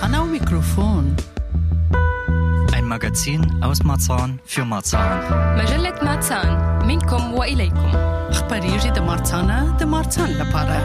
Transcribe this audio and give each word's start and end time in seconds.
Marzahn 0.00 0.14
am 0.14 0.24
Mikrofon. 0.24 1.16
Ein 2.72 2.86
Magazin 2.88 3.42
aus 3.62 3.82
Marzahn 3.84 4.40
für 4.46 4.64
Marzahn. 4.64 5.20
مجلة 5.58 5.94
مارتسان 6.04 6.86
منكم 6.86 7.34
وإليكم 7.34 7.92
خبريجي 8.32 8.90
د 8.90 8.98
مارسانه 8.98 9.76
د 9.78 9.82
مارسان 9.82 10.30
لپاره 10.30 10.76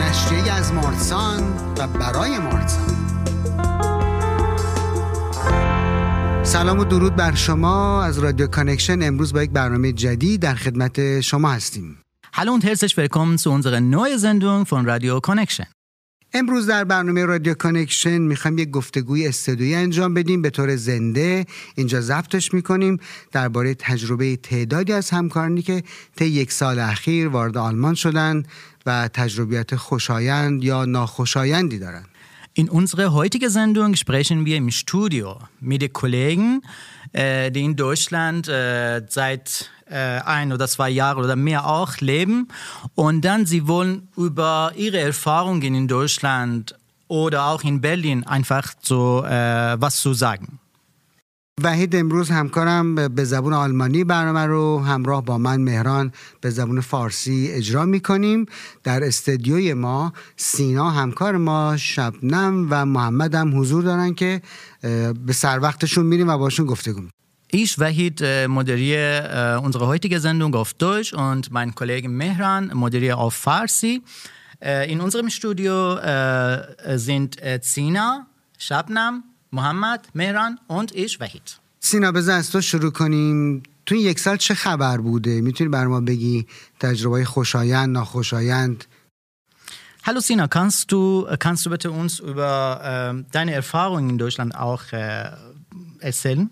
نشریه 0.00 0.52
از 0.52 0.72
مارسان 0.72 1.42
و 1.78 1.86
برای 1.86 2.38
مارسان 2.38 2.96
سلام 6.42 6.78
و 6.78 6.84
درود 6.84 7.16
بر 7.16 7.34
شما 7.34 8.02
از 8.02 8.18
رادیو 8.18 8.46
Connection 8.46 9.02
امروز 9.02 9.32
با 9.32 9.42
یک 9.42 9.50
برنامه 9.50 9.92
جدید 9.92 10.42
در 10.42 10.54
خدمت 10.54 11.20
شما 11.20 11.50
هستیم 11.50 11.98
Hallo 12.32 12.52
und 12.52 12.64
herzlich 12.64 12.96
willkommen 12.96 13.38
zu 13.38 13.50
unserer 13.50 13.80
neuen 13.80 14.18
Sendung 14.18 14.66
von 14.66 14.88
Radio 14.88 15.20
Connection. 15.20 15.66
امروز 16.32 16.66
در 16.66 16.84
برنامه 16.84 17.24
رادیو 17.24 17.54
Connection 17.54 18.18
می‌خوایم 18.18 18.58
یک 18.58 18.70
گفتگوی 18.70 19.26
استودیویی 19.26 19.74
انجام 19.74 20.14
بدیم. 20.14 20.42
به 20.42 20.50
طور 20.50 20.76
زنده 20.76 21.46
اینجا 21.74 22.00
ضبطش 22.00 22.54
می‌کنیم 22.54 22.98
درباره 23.32 23.74
تجربه 23.74 24.36
تعدادی 24.36 24.92
از 24.92 25.10
همکارانی 25.10 25.62
که 25.62 25.82
طی 26.16 26.26
یک 26.26 26.52
سال 26.52 26.78
اخیر 26.78 27.28
وارد 27.28 27.56
آلمان 27.56 27.94
شدن 27.94 28.42
و 28.86 29.08
تجربیات 29.08 29.76
خوشایند 29.76 30.64
یا 30.64 30.84
ناخوشایندی 30.84 31.78
دارن 31.78 32.04
In 32.58 32.68
unserer 32.68 33.12
heutigen 33.12 33.50
Sendung 33.50 33.94
sprechen 33.94 34.44
wir 34.44 34.56
im 34.56 34.70
Studio 34.72 35.38
mit 35.60 35.80
den 35.80 35.92
Kollegen, 35.92 36.62
äh, 37.12 37.50
die 37.50 37.64
in 37.64 37.76
Deutschland 37.76 38.48
äh, 38.48 39.02
seit 39.08 39.70
äh, 39.90 40.20
ein 40.20 40.52
oder 40.52 40.68
zwei 40.68 40.90
Jahren 40.90 41.24
oder 41.24 41.36
mehr 41.36 41.66
auch 41.66 41.96
leben. 41.98 42.48
Und 42.94 43.22
dann 43.22 43.46
sie 43.46 43.66
wollen 43.66 44.08
über 44.16 44.72
ihre 44.76 44.98
Erfahrungen 44.98 45.74
in 45.74 45.88
Deutschland 45.88 46.74
oder 47.08 47.46
auch 47.46 47.62
in 47.64 47.80
Berlin 47.80 48.24
einfach 48.24 48.72
so 48.82 49.24
äh, 49.24 49.80
was 49.80 50.00
zu 50.00 50.12
sagen. 50.12 50.58
وحید 51.62 51.96
امروز 51.96 52.30
همکارم 52.30 53.08
به 53.08 53.24
زبون 53.24 53.52
آلمانی 53.52 54.04
برنامه 54.04 54.46
رو 54.46 54.78
همراه 54.80 55.24
با 55.24 55.38
من 55.38 55.60
مهران 55.60 56.12
به 56.40 56.50
زبون 56.50 56.80
فارسی 56.80 57.48
اجرا 57.50 57.84
می‌کنیم 57.84 58.46
در 58.84 59.04
استدیوی 59.04 59.74
ما 59.74 60.12
سینا 60.36 60.90
همکار 60.90 61.36
ما 61.36 61.76
شبنم 61.76 62.66
و 62.70 62.86
محمد 62.86 63.34
هم 63.34 63.60
حضور 63.60 63.82
دارن 63.82 64.14
که 64.14 64.42
به 65.26 65.32
سر 65.32 65.58
وقتشون 65.58 66.06
میریم 66.06 66.28
و 66.28 66.38
باشون 66.38 66.66
گفتگو. 66.66 67.02
Ich, 67.50 67.78
Wahid, 67.78 68.20
moderiere 68.48 69.58
unsere 69.64 69.86
heutige 69.86 70.20
Sendung 70.20 70.54
auf 70.54 70.74
Deutsch 70.74 71.14
und 71.14 71.50
mein 71.50 71.74
Kollege 71.74 72.08
Mehran 72.08 72.70
moderiere 72.74 73.16
auf 73.16 73.34
Farsi. 73.34 74.02
In 74.92 75.00
unserem 75.00 75.30
Studio 75.30 75.74
sind 76.96 77.30
Zina, 77.62 78.26
Shabnam, 78.58 79.14
Mohammed, 79.50 80.00
Mehran 80.14 80.58
und 80.66 80.92
ich, 80.92 81.20
Wahid. 81.20 81.58
سینا 81.80 82.12
بذار 82.12 82.36
از 82.36 82.50
تو 82.50 82.60
شروع 82.60 82.90
کنیم 82.90 83.62
تو 83.86 83.94
این 83.94 84.04
یک 84.04 84.20
سال 84.20 84.36
چه 84.36 84.54
خبر 84.54 84.98
بوده 84.98 85.40
می‌تونی 85.40 85.70
بر 85.70 85.86
ما 85.86 86.00
بگی 86.00 86.46
تجربه 86.80 87.24
خوشایند 87.24 87.88
ناخوشایند 87.88 88.84
Hallo 90.08 90.20
Sina, 90.20 90.48
kannst 90.48 90.90
du, 90.92 91.26
kannst 91.38 91.66
du 91.66 91.70
bitte 91.70 91.90
uns 91.90 92.18
über 92.18 92.52
äh, 92.82 93.24
deine 93.30 93.52
Erfahrungen 93.52 94.08
in 94.10 94.18
Deutschland 94.18 94.54
auch 94.54 94.84
äh, 94.92 95.30
erzählen? 96.00 96.50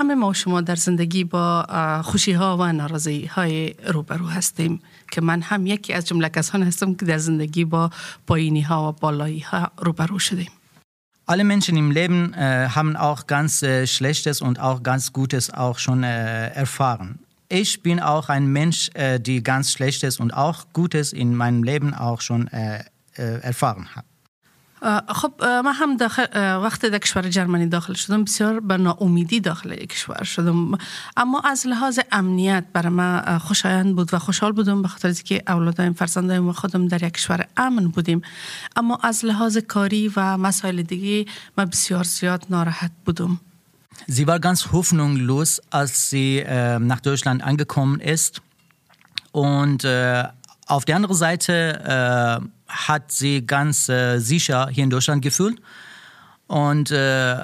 همه 0.00 0.14
ما 0.14 0.32
شما 0.32 0.60
در 0.60 0.76
زندگی 0.76 1.24
با 1.24 1.66
خوشی 2.04 2.32
ها 2.32 2.56
و 2.56 2.72
ناراضی 2.72 3.26
های 3.26 3.74
روبرو 3.86 4.26
هستیم 4.26 4.80
که 5.12 5.20
من 5.20 5.42
هم 5.42 5.66
یکی 5.66 5.92
از 5.92 6.06
جمله 6.06 6.28
کسان 6.28 6.62
هستم 6.62 6.94
که 6.94 7.06
در 7.06 7.18
زندگی 7.18 7.64
با 7.64 7.90
پایینی 8.26 8.60
ها 8.60 8.88
و 8.88 8.92
بالایی 9.00 9.40
ها 9.40 9.70
روبرو 9.78 10.18
شدیم 10.18 10.50
Alle 11.28 11.44
Menschen 11.44 11.76
im 11.76 11.90
Leben 11.90 12.32
äh, 12.32 12.70
haben 12.70 12.96
auch 12.96 13.26
ganz 13.26 13.62
äh, 13.62 13.86
Schlechtes 13.86 14.40
und 14.40 14.58
auch 14.58 14.82
ganz 14.82 15.12
Gutes 15.12 15.52
auch 15.52 15.78
schon 15.78 16.02
äh, 16.02 16.48
erfahren. 16.54 17.18
Ich 17.50 17.82
bin 17.82 18.00
auch 18.00 18.30
ein 18.30 18.46
Mensch, 18.46 18.88
äh, 18.94 19.20
die 19.20 19.42
ganz 19.42 19.72
Schlechtes 19.72 20.20
und 20.20 20.32
auch 20.32 20.64
Gutes 20.72 21.12
in 21.12 21.34
meinem 21.34 21.64
Leben 21.64 21.92
auch 21.92 22.22
schon 22.22 22.48
äh, 22.48 22.82
äh, 23.18 23.42
erfahren 23.42 23.94
hat. 23.94 24.06
خب 25.08 25.32
من 25.44 25.72
هم 25.74 25.96
داخل 25.96 26.26
وقتی 26.62 26.90
در 26.90 26.98
کشور 26.98 27.28
جرمنی 27.28 27.66
داخل 27.66 27.94
شدم 27.94 28.24
بسیار 28.24 28.60
به 28.60 28.76
ناامیدی 28.76 29.40
داخل 29.40 29.74
کشور 29.74 30.24
شدم. 30.24 30.78
اما 31.16 31.40
از 31.40 31.66
لحاظ 31.66 31.98
امنیت 32.12 32.64
برای 32.72 32.92
من 32.92 33.38
خوشایند 33.38 33.96
بود 33.96 34.14
و 34.14 34.18
خوشحال 34.18 34.52
بودم 34.52 34.82
به 34.82 34.88
خاطر 34.88 35.08
از 35.08 35.22
که 35.22 35.42
اولادایم 35.48 35.92
فرزندایم 35.92 36.48
و 36.48 36.52
خودم 36.52 36.88
در 36.88 37.02
یک 37.02 37.12
کشور 37.12 37.46
امن 37.56 37.88
بودیم. 37.88 38.22
اما 38.76 38.98
از 39.02 39.24
لحاظ 39.24 39.58
کاری 39.58 40.12
و 40.16 40.36
مسائل 40.36 40.82
دیگه 40.82 41.32
من 41.56 41.64
بسیار 41.64 42.04
زیاد 42.04 42.46
ناراحت 42.50 42.90
بودم. 43.04 43.40
Sie 44.06 44.26
war 44.26 44.38
ganz 44.38 44.72
hoffnungslos, 44.72 45.60
als 45.70 46.08
sie 46.10 46.38
äh, 46.38 46.78
nach 46.78 47.00
Deutschland 47.00 47.42
angekommen 47.42 48.00
ist. 48.00 48.40
Und 49.32 49.84
äh, 49.84 50.24
auf 50.66 50.84
der 50.84 50.96
anderen 50.96 51.16
Seite 51.16 52.40
äh, 52.42 52.57
hat 52.67 53.11
sie 53.11 53.45
ganz 53.45 53.89
äh, 53.89 54.19
sicher 54.19 54.67
hier 54.73 54.83
in 54.83 54.89
Deutschland 54.89 55.21
gefühlt. 55.21 55.57
Und 56.47 56.91
äh, 56.91 57.35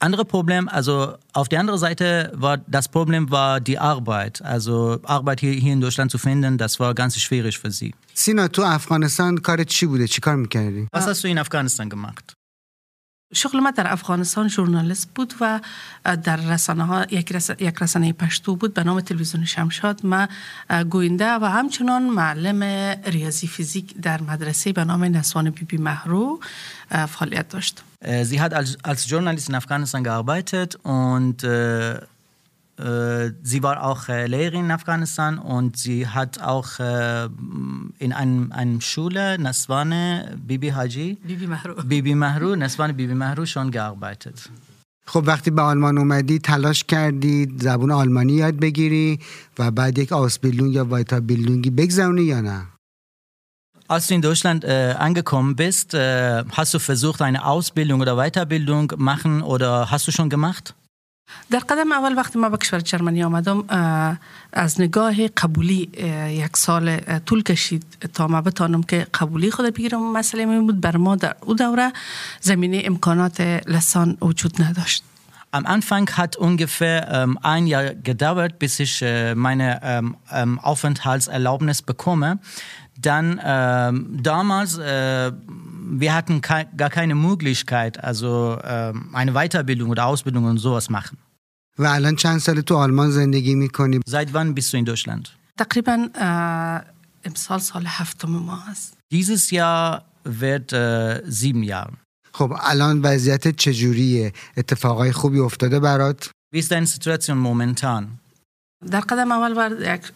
andere 0.00 0.24
Problem, 0.24 0.68
also 0.68 1.14
auf 1.34 1.48
der 1.48 1.60
anderen 1.60 1.78
Seite 1.78 2.32
war 2.34 2.56
das 2.66 2.88
Problem 2.88 3.30
war 3.30 3.60
die 3.60 3.78
Arbeit. 3.78 4.42
Also 4.42 4.98
Arbeit 5.04 5.40
hier, 5.40 5.52
hier 5.52 5.74
in 5.74 5.80
Deutschland 5.80 6.10
zu 6.10 6.18
finden, 6.18 6.56
das 6.58 6.80
war 6.80 6.94
ganz 6.94 7.18
schwierig 7.18 7.58
für 7.58 7.70
sie. 7.70 7.92
سینا 8.14 8.48
تو 8.48 8.62
افغانستان 8.62 9.38
کارت 9.38 9.66
چی 9.66 9.86
بوده 9.86 10.06
چی 10.06 10.20
کار 10.20 10.36
میکردی 10.36 10.88
Was 10.92 11.06
hast 11.06 11.24
du 11.24 11.28
in 11.28 11.38
Afghanistan 11.38 11.88
gemacht? 11.88 12.32
شغل 13.33 13.59
من 13.59 13.71
در 13.71 13.91
افغانستان 13.93 14.47
ژورنالیست 14.47 15.09
بود 15.15 15.33
و 15.41 15.59
در 16.23 16.35
رسانه 16.35 16.85
ها 16.85 17.05
یک, 17.11 17.31
رس... 17.31 17.49
یک 17.49 17.75
رسانه 17.81 18.13
پشتو 18.13 18.55
بود 18.55 18.73
به 18.73 18.83
نام 18.83 19.01
تلویزیون 19.01 19.45
شمشاد. 19.45 20.05
من 20.05 20.27
گوینده 20.89 21.33
و 21.33 21.45
همچنان 21.45 22.03
معلم 22.03 22.63
ریاضی 23.05 23.47
فیزیک 23.47 24.01
در 24.01 24.21
مدرسه 24.21 24.73
به 24.73 24.83
نام 24.83 25.03
نسوان 25.03 25.49
بی 25.49 25.65
بی 25.65 25.77
محرو 25.77 26.39
فعالیت 26.89 27.49
داشت. 27.49 27.83
Sie 28.05 28.39
hat 28.39 28.53
als, 28.53 28.77
als 28.83 29.07
Journalist 29.07 29.49
in 29.49 29.55
Afghanistan 29.55 30.03
gearbeitet 30.03 30.75
und 30.83 31.37
sie 33.42 33.62
war 33.62 33.82
auch 33.84 34.08
äh, 34.08 34.26
Lehrerin 34.26 34.64
in 34.66 34.70
Afghanistan 34.70 35.38
und 35.38 35.76
sie 35.76 36.06
hat 36.06 36.40
auch 36.40 36.78
äh, 36.78 37.28
in 37.98 38.12
einem, 38.12 38.52
einem 38.52 38.80
Schule, 38.80 39.38
Naswane 39.38 40.38
Bibi 40.46 40.70
Haji, 40.70 41.18
بی 41.24 41.36
بی 41.36 41.46
محرو 41.46 41.74
Bibi 41.82 42.14
Mahru, 42.14 42.56
Naswane 42.56 42.94
Bibi 42.94 43.14
Mahru 43.14 43.44
schon 43.44 43.70
gearbeitet. 43.70 44.48
خب 45.06 45.24
وقتی 45.26 45.50
به 45.50 45.62
آلمان 45.62 45.98
اومدی 45.98 46.38
تلاش 46.38 46.84
کردی 46.84 47.48
زبون 47.58 47.90
آلمانی 47.90 48.32
یاد 48.32 48.56
بگیری 48.56 49.18
و 49.58 49.70
بعد 49.70 49.98
یک 49.98 50.12
آسبیلونگ 50.12 50.74
یا 50.74 50.84
وایتا 50.84 51.20
بیلونگی 51.20 51.70
بگذرونی 51.70 52.22
یا 52.22 52.40
نه 52.40 52.66
Als 53.88 54.06
du 54.06 54.14
in 54.14 54.22
Deutschland 54.22 54.62
äh, 54.64 54.94
angekommen 54.96 55.56
bist, 55.56 55.94
äh, 55.94 56.44
hast 56.52 56.72
du 56.74 56.78
versucht, 56.78 57.20
eine 57.22 57.44
Ausbildung 57.44 58.00
oder 58.00 58.14
Weiterbildung 58.14 58.92
machen 58.96 59.42
oder 59.42 59.90
hast 59.90 60.06
du 60.06 60.12
schon 60.12 60.30
gemacht? 60.30 60.76
در 61.51 61.59
قدم 61.59 61.91
اول 61.91 62.17
وقتی 62.17 62.39
ما 62.39 62.49
به 62.49 62.57
کشور 62.57 62.79
جرمنی 62.79 63.23
آمدم 63.23 63.63
از 64.53 64.81
نگاه 64.81 65.27
قبولی 65.27 65.89
یک 66.29 66.57
سال 66.57 66.97
طول 67.25 67.43
کشید 67.43 67.83
تا 68.13 68.27
ما 68.27 68.41
بتانم 68.41 68.83
که 68.83 69.07
قبولی 69.13 69.51
خود 69.51 69.65
بگیرم 69.73 70.11
مسئله 70.11 70.43
این 70.43 70.65
بود 70.65 70.81
بر 70.81 70.97
ما 70.97 71.15
در 71.15 71.35
او 71.41 71.53
دوره 71.53 71.93
زمینه 72.41 72.81
امکانات 72.85 73.41
لسان 73.67 74.17
وجود 74.21 74.61
نداشت 74.61 75.03
Am 75.51 75.65
Anfang 75.65 76.09
hat 76.17 76.35
ungefähr 76.35 77.27
ein 77.41 77.65
Jahr 77.65 77.93
gedauert, 77.93 78.59
bis 78.59 78.77
ich 78.81 79.01
meine 79.35 79.79
ähm, 80.29 80.59
Aufenthaltserlaubnis 80.59 81.81
bekomme. 81.81 82.39
Dann 83.00 83.40
ähm, 83.44 84.22
damals, 84.22 84.78
äh, 84.78 85.32
wir 86.02 86.14
hatten 86.14 86.40
kei 86.40 86.66
gar 86.76 86.90
keine 86.90 87.14
Möglichkeit, 87.14 88.02
also 88.04 88.58
ähm, 88.64 89.10
eine 89.14 89.32
Weiterbildung 89.32 89.88
oder 89.90 90.04
Ausbildung 90.06 90.44
und 90.44 90.58
sowas 90.58 90.88
machen. 90.90 91.16
و 91.78 91.84
الان 91.86 92.16
چند 92.16 92.38
سال 92.40 92.60
تو 92.60 92.76
آلمان 92.76 93.10
زندگی 93.10 93.54
میکنی 93.54 94.00
Seit 94.08 94.32
wann 94.34 94.54
bist 94.54 94.72
du 94.72 94.76
in 94.76 94.84
Deutschland? 94.84 95.28
تقریبا 95.58 96.08
اه، 96.14 96.82
امسال 97.24 97.58
سال 97.60 97.84
هفتم 97.86 98.28
ما 98.30 98.58
است 98.70 98.96
Dieses 99.14 99.50
Jahr 99.50 100.04
wird 100.24 100.72
äh, 100.72 101.22
sieben 101.26 101.62
Jahre. 101.62 101.92
خب 102.32 102.52
الان 102.60 103.00
وضعیت 103.04 103.48
چجوریه 103.48 104.32
اتفاقای 104.56 105.12
خوبی 105.12 105.38
افتاده 105.38 105.80
برات 105.80 106.30
Wie 106.54 106.58
ist 106.58 106.70
deine 106.70 106.86
Situation 106.86 107.38
momentan? 107.38 108.18
در 108.91 108.99
قدم 108.99 109.31
اول 109.31 109.53
بر 109.53 109.69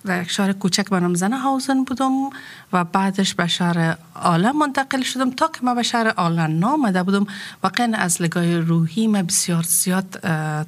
در 0.06 0.22
یک 0.22 0.32
شهر 0.32 0.54
کوچک 0.54 0.90
به 0.90 1.00
نام 1.00 1.14
زنه 1.14 1.38
هاوزن 1.38 1.84
بودم 1.84 2.30
و 2.74 2.84
بعدش 2.84 3.34
به 3.34 3.48
شهر 3.48 3.98
آلن 4.14 4.52
منتقل 4.52 5.02
شدم 5.02 5.32
تا 5.32 5.48
که 5.48 5.60
ما 5.64 5.76
به 5.76 5.84
شهر 5.84 6.14
آلن 6.18 6.52
نامده 6.52 7.04
بودم 7.04 7.28
واقعا 7.64 7.98
از 7.98 8.22
لگاه 8.22 8.60
روحی 8.60 9.08
ما 9.08 9.24
بسیار 9.24 9.64
زیاد 9.64 10.20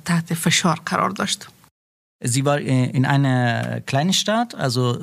تحت 0.06 0.34
فشار 0.34 0.80
قرار 0.86 1.10
داشتم 1.10 1.52
Sie 2.24 2.46
war 2.46 2.60
in 2.60 2.92
in 2.98 3.06
einer 3.06 3.82
kleinen 3.82 4.14
Stadt, 4.14 4.54
also. 4.54 4.96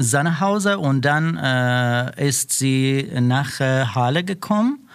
Sannehausen, 0.00 0.74
und 0.74 1.04
dann 1.04 1.36
äh, 1.36 2.28
ist 2.28 2.52
sie 2.52 3.08
nach 3.20 3.60
äh, 3.60 3.84
Halle 3.94 4.24
gekommen. 4.24 4.88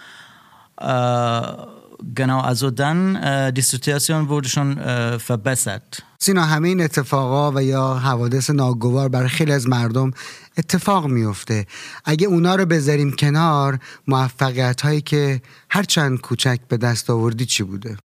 Genau, 2.13 2.39
also 2.41 2.71
dann 2.71 3.15
äh, 3.15 3.53
die 3.53 3.61
Situation 3.61 4.29
wurde 4.29 4.49
schon 4.49 4.77
äh, 4.77 5.19
verbessert. 5.19 6.03
سینا 6.23 6.45
همه 6.45 6.67
این 6.67 6.81
اتفاقا 6.81 7.51
و 7.51 7.63
یا 7.63 7.93
حوادث 7.93 8.49
ناگوار 8.49 9.09
برای 9.09 9.29
خیلی 9.29 9.51
از 9.51 9.67
مردم 9.67 10.11
اتفاق 10.57 11.07
میفته 11.07 11.65
اگه 12.05 12.27
اونا 12.27 12.55
رو 12.55 12.65
بذاریم 12.65 13.11
کنار 13.11 13.79
موفقیت 14.07 14.81
هایی 14.81 15.01
که 15.01 15.41
هرچند 15.69 16.21
کوچک 16.21 16.59
به 16.67 16.77
دست 16.77 17.09
آوردی 17.09 17.45
چی 17.45 17.63
بوده؟ 17.63 17.97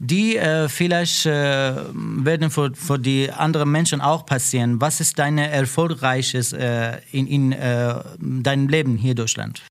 Die 0.00 0.36
äh, 0.36 0.68
vielleicht 0.68 1.26
äh, 1.26 1.74
werden 1.94 2.50
für, 2.50 2.72
für 2.74 2.98
die 2.98 3.30
anderen 3.30 3.70
Menschen 3.70 4.00
auch 4.00 4.24
passieren. 4.26 4.80
Was 4.80 5.00
ist 5.00 5.18
dein 5.18 5.38
erfolgreiches 5.38 6.52
äh, 6.52 6.98
in, 7.12 7.26
in 7.26 7.52
äh, 7.52 7.94
deinem 8.18 8.68
Leben 8.68 8.96
hier 8.96 9.10
in 9.10 9.16
Deutschland? 9.16 9.62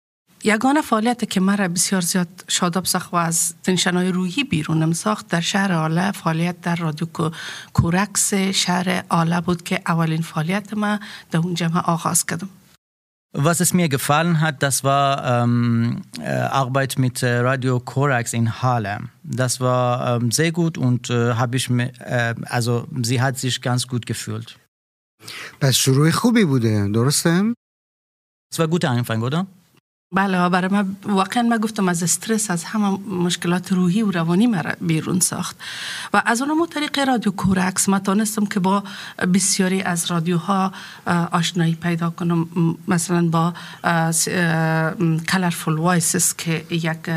یگانه 0.43 0.81
فعالیت 0.81 1.29
که 1.29 1.39
مرا 1.39 1.67
بسیار 1.67 2.01
زیاد 2.01 2.27
شاداب 2.47 2.85
ساخت 2.85 3.13
و 3.13 3.15
از 3.15 3.55
تنشنهای 3.63 4.11
روحی 4.11 4.43
بیرونم 4.43 4.91
ساخت 4.91 5.27
در 5.27 5.41
شهر 5.41 5.71
آله 5.71 6.11
فعالیت 6.11 6.61
در 6.61 6.75
رادیو 6.75 7.07
کورکس 7.73 8.33
شهر 8.33 9.03
آله 9.09 9.41
بود 9.41 9.63
که 9.63 9.81
اولین 9.87 10.21
فعالیت 10.21 10.73
ما 10.73 10.99
در 11.31 11.39
اونجا 11.39 11.67
ما 11.67 11.79
آغاز 11.79 12.25
کردم 12.25 12.49
Was 13.37 13.59
es 13.59 13.75
mir 13.75 13.89
gefallen 13.89 14.41
hat, 14.41 14.63
das 14.63 14.83
war 14.83 15.43
ähm, 15.43 16.01
äh, 16.19 16.31
Arbeit 16.63 16.97
mit 16.97 17.21
äh, 17.21 17.37
Radio 17.41 17.79
Korax 17.79 18.33
in 18.33 18.63
Halle. 18.63 19.01
Das 19.23 19.61
war 19.61 20.15
ähm, 20.15 20.31
sehr 20.31 20.51
gut 20.51 20.79
und 20.79 21.11
äh, 21.11 21.35
habe 21.35 21.57
ich 21.57 21.69
mir, 21.69 21.91
äh, 21.99 22.33
also 22.45 22.87
sie 23.03 23.21
hat 23.21 23.37
sich 23.37 23.61
ganz 23.61 23.87
gut 23.87 24.07
gefühlt. 24.07 24.57
پس 25.59 25.75
شروع 25.75 26.09
خوبی 26.11 26.45
بوده 26.45 26.87
درسته؟ 26.93 27.53
Es 28.51 28.57
war 28.57 28.65
ein 28.65 28.71
guter 28.71 28.89
Anfang, 28.89 29.21
oder? 29.21 29.45
بله 30.11 30.49
برای 30.49 30.67
من 30.71 30.95
واقعا 31.03 31.43
من 31.43 31.57
گفتم 31.57 31.89
از 31.89 32.03
استرس 32.03 32.51
از 32.51 32.63
همه 32.63 32.99
مشکلات 33.09 33.71
روحی 33.71 34.01
و 34.01 34.11
روانی 34.11 34.47
مرا 34.47 34.71
بیرون 34.81 35.19
ساخت. 35.19 35.57
و 36.13 36.21
از 36.25 36.41
اونم 36.41 36.65
طریق 36.65 36.99
رادیو 36.99 37.31
کورکس 37.31 37.89
ما 37.89 37.99
تانستم 37.99 38.45
که 38.45 38.59
با 38.59 38.83
بسیاری 39.33 39.81
از 39.81 40.11
رادیوها 40.11 40.73
آشنایی 41.31 41.75
پیدا 41.75 42.09
کنم. 42.09 42.47
مثلا 42.87 43.27
با 43.27 43.53
Colorful 45.27 45.77
Voices 45.77 46.33
که 46.35 46.65
یک 46.69 47.09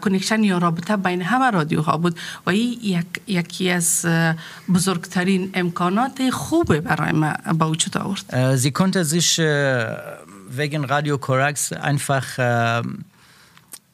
connection 0.00 0.44
یا 0.44 0.58
رابطه 0.58 0.96
بین 0.96 1.22
همه 1.22 1.50
رادیوها 1.50 1.96
بود 1.96 2.18
و 2.46 2.50
این 2.50 2.78
یک، 2.82 3.06
یکی 3.26 3.70
از 3.70 4.06
بزرگترین 4.74 5.50
امکانات 5.54 6.30
خوبه 6.30 6.80
برای 6.80 7.12
ما 7.12 7.32
با 7.52 7.70
وجود 7.70 7.98
آورد. 7.98 8.24
konnte 8.70 9.04
sich 9.04 9.40
wegen 10.50 10.84
Radio 10.84 11.18
Corax 11.18 11.72
einfach 11.72 12.38
äh, 12.38 12.82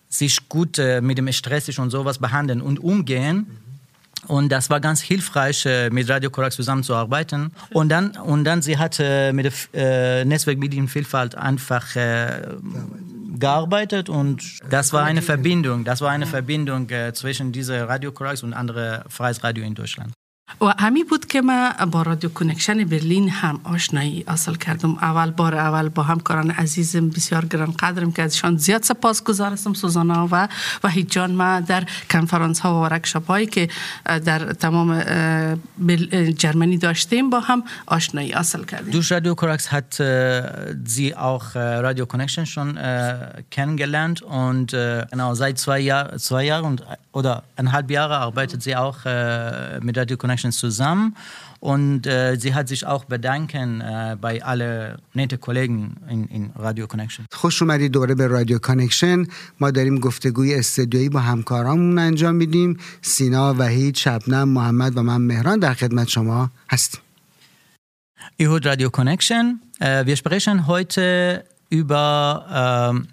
sich 0.09 0.49
gut 0.49 0.79
äh, 0.79 1.01
mit 1.01 1.19
dem 1.19 1.31
Stress 1.33 1.79
und 1.79 1.91
sowas 1.91 2.19
behandeln 2.19 2.61
und 2.61 2.79
umgehen. 2.79 3.47
Und 4.27 4.51
das 4.51 4.71
war 4.71 4.81
ganz 4.81 5.01
hilfreich, 5.01 5.67
äh, 5.67 5.91
mit 5.91 6.09
Radio 6.09 6.31
Corax 6.31 6.57
zusammenzuarbeiten. 6.57 7.53
Und 7.71 7.91
dann, 7.91 8.11
und 8.17 8.45
dann 8.45 8.63
sie 8.63 8.79
hat 8.79 8.99
mit 8.99 9.45
der 9.45 9.53
äh, 10.21 10.25
Netzwerkmedienvielfalt 10.25 11.35
einfach 11.37 11.95
äh, 11.95 12.43
gearbeitet 13.39 14.09
und 14.09 14.43
das 14.71 14.93
war 14.93 15.05
eine 15.05 15.21
Verbindung. 15.21 15.85
Das 15.85 16.01
war 16.01 16.11
eine 16.11 16.27
Verbindung 16.27 16.89
zwischen 17.13 17.53
dieser 17.53 17.87
Radio 17.87 18.11
Corax 18.11 18.43
und 18.43 18.55
andere 18.55 19.05
freies 19.09 19.45
Radio 19.45 19.63
in 19.63 19.75
Deutschland. 19.75 20.15
و 20.61 20.75
همی 20.79 21.05
بود 21.05 21.27
که 21.27 21.41
ما 21.41 21.73
با 21.93 22.03
رادیو 22.03 22.31
کنکشن 22.31 22.85
برلین 22.85 23.29
هم 23.29 23.61
آشنایی 23.65 24.25
حاصل 24.29 24.55
کردم. 24.55 24.95
اول 24.95 25.31
بار 25.31 25.55
اول 25.55 25.89
با 25.89 26.03
همکاران 26.03 26.51
عزیزم 26.51 27.09
بسیار 27.09 27.45
گران 27.45 27.73
قدرم 27.73 28.13
که 28.13 28.23
ازشان 28.23 28.57
زیاد 28.57 28.83
سپاس 28.83 29.25
گذارستم 29.25 29.73
سوزانا 29.75 30.29
و 30.33 30.49
وحید 30.85 31.11
جان. 31.11 31.31
ما 31.31 31.61
در 31.61 31.85
کنفرانس 32.11 32.61
ها 32.61 32.75
و 32.75 32.83
ورکشاپ 32.83 33.27
هایی 33.27 33.47
که 33.47 33.69
در 34.25 34.53
تمام 34.53 35.01
جرمنی 36.37 36.79
داشتیم 36.79 37.31
با 37.31 37.41
هم 37.41 37.65
آشنایی 37.87 38.33
حاصل 38.33 38.65
کردیم. 38.65 38.93
Durch 38.93 39.13
Radio 39.13 39.35
Korax 39.35 39.73
hat 39.73 40.01
äh, 40.01 40.07
Radio 41.89 42.07
Connection 42.07 42.47
schon 42.47 42.77
äh, 42.77 43.43
kennengelernt 43.51 44.23
und 44.23 44.71
genau 45.11 45.35
seit 45.35 45.59
zwei 45.59 45.81
Jahren 45.81 46.19
zwei 46.19 46.45
Jahre 46.45 46.77
oder 47.13 47.43
eineinhalb 47.57 47.91
Jahre 47.91 48.17
arbeitet 48.19 48.63
sie 48.63 48.77
auch 48.77 48.99
mit 49.81 49.99
Radio 49.99 50.17
Connections 50.36 50.58
zusammen 50.58 51.16
und 51.60 52.08
äh, 52.08 52.36
sie 52.40 52.54
hat 52.54 52.68
sich 52.68 52.86
auch 52.86 53.06
bedanken 53.06 53.82
äh, 53.82 54.18
bei 54.20 54.44
alle 54.44 54.98
nette 55.14 55.38
Kollegen 55.38 55.96
in, 56.10 56.28
in 56.28 56.52
Radio 56.56 56.88
Connection. 56.88 57.26
خوش 57.32 57.62
اومدید 57.62 57.92
دوره 57.92 58.16
به 58.16 58.28
رادیو 58.28 58.60
کانکشن 58.60 59.26
ما 59.60 59.72
داریم 59.72 60.00
گفتگوی 60.00 60.56
استدیویی 60.56 61.10
با 61.10 61.20
همکارامون 61.20 62.00
انجام 62.00 62.36
میدیم 62.36 62.78
سینا 63.02 63.54
وحید 63.54 63.96
شبنم 63.96 64.50
محمد 64.50 64.98
و 64.98 65.04
من 65.04 65.22
مهران 65.22 65.60
در 65.60 65.74
خدمت 65.74 66.08
شما 66.08 66.52
هستیم 66.70 67.02
Ihr 68.38 68.50
hört 68.50 68.66
Radio 68.66 68.90
Connection. 68.90 69.62
Äh, 69.80 70.06
wir 70.06 70.16
sprechen 70.16 70.68
heute 70.68 71.44
über 71.70 72.94
äh, 73.00 73.08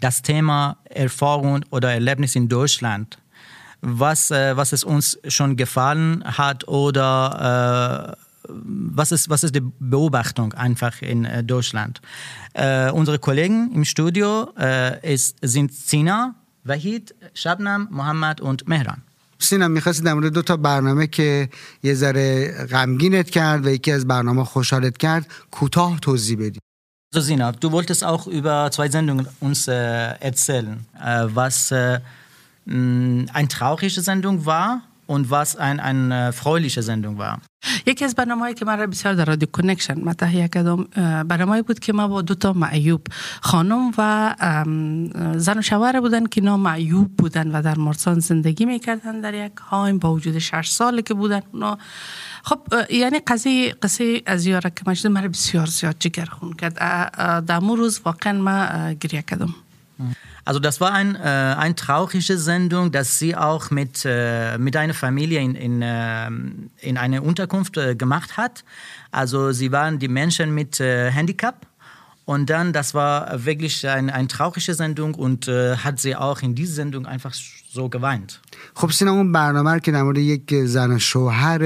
das 0.00 0.22
Thema 0.22 0.76
Erfahrung 0.84 1.64
oder 1.70 1.92
Erlebnis 1.92 2.36
in 2.36 2.48
Deutschland. 2.48 3.18
was, 3.80 4.30
äh, 4.30 4.56
was 4.56 4.72
es 4.72 4.84
uns 4.84 5.18
schon 5.28 5.56
gefallen 5.56 6.24
hat 6.24 6.66
oder 6.68 8.16
äh, 8.16 8.24
was, 8.48 9.12
ist, 9.12 9.28
was 9.28 9.44
ist 9.44 9.54
die 9.54 9.62
Beobachtung 9.78 10.52
einfach 10.54 11.00
in 11.02 11.24
äh, 11.24 11.42
Deutschland. 11.44 12.00
Äh, 12.54 12.90
unsere 12.90 13.18
Kollegen 13.18 13.72
im 13.74 13.84
Studio 13.84 14.50
äh, 14.58 15.14
ist, 15.14 15.36
sind 15.42 15.72
Sina, 15.72 16.34
Wahid, 16.64 17.14
Shabnam, 17.34 17.88
Mohammed 17.90 18.40
und 18.40 18.68
Mehran. 18.68 19.02
سینا 19.38 19.68
میخواستی 19.68 20.04
در 20.04 20.14
مورد 20.14 20.32
دو 20.32 20.42
تا 20.42 20.56
برنامه 20.56 21.06
که 21.06 21.48
یه 21.82 21.94
ذره 21.94 22.52
غمگینت 22.70 23.30
کرد 23.30 23.66
و 23.66 23.68
یکی 23.68 23.92
از 23.92 24.06
برنامه 24.06 24.44
خوشحالت 24.44 24.96
کرد 24.96 25.26
کوتاه 25.50 26.00
توضیح 26.00 26.38
بدی 26.38 26.58
So 27.14 27.20
Sina, 27.20 27.52
du 27.52 27.70
wolltest 27.70 28.02
auch 28.02 28.26
über 28.26 28.70
zwei 28.72 28.88
Sendungen 28.88 29.28
uns 29.40 29.68
äh, 29.68 29.74
erzählen, 30.18 30.84
äh, 30.98 31.26
was 31.28 31.70
eine 32.69 33.47
traurige 33.47 34.01
Sendung 34.01 34.45
war 34.45 34.81
und 35.07 35.31
was 35.31 35.55
ein, 35.55 35.79
eine 35.79 36.15
erfreuliche 36.31 36.81
Sendung 36.83 37.17
war. 37.17 37.39
یکی 37.85 38.05
از 38.05 38.15
برنامه 38.15 38.41
هایی 38.41 38.55
که 38.55 38.65
من 38.65 38.79
را 38.79 38.87
بسیار 38.87 39.13
در 39.13 39.25
رادیو 39.25 39.49
کنکشن 39.51 40.03
ما 40.03 40.13
تهیه 40.13 40.47
کردم 40.47 40.83
برنامه 41.23 41.61
بود 41.61 41.79
که 41.79 41.93
ما 41.93 42.07
با 42.07 42.21
دو 42.21 42.35
تا 42.35 42.53
معیوب 42.53 43.07
خانم 43.41 43.91
و 43.97 44.35
زن 45.37 45.57
و 45.57 45.61
شوهر 45.61 45.99
بودن 45.99 46.25
که 46.25 46.41
نام 46.41 46.59
معیوب 46.59 47.17
بودن 47.17 47.51
و 47.51 47.61
در 47.61 47.77
مارسان 47.77 48.19
زندگی 48.19 48.65
می‌کردن 48.65 49.21
در 49.21 49.33
یک 49.33 49.51
هایم 49.69 49.97
با 49.97 50.13
وجود 50.13 50.39
شش 50.39 50.69
ساله 50.69 51.01
که 51.01 51.13
بودن 51.13 51.41
اونا. 51.53 51.77
خب 52.43 52.59
یعنی 52.89 53.19
قضیه 53.19 53.73
قصه 53.83 54.21
از 54.25 54.45
یاره 54.45 54.69
که 54.69 54.83
مجد 54.87 55.07
مرا 55.07 55.27
بسیار 55.27 55.65
زیاد 55.65 55.95
جگر 55.99 56.25
خون 56.25 56.53
کرد 56.53 56.75
در 57.45 57.59
روز 57.59 58.01
واقعا 58.05 58.33
ما 58.33 58.93
گریه 58.93 59.21
کردم. 59.21 59.55
Also 60.45 60.59
das 60.59 60.79
war 60.81 60.93
ein, 60.93 61.15
äh, 61.15 61.19
eine 61.19 61.75
traurige 61.75 62.37
Sendung, 62.37 62.91
dass 62.91 63.19
sie 63.19 63.35
auch 63.35 63.69
mit, 63.69 64.03
äh, 64.05 64.57
mit 64.57 64.75
einer 64.75 64.93
Familie 64.93 65.41
in, 65.41 65.55
in, 65.55 65.81
äh, 65.81 66.27
in 66.79 66.97
eine 66.97 67.21
Unterkunft 67.21 67.77
äh, 67.77 67.95
gemacht 67.95 68.37
hat. 68.37 68.63
Also 69.11 69.51
sie 69.51 69.71
waren 69.71 69.99
die 69.99 70.07
Menschen 70.07 70.53
mit 70.55 70.79
äh, 70.79 71.11
Handicap. 71.11 71.65
Und 72.25 72.49
dann, 72.51 72.73
das 72.73 72.93
war 72.93 73.43
wirklich 73.43 73.87
eine, 73.87 74.13
eine 74.13 74.27
traurige 74.27 74.75
Sendung 74.75 75.15
und 75.15 75.47
äh, 75.47 75.77
hat 75.77 75.99
sie 75.99 76.15
auch 76.15 76.41
in 76.41 76.53
dieser 76.53 76.75
Sendung 76.75 77.07
einfach 77.07 77.33
so 77.33 77.89
geweint. 77.89 78.39
خب 78.75 78.91
سینا 78.91 79.11
اون 79.11 79.31
برنامه 79.31 79.79
که 79.79 79.91
در 79.91 80.03
مورد 80.03 80.17
یک 80.17 80.55
زن 80.65 80.97
شوهر 80.97 81.61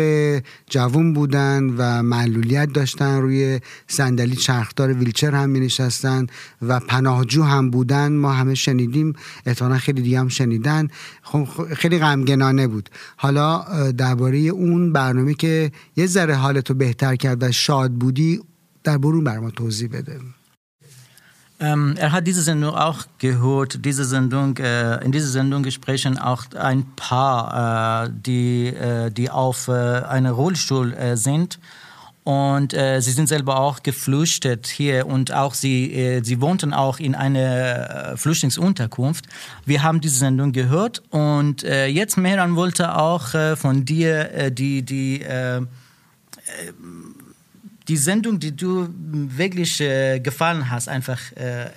جوون 0.70 1.14
بودن 1.14 1.74
و 1.78 2.04
معلولیت 2.04 2.74
داشتن 2.74 3.22
روی 3.22 3.60
صندلی 3.88 4.36
چرخدار 4.36 4.94
ویلچر 4.94 5.36
هم 5.36 5.50
می 5.50 5.60
نشستن 5.60 6.28
و 6.62 6.80
پناهجو 6.80 7.44
هم 7.44 7.70
بودن 7.70 8.12
ما 8.12 8.34
همه 8.34 8.56
شنیدیم 8.56 9.14
احتمالا 9.46 9.78
خیلی 9.78 10.02
دیگه 10.02 10.20
هم 10.20 10.28
شنیدن. 10.28 10.88
خب 11.22 11.48
خیلی 11.74 12.00
غمگنانه 12.00 12.68
بود. 12.68 12.90
حالا 13.18 13.66
درباره 13.92 14.38
اون 14.38 14.94
برنامه 14.94 15.34
که 15.34 15.72
یه 15.96 16.08
ذره 16.08 16.36
حالتو 16.36 16.74
بهتر 16.74 17.16
کرد 17.16 17.44
و 17.44 17.52
شاد 17.52 17.92
بودی 17.92 18.42
در 18.84 18.98
برون 18.98 19.24
بر 19.24 19.40
ما 19.40 19.52
توضیح 19.52 19.90
بده. 19.90 20.20
Ähm, 21.64 21.96
er 21.98 22.12
hat 22.12 22.28
diese 22.28 22.42
Sendung 22.42 22.76
auch 22.76 23.06
gehört. 23.20 23.86
Diese 23.86 24.04
Sendung, 24.04 24.58
äh, 24.58 25.02
in 25.06 25.14
dieser 25.14 25.30
Sendung 25.30 25.70
sprechen 25.72 26.18
auch 26.18 26.44
ein 26.60 26.86
Paar, 26.98 28.06
äh, 28.06 28.10
die, 28.12 28.68
äh, 28.68 29.10
die 29.10 29.30
auf 29.30 29.70
äh, 29.70 29.72
einem 29.72 30.34
Rollstuhl 30.34 30.94
äh, 30.94 31.16
sind. 31.16 31.60
Und 32.26 32.74
äh, 32.74 33.00
sie 33.00 33.12
sind 33.12 33.28
selber 33.28 33.62
auch 33.62 33.82
geflüchtet 33.82 34.68
hier 34.68 35.08
und 35.08 35.32
auch 35.32 35.54
sie, 35.54 36.22
sie 36.24 36.40
wohnten 36.40 36.74
auch 36.74 37.00
in 37.00 37.16
einer 37.16 38.14
Flüchtlingsunterkunft. 38.16 39.26
Wir 39.66 39.84
haben 39.84 40.00
diese 40.00 40.20
Sendung 40.20 40.54
gehört 40.54 41.04
und 41.10 41.64
jetzt 41.64 42.16
Mehran 42.16 42.56
wollte 42.56 42.96
auch 42.96 43.36
von 43.58 43.84
dir 43.84 44.52
die, 44.52 44.84
die 44.84 45.22
die 47.88 47.98
Sendung, 47.98 48.40
die 48.40 48.56
du 48.56 48.88
wirklich 48.92 49.82
äh, 49.82 50.20
gefallen 50.20 50.70
hast, 50.70 50.88
einfach 50.88 51.20
äh, 51.34 51.70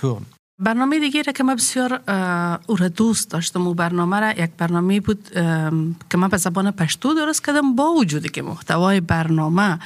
hören. 0.00 0.26
برنامه 0.58 0.98
دیگه 0.98 1.22
را 1.22 1.32
که 1.32 1.44
من 1.44 1.54
بسیار 1.54 2.00
او 2.66 2.76
را 2.76 2.88
دوست 2.88 3.30
داشتم 3.30 3.66
و 3.66 3.74
برنامه 3.74 4.20
را 4.20 4.30
یک 4.30 4.50
برنامه 4.58 5.00
بود 5.00 5.28
که 6.10 6.18
من 6.18 6.28
به 6.28 6.36
زبان 6.36 6.70
پشتو 6.70 7.14
درست 7.14 7.46
کردم 7.46 7.76
با 7.76 7.90
وجودی 7.92 8.28
که 8.28 8.42
محتوای 8.42 9.00
برنامه 9.00 9.78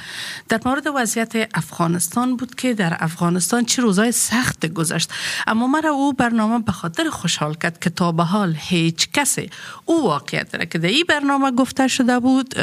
در 0.49 0.59
مورد 0.65 0.87
وضعیت 0.95 1.49
افغانستان 1.53 2.37
بود 2.37 2.55
که 2.55 2.73
در 2.73 2.97
افغانستان 2.99 3.65
چه 3.65 3.81
روزای 3.81 4.11
سخت 4.11 4.65
گذشت. 4.65 5.11
اما 5.47 5.67
مرا 5.67 5.89
او 5.89 6.13
برنامه 6.13 6.59
به 6.59 6.71
خاطر 6.71 7.09
خوشحال 7.09 7.53
کرد 7.53 7.79
که 7.79 7.89
تا 7.89 8.11
به 8.11 8.23
حال 8.23 8.55
هیچ 8.57 9.11
کسی 9.11 9.49
او 9.85 10.03
واقعیت 10.03 10.55
را 10.55 10.65
که 10.65 10.77
در 10.77 10.89
این 10.89 11.03
برنامه 11.09 11.51
گفته 11.51 11.87
شده 11.87 12.19
بود 12.19 12.53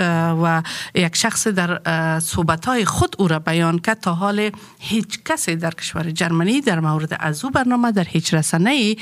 و 0.42 0.62
یک 0.94 1.16
شخص 1.16 1.48
در 1.48 1.80
صحبت 2.20 2.66
های 2.66 2.84
خود 2.84 3.16
او 3.18 3.28
را 3.28 3.38
بیان 3.38 3.78
کرد 3.78 4.00
تا 4.00 4.14
حال 4.14 4.50
هیچ 4.78 5.18
کسی 5.24 5.56
در 5.56 5.70
کشور 5.70 6.10
جرمنی 6.10 6.60
در 6.60 6.80
مورد 6.80 7.16
از 7.20 7.44
او 7.44 7.50
برنامه 7.50 7.97
در 7.97 8.03
هیچ 8.03 8.33
رسانه 8.33 8.69
ای 8.69 8.97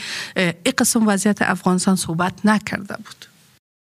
قسم 0.77 1.07
وضعیت 1.07 1.41
افغانستان 1.41 1.95
صحبت 1.95 2.33
نکرده 2.45 2.95
بود 2.97 3.25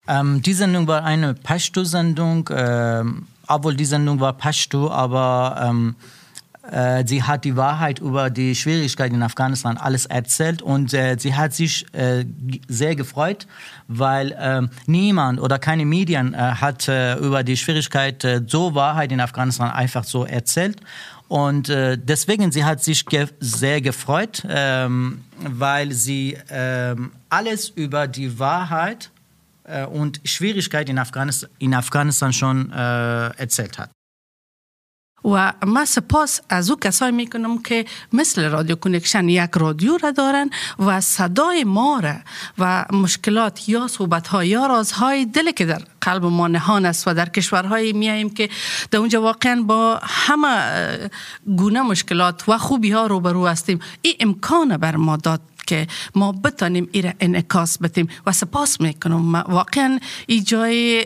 ähm, 0.09 0.41
Die 0.43 0.53
Sendung 0.53 0.87
war 0.87 1.05
eine 1.05 1.35
Pashto-Sendung, 1.35 2.49
äh, 2.49 3.05
obwohl 3.49 3.75
die 3.75 3.85
Sendung 3.85 4.21
war 4.21 4.35
Pashto, 4.35 4.91
aber 4.91 5.61
ähm, 5.65 5.97
äh, 6.71 7.05
sie 7.07 7.23
hat 7.23 7.45
die 7.45 7.57
Wahrheit 7.57 7.99
über 8.01 8.31
die 8.31 8.55
Schwierigkeiten 8.55 9.17
in 9.17 9.23
Afghanistan 9.23 9.77
alles 9.77 10.07
erzählt 10.07 10.63
und 10.63 10.93
äh, 10.95 11.17
sie 11.19 11.35
hat 11.35 11.55
sich 11.55 11.87
äh, 11.95 12.25
sehr 12.69 12.97
gefreut, 12.97 13.47
weil 13.89 14.37
ähm, 14.39 14.71
niemand 14.87 15.41
oder 15.41 15.59
keine 15.59 15.85
Medien 15.85 16.35
äh, 16.35 16.39
hat 16.39 16.89
äh, 16.89 17.17
über 17.17 17.45
die 17.45 17.57
Schwierigkeit 17.57 18.27
so 18.47 18.75
Wahrheit 18.75 19.13
in 19.13 19.21
Afghanistan 19.21 19.71
einfach 19.71 20.05
so 20.05 20.25
erzählt. 20.25 20.81
Und 21.32 21.70
äh, 21.70 21.98
deswegen, 21.98 22.52
sie 22.52 22.66
hat 22.66 22.84
sich 22.84 23.06
ge 23.06 23.26
sehr 23.40 23.80
gefreut, 23.80 24.46
ähm, 24.50 25.24
weil 25.40 25.94
sie 25.94 26.38
ähm, 26.50 27.14
alles 27.30 27.70
über 27.70 28.10
die 28.10 28.38
Wahrheit 28.38 29.12
äh, 29.64 29.86
und 29.86 30.20
Schwierigkeiten 30.26 30.92
in 30.92 31.00
Afghanistan, 31.00 31.50
in 31.58 31.74
Afghanistan 31.74 32.34
schon 32.34 32.70
äh, 32.74 33.28
erzählt 33.38 33.78
hat. 33.78 33.92
و 35.26 35.54
ما 35.66 35.86
سپاس 35.86 36.40
از 36.50 36.70
او 36.70 36.80
کسایی 36.80 37.12
می‌کنم 37.12 37.62
که 37.62 37.86
مثل 38.14 38.50
رادیو 38.50 38.76
کنکشن 38.76 39.30
یک 39.30 39.50
رادیو 39.56 39.98
را 39.98 40.12
دارن 40.12 40.50
و 40.80 41.02
صدای 41.02 41.64
ما 41.64 42.00
را 42.00 42.16
و 42.58 42.86
مشکلات 42.94 43.70
یا 43.70 43.88
صحبت 43.88 44.28
ها 44.28 44.44
یا 44.44 44.66
رازهای 44.66 45.26
دل 45.26 45.52
که 45.52 45.66
در 45.66 45.82
قلب 46.02 46.26
ما 46.26 46.48
نهان 46.48 46.86
است 46.86 47.08
و 47.08 47.14
در 47.14 47.30
کشورهای 47.30 47.94
میاییم 47.94 48.30
که 48.30 48.50
در 48.92 49.00
اونجا 49.00 49.22
واقعا 49.22 49.62
با 49.62 50.00
همه 50.04 51.10
گونه 51.46 51.82
مشکلات 51.82 52.50
و 52.50 52.58
خوبی 52.58 52.92
ها 52.92 53.08
روبرو 53.08 53.48
هستیم. 53.48 53.80
این 54.02 54.16
امکان 54.20 54.78
بر 54.78 54.96
ما 54.96 55.18
داد 55.18 55.42
که 55.68 55.88
ما 56.16 56.32
بتانیم 56.32 56.90
ایره 56.92 57.16
انعکاس 57.20 57.78
بتیم 57.82 58.08
و 58.26 58.32
سپاس 58.32 58.82
می‌کنم. 58.82 59.36
واقعا 59.36 60.00
ای 60.28 60.42
جای 60.42 61.06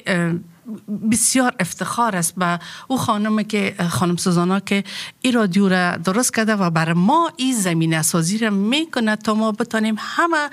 بسیار 1.12 1.56
افتخار 1.60 2.16
است 2.16 2.36
به 2.36 2.60
او 2.88 2.98
خانم 2.98 3.44
که 3.44 3.76
خانم 3.90 4.16
سوزانا 4.16 4.60
که 4.60 4.84
این 5.22 5.34
رادیو 5.34 5.70
را 5.70 5.98
درست 5.98 6.36
کرده 6.36 6.56
و 6.56 6.70
بر 6.70 6.94
ما 6.94 7.32
این 7.38 7.56
زمین 7.56 7.94
اسازی 7.94 8.38
را 8.38 8.50
می‌کنه 8.50 9.16
تا 9.16 9.34
ما 9.34 9.52
بتانیم 9.52 9.96
همه 10.00 10.50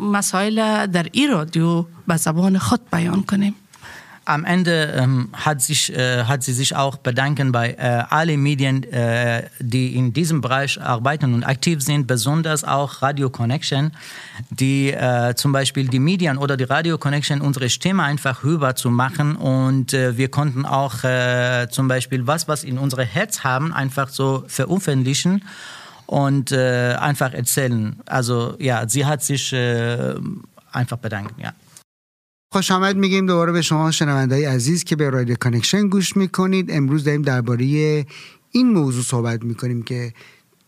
مسائل 0.00 0.86
در 0.86 1.06
این 1.12 1.30
رادیو 1.30 1.84
به 2.06 2.16
زبان 2.16 2.58
خود 2.58 2.80
بیان 2.90 3.22
کنیم. 3.22 3.54
Am 4.26 4.44
Ende 4.44 4.92
ähm, 4.96 5.28
hat, 5.32 5.62
sich, 5.62 5.96
äh, 5.96 6.24
hat 6.24 6.42
sie 6.42 6.52
sich 6.52 6.74
auch 6.74 6.96
bedanken 6.96 7.52
bei 7.52 7.74
äh, 7.74 8.02
allen 8.10 8.42
Medien, 8.42 8.82
äh, 8.92 9.44
die 9.60 9.94
in 9.94 10.12
diesem 10.12 10.40
Bereich 10.40 10.80
arbeiten 10.82 11.32
und 11.32 11.44
aktiv 11.44 11.80
sind, 11.80 12.08
besonders 12.08 12.64
auch 12.64 13.02
Radio 13.02 13.30
Connection, 13.30 13.92
die 14.50 14.92
äh, 14.92 15.34
zum 15.36 15.52
Beispiel 15.52 15.88
die 15.88 16.00
Medien 16.00 16.38
oder 16.38 16.56
die 16.56 16.64
Radio 16.64 16.98
Connection 16.98 17.40
unsere 17.40 17.70
Stimme 17.70 18.02
einfach 18.02 18.42
rüber 18.42 18.74
zu 18.74 18.90
machen 18.90 19.36
und 19.36 19.94
äh, 19.94 20.18
wir 20.18 20.28
konnten 20.28 20.66
auch 20.66 21.04
äh, 21.04 21.68
zum 21.70 21.86
Beispiel 21.86 22.26
was, 22.26 22.48
was 22.48 22.64
in 22.64 22.78
unserem 22.78 23.06
Herz 23.06 23.44
haben, 23.44 23.72
einfach 23.72 24.08
so 24.08 24.44
veröffentlichen 24.48 25.44
und 26.06 26.52
einfach 26.52 27.32
erzählen. 27.32 27.96
Also 28.06 28.54
ja, 28.60 28.88
sie 28.88 29.04
hat 29.04 29.24
sich 29.24 29.52
einfach 30.72 30.98
bedankt, 30.98 31.34
ja. 31.42 31.52
خوش 32.52 32.70
آمد 32.70 32.96
میگیم 32.96 33.26
دوباره 33.26 33.52
به 33.52 33.62
شما 33.62 33.90
شنوندهای 33.90 34.44
عزیز 34.44 34.84
که 34.84 34.96
به 34.96 35.10
رادیو 35.10 35.36
کانکشن 35.40 35.88
گوش 35.88 36.16
می‌کنید 36.16 36.70
امروز 36.70 37.04
داریم 37.04 37.22
درباره 37.22 38.06
این 38.50 38.72
موضوع 38.72 39.02
صحبت 39.02 39.44
می‌کنیم 39.44 39.82
که 39.82 40.12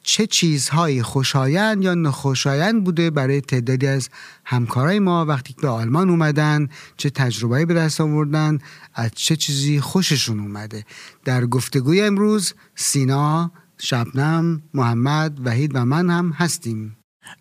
چه 0.03 0.27
چیزهایی 0.27 1.03
خوشایند 1.03 1.85
یا 1.85 1.95
نخوشایند 1.95 2.85
بوده 2.85 3.11
برای 3.11 3.41
تعدادی 3.41 3.87
از 3.87 4.09
همکارای 4.45 4.99
ما 4.99 5.25
وقتی 5.25 5.55
به 5.63 5.69
آلمان 5.69 6.11
اومدن 6.11 6.69
چه 6.97 7.11
تجربه‌ای 7.11 7.65
به 7.65 7.75
دست 7.75 8.01
آوردن 8.01 8.59
از 8.95 9.11
چه 9.15 9.37
چیزی 9.37 9.81
خوششون 9.81 10.41
اومده 10.41 10.85
در 11.25 11.47
گفتگوی 11.47 12.01
امروز 12.01 12.55
سینا 12.75 13.51
شبنم 13.79 14.63
محمد 14.75 15.47
وحید 15.47 15.71
و 15.75 15.85
من 15.85 16.11
هم 16.11 16.31
هستیم 16.31 16.95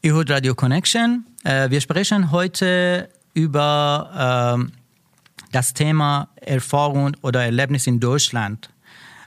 Ihut 0.03 0.29
Radio 0.29 0.53
Connection. 0.53 1.09
Wir 1.71 1.81
sprechen 1.81 2.31
heute 2.31 3.09
über 3.36 4.58
äh, 4.58 4.72
das 5.52 5.74
Thema 5.74 6.28
Erfahrung 6.36 7.16
oder 7.22 7.44
Erlebnis 7.44 7.86
in 7.86 8.00
Deutschland. 8.00 8.70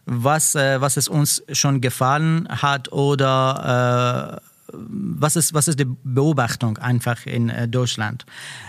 Was, 0.05 0.55
äh, 0.55 0.79
was 0.82 0.98
es 0.98 1.08
uns 1.08 1.44
schon 1.51 1.82
gefallen 1.82 2.48
hat 2.50 2.91
oder 2.91 4.39
äh, 4.41 4.46
was, 4.74 5.36
ist, 5.36 5.53
was 5.53 5.67
ist 5.67 5.79
die 5.79 5.88
Beobachtung 6.03 6.77
einfach 6.77 7.25
in 7.25 7.50
äh, 7.50 7.67
Deutschland. 7.67 8.25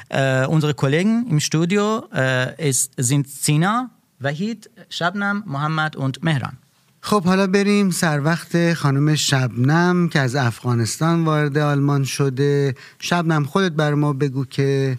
Äh, 0.08 0.46
unsere 0.46 0.74
Kollegen 0.74 1.26
im 1.28 1.40
Studio 1.40 2.04
äh, 2.14 2.68
ist, 2.68 2.92
sind 2.96 3.28
Sina, 3.28 3.90
Wahid, 4.18 4.70
Shabnam, 4.88 5.42
Mohammed 5.46 5.96
und 5.96 6.22
Mehran. 6.22 6.56
خب 7.00 7.24
حالا 7.24 7.46
بریم 7.46 7.90
سر 7.90 8.20
وقت 8.20 8.72
خانم 8.74 9.14
شبنم 9.14 10.08
که 10.08 10.20
از 10.20 10.34
افغانستان 10.34 11.24
وارد 11.24 11.58
آلمان 11.58 12.04
شده 12.04 12.74
شبنم 12.98 13.44
خودت 13.44 13.72
بر 13.72 13.94
ما 13.94 14.12
بگو 14.12 14.44
که 14.44 14.98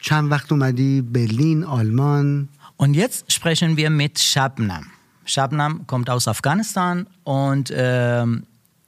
چند 0.00 0.30
وقت 0.30 0.52
اومدی 0.52 1.02
برلین 1.02 1.64
آلمان 1.64 2.48
Und 2.78 2.94
jetzt 2.94 3.32
sprechen 3.32 3.76
wir 3.76 3.90
mit 3.90 4.18
Shabnam. 4.18 4.86
Shabnam 5.24 5.86
kommt 5.86 6.10
aus 6.10 6.28
Afghanistan 6.28 7.06
und 7.24 7.70
äh, 7.70 8.24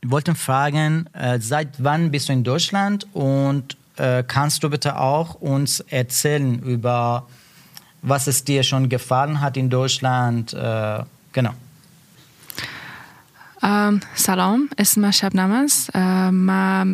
wollten 0.04 0.36
fragen, 0.36 1.06
äh, 1.12 1.40
seit 1.40 1.82
wann 1.82 2.10
bist 2.10 2.28
du 2.28 2.32
in 2.32 2.44
Deutschland 2.44 3.06
und 3.14 3.76
äh, 3.96 4.22
kannst 4.22 4.62
du 4.62 4.70
bitte 4.70 4.98
auch 4.98 5.34
uns 5.36 5.80
erzählen 5.80 6.58
über, 6.60 7.26
was 8.02 8.26
es 8.26 8.44
dir 8.44 8.62
schon 8.62 8.88
gefallen 8.88 9.40
hat 9.40 9.56
in 9.56 9.70
Deutschland? 9.70 10.54
genau. 11.32 11.54
سلام 14.14 14.68
اسم 14.78 15.10
شبنم 15.10 15.50
است 15.50 15.96
ما 16.30 16.84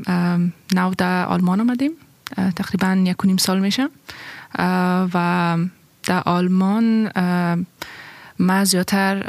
نو 0.75 0.95
در 0.99 1.25
آلمان 1.25 1.61
آمدیم 1.61 1.91
تقریبا 2.57 3.05
یک 3.07 3.17
نیم 3.25 3.37
سال 3.37 3.61
میشه 3.61 3.89
و 5.15 5.59
در 6.03 6.23
آلمان 6.27 7.11
ما 8.39 8.65
زیادتر 8.65 9.27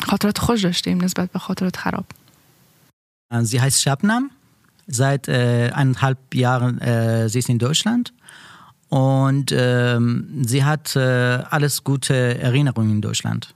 خاطرات 0.00 0.38
خوش 0.38 0.64
داشتیم 0.64 1.04
نسبت 1.04 1.30
به 1.32 1.38
خاطرات 1.38 1.76
خراب 1.76 2.04
Sie 3.44 3.62
heißt 3.62 3.80
Shabnam. 3.82 4.30
Seit 4.86 5.26
äh, 5.26 5.70
eineinhalb 5.72 6.18
Jahren 6.34 6.78
äh, 6.82 7.30
sie 7.30 7.38
ist 7.38 7.48
in 7.48 7.58
Deutschland 7.58 8.12
und 8.90 9.52
äh, 9.52 9.98
sie 10.42 10.64
hat 10.64 10.96
alles 10.96 11.82
gute 11.82 12.38
Erinnerungen 12.38 12.90
in 12.90 13.00
Deutschland. 13.00 13.54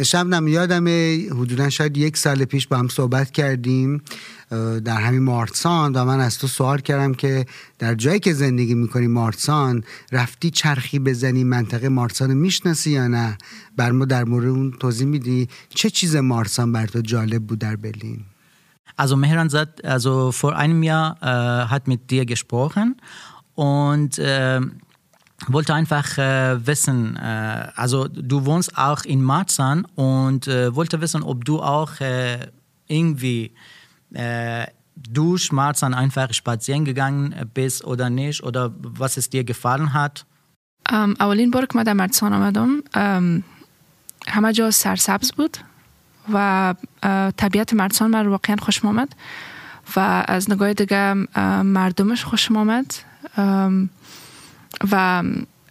شبنم 0.00 0.48
یادم 0.48 0.84
حدودا 1.30 1.70
شاید 1.70 1.96
یک 1.96 2.16
سال 2.16 2.44
پیش 2.44 2.66
با 2.66 2.76
هم 2.76 2.88
صحبت 2.88 3.30
کردیم 3.30 4.02
در 4.84 5.00
همین 5.00 5.22
مارتسان 5.22 5.92
و 5.92 6.04
من 6.04 6.20
از 6.20 6.38
تو 6.38 6.46
سوال 6.46 6.78
کردم 6.78 7.14
که 7.14 7.46
در 7.78 7.94
جایی 7.94 8.20
که 8.20 8.32
زندگی 8.32 8.74
می‌کنی 8.74 9.06
مارتسان 9.06 9.84
رفتی 10.12 10.50
چرخی 10.50 10.98
بزنی 10.98 11.44
منطقه 11.44 11.88
مارتسان 11.88 12.34
می‌شناسی 12.34 12.90
یا 12.90 13.08
نه؟ 13.08 13.38
بر 13.76 13.90
ما 13.90 14.04
در 14.04 14.24
مورد 14.24 14.46
اون 14.46 14.70
توضیح 14.80 15.06
میدی 15.06 15.48
چه 15.68 15.90
چیز 15.90 16.16
مارتسان 16.16 16.72
بر 16.72 16.86
تو 16.86 17.00
جالب 17.00 17.42
بود 17.42 17.58
در 17.58 17.76
برلین؟ 17.76 18.24
Also 18.98 19.16
Mehran 19.16 19.48
sagt, 19.48 19.84
also 19.84 20.32
vor 20.32 20.56
einem 20.56 20.82
Jahr 20.82 21.16
äh, 21.22 21.70
hat 21.70 21.88
mit 21.88 22.10
dir 22.10 22.26
gesprochen 22.26 22.96
und 23.54 24.18
wollte 25.47 25.73
einfach 25.73 26.17
äh, 26.17 26.65
wissen, 26.65 27.15
äh, 27.15 27.67
also 27.75 28.07
du 28.07 28.45
wohnst 28.45 28.77
auch 28.77 29.03
in 29.03 29.23
Marzahn 29.23 29.85
und 29.95 30.47
äh, 30.47 30.75
wollte 30.75 30.99
wissen, 31.01 31.23
ob 31.23 31.45
du 31.45 31.61
auch 31.61 31.99
äh, 32.01 32.47
irgendwie 32.87 33.51
äh, 34.13 34.65
durch 34.95 35.51
Marzahn 35.51 35.93
einfach 35.93 36.33
spazieren 36.33 36.85
gegangen 36.85 37.35
bist 37.53 37.83
oder 37.85 38.09
nicht 38.09 38.43
oder 38.43 38.73
was 38.77 39.17
es 39.17 39.29
dir 39.29 39.43
gefallen 39.43 39.93
hat. 39.93 40.25
Um, 40.89 41.15
اولین 41.19 41.51
بار 41.51 41.65
که 41.65 41.77
من 41.77 41.83
در 41.83 41.93
مرسان 41.93 42.33
آمدم 42.33 42.79
um, 42.79 43.43
همه 44.27 44.53
جا 44.53 44.71
سرسبز 44.71 45.31
بود 45.31 45.57
و 46.33 46.75
طبیعت 47.37 47.73
مرسان 47.73 48.11
من 48.11 48.27
واقعا 48.27 48.55
خوش 48.55 48.85
آمد 48.85 49.15
و 49.95 50.25
از 50.27 50.51
نگاه 50.51 50.73
دیگه 50.73 51.13
مردمش 51.63 52.23
خوشم 52.23 52.57
آمد 52.57 52.93
و 53.37 53.69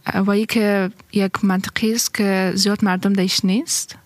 Waike, 0.03 0.91
jak 1.11 1.41
matryjskie 1.43 2.51
zjot 2.53 2.81
mardom 2.81 3.15
da 3.15 3.21
ischnist, 3.21 3.97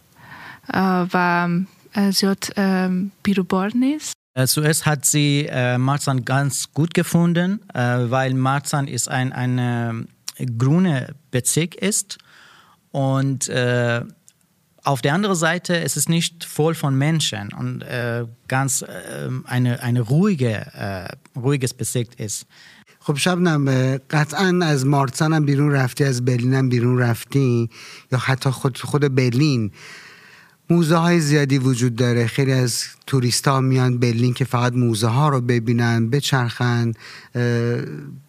e, 0.68 1.08
wa 1.12 1.50
e, 1.94 2.12
zjot 2.12 2.50
e, 2.56 2.90
birubornis. 3.24 4.12
Zuerst 4.48 4.82
äh, 4.82 4.86
hat 4.86 5.06
sie 5.06 5.48
äh, 5.50 5.78
Marzahn 5.78 6.26
ganz 6.26 6.74
gut 6.74 6.94
gefunden, 6.94 7.62
äh, 7.74 7.80
weil 8.10 8.34
Marzahn 8.34 8.88
ist 8.88 9.08
ein, 9.08 9.32
ein 9.32 10.08
äh, 10.38 10.46
grüner 10.46 11.08
Bezirk 11.32 11.76
ist 11.76 12.18
und 12.92 13.48
äh, 13.48 14.02
auf 14.84 15.02
der 15.02 15.14
anderen 15.14 15.36
Seite 15.36 15.80
es 15.80 15.96
ist 15.98 16.10
nicht 16.10 16.44
voll 16.44 16.76
von 16.76 16.96
Menschen 16.96 17.54
und 17.54 17.82
äh, 17.82 18.26
ganz 18.48 18.82
äh, 18.82 19.30
eine, 19.46 19.82
eine 19.82 20.02
ruhige 20.02 21.10
ruhiges 21.36 21.74
Bezirk 21.74 22.20
ist. 22.20 22.46
خب 23.08 23.18
شبنم 23.18 23.98
قطعا 24.10 24.60
از 24.64 24.86
مارسان 24.86 25.34
هم 25.34 25.46
بیرون 25.46 25.72
رفتی 25.72 26.04
از 26.04 26.26
برلین 26.26 26.54
هم 26.54 26.70
بیرون 26.70 26.98
رفتی 26.98 27.70
یا 28.12 28.18
حتی 28.18 28.50
خود 28.50 28.78
خود 28.78 29.16
برلین؟ 29.16 29.72
موزه 30.70 30.96
های 30.96 31.20
زیادی 31.20 31.58
وجود 31.58 31.96
داره. 31.96 32.28
خیلی 32.28 32.52
از 32.52 32.84
توریست 33.08 33.48
ها 33.48 33.62
میان 33.62 33.98
برلین 33.98 34.34
که 34.34 34.46
فقط 34.46 34.74
موزه 34.74 35.08
ها 35.08 35.30
رو 35.30 35.42
ببینن 35.42 36.10
بچرخن 36.10 36.92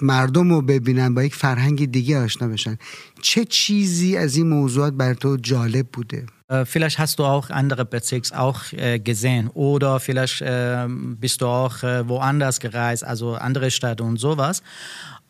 مردم 0.02 0.50
رو 0.50 0.62
ببینن 0.62 1.14
با 1.14 1.24
یک 1.24 1.34
فرهنگ 1.34 1.90
دیگه 1.90 2.18
آشنا 2.18 2.48
بشن. 2.48 2.78
چه 3.22 3.44
چیزی 3.44 4.16
از 4.16 4.36
این 4.36 4.48
موضوعات 4.48 4.92
بر 4.92 5.14
تو 5.14 5.36
جالب 5.36 5.86
بوده؟ 5.92 6.26
Vielleicht 6.64 7.00
hast 7.00 7.18
du 7.18 7.24
auch 7.24 7.50
andere 7.50 7.84
Bezirks 7.84 8.30
auch 8.30 8.72
äh, 8.72 9.00
gesehen 9.00 9.48
oder 9.48 9.98
vielleicht 9.98 10.42
äh, 10.42 10.86
bist 10.88 11.40
du 11.40 11.46
auch 11.46 11.82
äh, 11.82 12.08
woanders 12.08 12.60
gereist, 12.60 13.02
also 13.02 13.34
andere 13.34 13.72
Städte 13.72 14.04
und 14.04 14.18
sowas. 14.18 14.62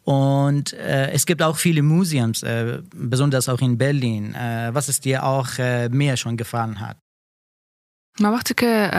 Und 0.06 0.73
äh, 0.75 1.11
es 1.11 1.26
gibt 1.26 1.42
auch 1.42 1.56
viele 1.56 1.82
Museums, 1.82 2.42
äh, 2.44 2.80
besonders 2.94 3.49
auch 3.49 3.61
in 3.61 3.76
Berlin, 3.76 4.35
äh, 4.35 4.70
was 4.73 4.88
es 4.88 5.00
dir 5.00 5.25
auch 5.25 5.49
mehr 5.90 6.16
schon 6.16 6.37
gefallen 6.37 6.80
hat. 6.80 6.96
من 8.20 8.30
وقتی 8.30 8.54
که 8.56 8.90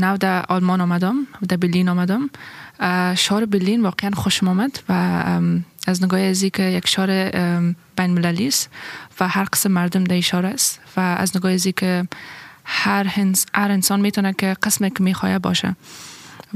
نو 0.00 0.16
در 0.16 0.44
آلمان 0.48 0.80
آمدم 0.80 1.14
در 1.48 1.56
برلین 1.56 1.88
آمدم 1.88 2.30
شهر 3.14 3.44
برلین 3.44 3.82
واقعا 3.82 4.10
خوشم 4.10 4.48
آمد 4.48 4.78
و 4.88 4.92
از 5.86 6.02
نگاه 6.02 6.20
ازی 6.20 6.50
که 6.50 6.62
یک 6.62 6.86
شهر 6.86 7.30
بین 7.96 8.26
است 8.26 8.70
و 9.20 9.28
هر 9.28 9.44
قسم 9.44 9.72
مردم 9.72 10.04
در 10.04 10.20
شهر 10.20 10.46
است 10.46 10.80
و 10.96 11.00
از 11.00 11.36
نگاه 11.36 11.52
ازی 11.52 11.72
که 11.72 12.08
هر, 12.64 13.04
هر 13.54 13.70
انسان 13.70 14.00
می‌تونه 14.00 14.32
که 14.38 14.56
قسمی 14.62 14.90
که 14.90 15.02
می‌خواه 15.02 15.38
باشه 15.38 15.76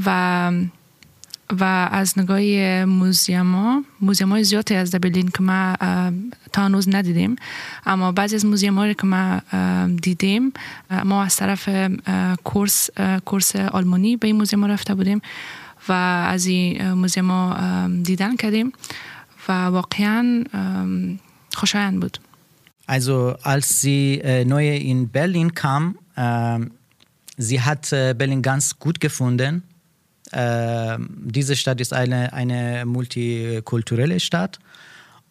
و 0.07 0.53
و 1.61 1.89
از 1.93 2.19
نگاه 2.19 2.85
موزیم 2.85 3.55
ها 3.55 3.85
موزیم 4.01 4.29
های 4.29 4.45
زیادی 4.45 4.75
از 4.75 4.91
دبلین 4.91 5.29
که 5.29 5.43
ما 5.43 5.77
تا 6.53 6.65
هنوز 6.65 6.89
ندیدیم 6.89 7.37
اما 7.87 8.13
بعضی 8.13 8.35
از 8.35 8.47
موزیم 8.47 8.75
هایی 8.79 8.95
که 8.95 9.07
ما 9.07 9.41
دیدیم 10.03 10.53
ما 11.05 11.23
از 11.23 11.37
طرف 11.37 11.69
کورس 12.45 12.91
کورس 13.25 13.57
آلمانی 13.57 14.17
به 14.17 14.27
این 14.27 14.37
موزیم 14.37 14.61
ها 14.61 14.67
رفته 14.67 14.95
بودیم 14.95 15.21
و 15.89 15.93
از 15.93 16.47
این 16.47 16.93
موزیم 16.93 17.31
ها 17.31 17.89
دیدن 18.03 18.37
کردیم 18.37 18.73
و 19.49 19.53
واقعا 19.53 20.45
خوشایند 21.55 22.01
بود. 22.01 22.19
Also 22.89 23.35
als 23.43 23.81
sie 23.81 24.23
neu 24.47 24.61
in 24.93 25.09
Berlin 25.11 25.55
kam, 25.55 25.83
sie 27.39 27.61
hat 27.61 27.91
Berlin 27.91 28.43
ganz 28.43 28.79
gut 28.79 29.01
gefunden. 29.01 29.63
Äh, 30.33 30.99
diese 30.99 31.57
Stadt 31.57 31.81
ist 31.81 31.93
eine, 31.93 32.33
eine 32.33 32.85
multikulturelle 32.85 34.21
Stadt. 34.21 34.59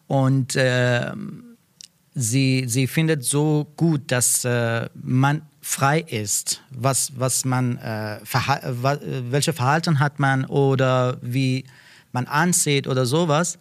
Und 0.06 0.56
äh, 0.56 1.12
sie, 2.14 2.64
sie 2.66 2.86
findet 2.86 3.24
so 3.24 3.66
gut, 3.76 4.10
dass 4.12 4.44
äh, 4.44 4.88
man 4.94 5.42
frei 5.60 6.00
ist, 6.00 6.62
was, 6.70 7.12
was 7.16 7.44
man, 7.44 7.76
äh, 7.78 8.20
verha 8.24 8.60
welche 9.30 9.52
Verhalten 9.52 9.98
hat 9.98 10.20
man 10.20 10.44
oder 10.44 11.18
wie 11.22 11.64
man 12.12 12.26
ansieht 12.26 12.86
oder 12.86 13.04
sowas. 13.04 13.58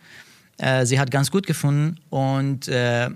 Äh, 0.57 0.85
sie 0.85 0.99
hat 0.99 1.11
ganz 1.11 1.31
gut 1.31 1.47
gefunden. 1.47 1.99
Und 2.09 2.67
äh, 2.67 3.09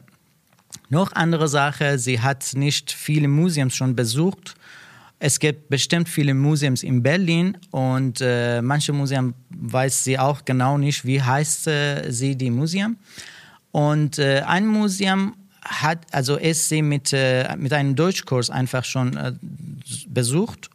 noch 0.90 1.14
andere 1.14 1.48
Sache, 1.48 2.00
sie 2.00 2.20
hat 2.20 2.54
nicht 2.56 2.92
viele 2.92 3.28
Museums 3.28 3.76
schon 3.76 3.96
besucht 3.96 4.56
es 5.19 5.39
gibt 5.39 5.69
bestimmt 5.69 6.09
viele 6.09 6.35
Museums 6.35 6.83
in 6.83 7.03
Berlin 7.03 7.57
und 7.71 8.21
äh, 8.21 8.61
manche 8.61 8.93
Museen 8.93 9.35
weiß 9.51 10.05
sie 10.05 10.19
auch 10.19 10.45
genau 10.45 10.77
nicht, 10.77 11.05
wie 11.05 11.23
heißt 11.23 11.67
äh, 11.69 12.11
sie 12.11 12.37
die 12.37 12.51
Museum. 12.51 12.97
Und 13.71 14.19
äh, 14.19 14.43
ein 14.47 14.67
Museum 14.67 15.35
hat, 15.63 15.99
also 16.13 16.37
ist 16.37 16.69
sie 16.69 16.83
mit, 16.83 17.13
äh, 17.13 17.57
mit 17.57 17.73
einem 17.73 17.95
Deutschkurs 17.95 18.51
einfach 18.51 18.85
schon 18.85 19.17
äh, 19.17 19.33
besucht. 20.09 20.71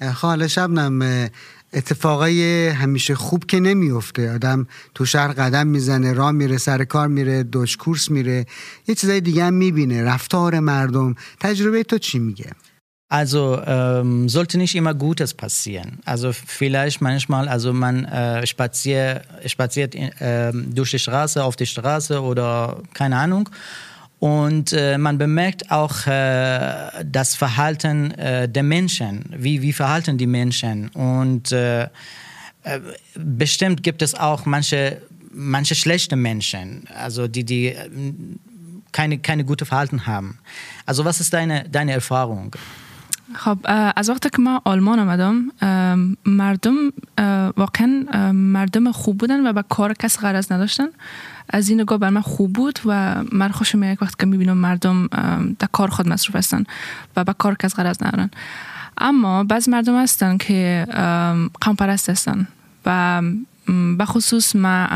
حالا 0.00 0.48
شبنم 0.48 1.28
اتفاقای 1.72 2.68
همیشه 2.68 3.14
خوب 3.14 3.44
که 3.44 3.60
نمیفته 3.60 4.34
آدم 4.34 4.66
تو 4.94 5.04
شهر 5.04 5.32
قدم 5.32 5.66
میزنه 5.66 6.12
راه 6.12 6.30
میره 6.30 6.56
سر 6.56 6.84
کار 6.84 7.08
میره 7.08 7.42
دوش 7.42 7.76
کورس 7.76 8.10
میره 8.10 8.46
یه 8.86 8.94
چیزای 8.94 9.20
دیگه 9.20 9.44
هم 9.44 9.54
میبینه 9.54 10.04
رفتار 10.04 10.60
مردم 10.60 11.14
تجربه 11.40 11.82
تو 11.82 11.98
چی 11.98 12.18
میگه 12.18 12.50
Also 13.09 13.61
ähm, 13.65 14.27
sollte 14.27 14.57
nicht 14.57 14.75
immer 14.75 14.95
Gutes 14.95 15.33
passieren. 15.33 15.99
Also 16.03 16.33
vielleicht 16.33 16.99
manchmal, 16.99 17.47
also 17.47 17.71
man 17.71 18.05
äh, 18.05 18.47
spazier, 18.47 19.21
spaziert 19.45 19.93
äh, 19.93 20.51
durch 20.51 20.91
die 20.91 20.99
Straße, 20.99 21.43
auf 21.43 21.55
die 21.55 21.67
Straße 21.67 22.21
oder 22.21 22.81
keine 22.93 23.17
Ahnung. 23.17 23.49
Und 24.19 24.71
äh, 24.71 24.97
man 24.97 25.17
bemerkt 25.17 25.69
auch 25.69 26.07
äh, 26.07 27.03
das 27.03 27.35
Verhalten 27.35 28.11
äh, 28.11 28.47
der 28.47 28.63
Menschen. 28.63 29.25
Wie, 29.37 29.61
wie 29.61 29.73
verhalten 29.73 30.17
die 30.17 30.27
Menschen? 30.27 30.87
Und 30.89 31.51
äh, 31.51 31.89
bestimmt 33.15 33.83
gibt 33.83 34.01
es 34.01 34.15
auch 34.15 34.45
manche, 34.45 35.01
manche 35.31 35.75
schlechte 35.75 36.15
Menschen, 36.15 36.87
also 36.95 37.27
die, 37.27 37.43
die 37.43 37.75
keine, 38.91 39.17
keine 39.19 39.43
gute 39.43 39.65
Verhalten 39.65 40.05
haben. 40.05 40.39
Also 40.85 41.03
was 41.03 41.19
ist 41.19 41.33
deine, 41.33 41.67
deine 41.69 41.91
Erfahrung? 41.91 42.55
خب 43.35 43.57
از 43.95 44.09
وقتی 44.09 44.29
که 44.29 44.41
ما 44.41 44.61
آلمان 44.65 44.99
آمدم 44.99 45.51
مردم 46.25 46.75
واقعا 47.57 47.87
مردم 48.33 48.91
خوب 48.91 49.17
بودن 49.17 49.47
و 49.47 49.53
به 49.53 49.63
کار 49.69 49.93
کس 49.93 50.19
غرض 50.19 50.51
نداشتن. 50.51 50.87
از 51.49 51.69
این 51.69 51.81
نگاه 51.81 51.97
بر 51.97 52.09
من 52.09 52.21
خوب 52.21 52.53
بود 52.53 52.79
و 52.85 53.15
من 53.31 53.51
خوشم 53.51 53.83
یک 53.83 54.01
وقت 54.01 54.19
که 54.19 54.25
می‌بینم 54.25 54.57
مردم 54.57 55.07
در 55.59 55.67
کار 55.71 55.89
خود 55.89 56.07
مصروف 56.07 56.35
هستن 56.35 56.63
و 57.15 57.23
به 57.23 57.33
کار 57.33 57.55
کس 57.55 57.75
غرض 57.75 58.03
ندارن. 58.03 58.29
اما 58.97 59.43
بعض 59.43 59.69
مردم 59.69 60.03
هستن 60.03 60.37
که 60.37 60.85
قوم 61.61 61.75
پرست 61.75 62.09
هستن 62.09 62.47
و 62.85 63.21
به 63.97 64.05
خصوص 64.05 64.55
ما 64.55 64.87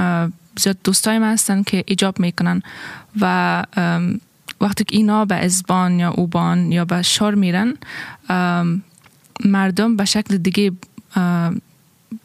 زیاد 0.59 0.77
دوستای 0.83 1.19
من 1.19 1.33
هستن 1.33 1.63
که 1.63 1.83
ایجاب 1.87 2.19
می‌کنن 2.19 2.61
و 3.21 3.63
وقتی 4.60 4.84
که 4.84 4.96
اینا 4.96 5.24
به 5.24 5.34
ازبان 5.34 6.00
یا 6.00 6.10
اوبان 6.10 6.72
یا 6.72 6.84
به 6.84 7.02
شار 7.02 7.34
میرن 7.34 7.74
مردم 9.44 9.96
به 9.96 10.04
شکل 10.04 10.36
دیگه 10.36 10.72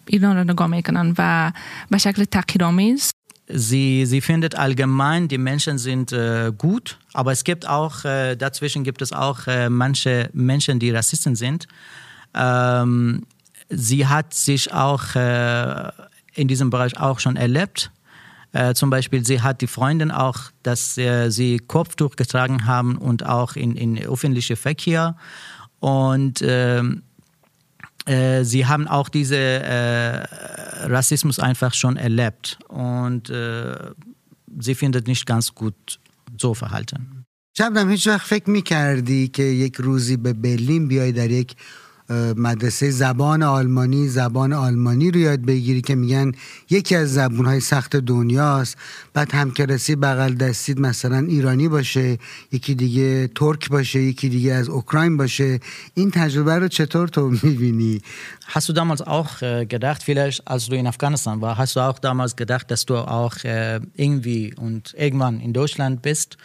ایران 0.06 0.36
را 0.36 0.44
نگاه 0.44 0.68
میکنن 0.68 1.14
و 1.18 1.52
به 1.92 1.98
شکل 1.98 2.24
تقیرآمیز 2.24 3.12
Sie, 3.50 4.06
sie 4.06 4.20
findet 4.20 4.56
allgemein, 4.56 5.30
die 5.30 5.38
Menschen 5.38 5.78
sind 5.78 6.12
äh, 6.12 6.52
gut, 6.52 6.98
aber 7.14 7.32
es 7.32 7.46
gibt 7.46 7.66
auch, 7.66 8.04
äh, 8.04 8.36
dazwischen 8.36 8.84
gibt 8.84 9.02
es 9.02 9.14
auch 9.14 9.48
äh, 9.48 9.70
manche 9.70 10.30
Menschen, 10.34 10.80
die 10.80 10.92
Rassisten 10.92 11.34
sind. 11.38 11.66
Ähm, 12.36 13.24
sie 13.70 14.06
hat 14.06 14.34
sich 14.34 14.74
auch 14.74 15.16
in 15.16 16.48
diesem 16.48 16.70
Bereich 16.70 17.00
auch 17.00 17.20
schon 17.20 17.38
erlebt. 17.38 17.90
Äh, 18.54 18.74
zum 18.74 18.90
Beispiel, 18.90 19.26
sie 19.26 19.42
hat 19.42 19.62
die 19.62 19.68
Freundin 19.68 20.12
auch, 20.12 20.38
dass 20.64 20.98
äh, 20.98 21.30
sie 21.30 21.60
Kopftuch 21.60 22.16
getragen 22.16 22.66
haben 22.66 22.98
und 22.98 23.26
auch 23.26 23.56
in, 23.56 23.76
in 23.76 23.98
öffentliche 24.02 24.56
Verkehr. 24.56 25.16
Und 25.80 26.42
ähm, 26.42 27.04
äh, 28.06 28.44
sie 28.44 28.66
haben 28.66 28.88
auch 28.88 29.10
diesen 29.10 29.38
äh, 29.38 30.24
Rassismus 30.88 31.40
einfach 31.40 31.74
schon 31.74 31.98
erlebt. 31.98 32.58
Und 32.68 33.30
äh, 33.30 33.76
sie 34.60 34.76
findet 34.76 35.08
nicht 35.08 35.26
ganz 35.26 35.54
gut 35.54 36.00
so 36.38 36.54
verhalten. 36.54 37.18
شبنم 37.58 37.90
هیچ 37.90 38.08
وقت 38.08 38.28
فکر 38.28 38.50
میکردی 38.50 39.28
که 39.28 39.44
یک 39.44 39.76
روزی 39.76 40.18
به 40.18 40.34
برلین 40.34 40.88
بیای 40.88 41.12
در 41.12 41.32
یک 41.32 41.56
مدرسه 42.37 42.91
زبان 42.91 43.43
آلمانی 43.43 44.09
زبان 44.09 44.53
آلمانی 44.53 45.11
رو 45.11 45.21
یاد 45.21 45.41
بگیری 45.41 45.81
که 45.81 45.95
میگن 45.95 46.33
یکی 46.71 46.97
از 46.97 47.15
زبونهای 47.15 47.61
سخت 47.61 47.97
دنیاست. 47.97 48.77
بعد 49.15 49.35
همکلاسی 49.35 49.97
بغل 49.97 50.35
دستید 50.35 50.81
مثلا 50.81 51.19
ایرانی 51.19 51.69
باشه 51.69 52.19
یکی 52.53 52.75
دیگه 52.75 53.29
ترک 53.35 53.69
باشه 53.69 54.01
یکی 54.01 54.29
دیگه 54.29 54.53
از 54.53 54.69
اوکراین 54.69 55.17
باشه. 55.17 55.61
این 55.95 56.11
تجربه 56.11 56.59
رو 56.59 56.69
چطور 56.69 57.09
تو 57.09 57.31
می‌بینی؟ 57.43 58.01
Hast 58.55 58.69
du 58.69 58.73
damals 58.73 59.01
auch 59.01 59.33
gedacht, 59.75 60.03
vielleicht 60.03 60.47
als 60.47 60.67
du 60.69 60.75
in 60.75 60.87
Afghanistan 60.87 61.41
warst, 61.41 61.59
hast 61.59 61.77
du 61.77 61.81
auch 61.81 61.99
damals 61.99 62.37
gedacht, 62.37 62.71
dass 62.71 62.85
du 62.85 62.97
auch 62.97 63.37
irgendwie 64.05 64.55
und 64.65 64.95
irgendwann 65.05 65.41
in 65.41 65.53
Deutschland 65.53 66.03
bist? 66.03 66.37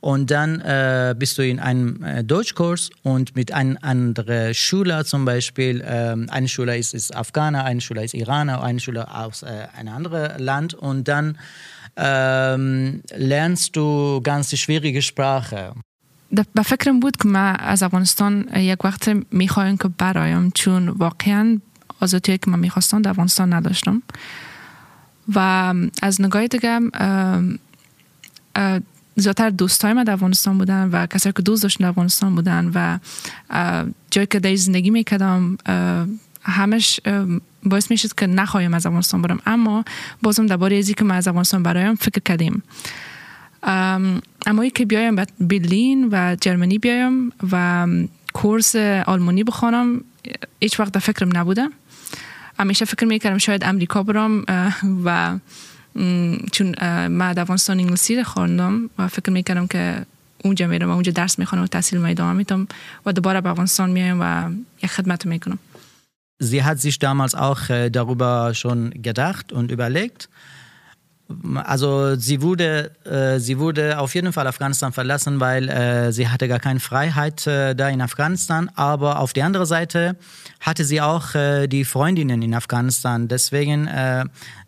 Und 0.00 0.32
dann 0.32 0.60
äh, 0.60 1.14
bist 1.16 1.38
du 1.38 1.46
in 1.46 1.60
einem 1.60 2.02
äh, 2.02 2.24
Deutschkurs 2.24 2.90
und 3.04 3.36
mit 3.36 3.52
einem 3.52 3.78
anderen 3.82 4.52
Schüler 4.52 5.04
zum 5.04 5.24
Beispiel, 5.24 5.80
ähm, 5.86 6.26
eine 6.28 6.48
Schüler 6.48 6.76
ist, 6.76 6.92
ist 6.92 7.14
Afghaner, 7.14 7.64
eine 7.64 7.80
Schüler 7.80 8.02
ist 8.02 8.14
Iraner, 8.14 8.64
eine 8.64 8.80
Schüler 8.80 9.06
aus 9.16 9.44
äh, 9.44 9.68
einem 9.76 9.94
anderen 9.94 10.42
Land 10.42 10.74
und 10.74 11.06
dann 11.06 11.38
ähm, 11.96 13.02
lernst 13.14 13.76
du 13.76 14.20
ganz 14.22 14.56
schwierige 14.56 15.02
Sprache. 15.02 15.74
به 16.54 16.62
فکرم 16.62 17.00
بود 17.00 17.16
که 17.16 17.28
من 17.28 17.56
از 17.58 17.82
افغانستان 17.82 18.48
یک 18.56 18.84
وقت 18.84 19.10
میخوایم 19.30 19.76
که 19.76 19.88
برایم 19.88 20.50
چون 20.50 20.88
واقعا 20.88 21.60
آزادی 22.00 22.38
که 22.38 22.50
من 22.50 22.58
میخواستم 22.58 23.02
در 23.02 23.10
افغانستان 23.10 23.52
نداشتم 23.52 24.02
و 25.34 25.38
از 26.02 26.20
نگاه 26.20 26.46
دیگه 26.46 26.80
زیادتر 29.19 29.49
دوستای 29.49 29.93
من 29.93 30.03
در 30.03 30.13
افغانستان 30.13 30.57
بودن 30.57 30.89
و 30.91 31.05
کسایی 31.05 31.33
که 31.33 31.41
دوست 31.41 31.63
داشتن 31.63 31.83
در 31.83 31.89
افغانستان 31.89 32.35
بودن 32.35 32.71
و 32.73 32.99
جایی 34.11 34.27
که 34.27 34.39
در 34.39 34.55
زندگی 34.55 34.89
می‌کردم 34.89 35.57
همش 36.43 36.99
باعث 37.63 37.91
می‌شد 37.91 38.13
که 38.13 38.27
نخواهیم 38.27 38.73
از 38.73 38.85
افغانستان 38.85 39.21
برم. 39.21 39.39
اما 39.45 39.85
بازم 40.21 40.45
درباره 40.45 40.77
ازی 40.77 40.93
که 40.93 41.03
من 41.03 41.15
از 41.15 41.27
افغانستان 41.27 41.63
برایم 41.63 41.95
فکر 41.95 42.21
کردیم. 42.25 42.63
اما 44.45 44.61
ای 44.61 44.69
که 44.69 44.85
بیایم 44.85 45.15
به 45.15 45.27
برلین 45.39 46.09
و 46.11 46.35
جرمنی 46.41 46.77
بیایم 46.77 47.31
و 47.51 47.87
کورس 48.33 48.75
آلمانی 49.05 49.43
بخوانم 49.43 50.01
هیچ 50.61 50.79
وقت 50.79 50.91
در 50.91 50.99
فکرم 50.99 51.37
نبوده. 51.37 51.69
همیشه 52.59 52.85
فکر 52.85 53.05
می‌کردم 53.05 53.37
شاید 53.37 53.63
امریکا 53.63 54.03
برم 54.03 54.43
و 55.05 55.39
چون 56.52 56.74
من 57.08 57.32
در 57.32 57.42
افغانستان 57.42 57.80
انگلیسی 57.80 58.16
رو 58.16 58.24
خواندم 58.24 58.90
و 58.98 59.08
فکر 59.08 59.30
میکردم 59.30 59.66
که 59.66 60.06
اونجا 60.44 60.66
میرم 60.66 60.88
و 60.88 60.92
اونجا 60.92 61.12
درس 61.12 61.38
میخوانم 61.38 61.64
و 61.64 61.66
تحصیل 61.66 62.00
میدم 62.00 62.36
میتم 62.36 62.68
و 63.06 63.12
دوباره 63.12 63.40
به 63.40 63.50
افغانستان 63.50 63.90
میایم 63.90 64.18
و 64.20 64.50
یک 64.82 64.90
خدمت 64.90 65.26
میکنم 65.26 65.58
Sie 66.42 66.64
hat 66.64 66.80
sich 66.80 66.98
damals 66.98 67.36
auch 67.36 67.60
darüber 67.98 68.52
schon 68.54 68.90
gedacht 69.00 69.52
und 69.52 69.70
überlegt. 69.70 70.28
Also 71.54 72.16
sie 72.16 72.42
wurde, 72.42 72.90
äh, 73.04 73.38
sie 73.38 73.58
wurde 73.58 73.98
auf 73.98 74.14
jeden 74.14 74.32
Fall 74.32 74.46
Afghanistan 74.46 74.92
verlassen, 74.92 75.40
weil 75.40 75.68
äh, 75.68 76.12
sie 76.12 76.28
hatte 76.28 76.48
gar 76.48 76.58
keine 76.58 76.80
Freiheit 76.80 77.46
äh, 77.46 77.74
da 77.74 77.88
in 77.88 78.00
Afghanistan. 78.00 78.70
Aber 78.74 79.20
auf 79.20 79.32
der 79.32 79.46
anderen 79.46 79.66
Seite 79.66 80.16
hatte 80.60 80.84
sie 80.84 81.00
auch 81.00 81.30
die 81.66 81.84
Freundinnen 81.84 82.42
in 82.42 82.54
Afghanistan. 82.54 83.26
Deswegen 83.26 83.88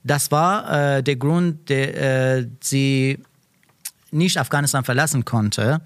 das 0.04 0.32
war 0.32 0.98
äh, 0.98 1.04
der 1.04 1.16
Grund, 1.16 1.70
der 1.70 2.38
äh, 2.38 2.48
sie 2.62 3.20
nicht 4.12 4.38
Afghanistan 4.38 4.84
verlassen 4.84 5.26
konnte. 5.26 5.82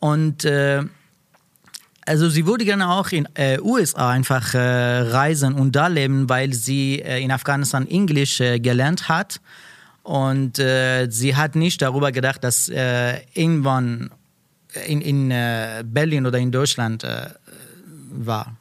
Und 0.00 0.44
äh, 0.44 0.82
also 2.06 2.28
sie 2.28 2.46
würde 2.46 2.64
gerne 2.64 2.90
auch 2.90 3.08
in 3.08 3.28
äh, 3.34 3.58
USA 3.60 4.10
einfach 4.10 4.54
äh, 4.54 4.58
reisen 4.58 5.54
und 5.54 5.74
da 5.74 5.86
leben, 5.86 6.28
weil 6.28 6.52
sie 6.52 7.00
äh, 7.00 7.22
in 7.22 7.30
Afghanistan 7.30 7.86
Englisch 7.86 8.40
äh, 8.40 8.58
gelernt 8.58 9.08
hat. 9.08 9.40
Und 10.02 10.58
äh, 10.58 11.08
sie 11.08 11.34
hat 11.34 11.54
nicht 11.54 11.80
darüber 11.80 12.12
gedacht, 12.12 12.44
dass 12.44 12.68
äh, 12.68 13.20
irgendwann 13.32 14.10
in, 14.86 15.00
in 15.00 15.28
Berlin 15.84 16.26
oder 16.26 16.38
in 16.38 16.50
Deutschland 16.50 17.06
war. 18.10 18.56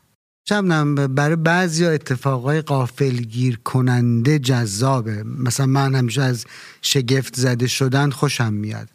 شبنم 0.50 0.96
برای 0.96 1.36
بعضی 1.36 1.86
اتفاقای 1.86 2.62
قافلگیر 2.62 3.60
کننده 3.64 4.40
جذابه. 4.40 5.24
مثلا 5.24 5.66
من 5.66 5.96
همیشه 5.96 6.22
از 6.22 6.46
شگفت 6.82 7.36
زده 7.36 7.68
شدن 7.68 8.10
خوشم 8.10 8.54
میاد. 8.54 8.90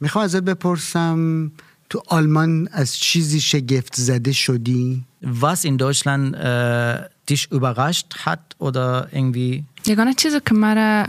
می‌خوام 0.00 0.24
ازت 0.24 0.42
بپرسم 0.42 1.50
تو 1.90 2.02
آلمان 2.06 2.68
از 2.72 2.96
چیزی 2.96 3.40
شگفت 3.40 3.94
زده 3.96 4.32
شدی؟ 4.32 5.04
Was 5.42 5.64
in 5.64 5.76
Deutschland 5.78 6.34
äh, 6.34 7.08
dich 7.28 7.50
überrascht 7.52 8.14
hat 8.24 8.44
oder 8.58 9.08
irgendwie 9.12 9.64
یگانه 9.86 10.14
چیزی 10.14 10.40
که 10.46 10.54
مرا 10.54 11.04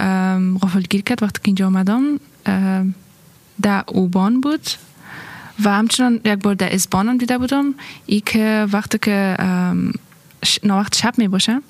غافلگیر 0.62 1.02
کرد 1.02 1.24
وقتی 1.24 1.40
که 1.40 1.48
اینجا 1.48 1.68
آمدم 1.68 2.20
در 3.62 3.84
اوبان 3.88 4.42
بود. 4.42 4.68
و 5.66 5.70
همچنان 5.70 6.20
یک 6.26 6.40
بار 6.40 6.54
در 6.54 6.76
اسبانم 6.76 7.18
دیده 7.18 7.38
بودم 7.38 7.74
ای 8.06 8.20
که 8.20 8.68
وقتی 8.72 8.98
که 8.98 9.38
وقت 10.64 10.96
شب 10.96 11.14
می 11.18 11.28
باشه 11.28 11.62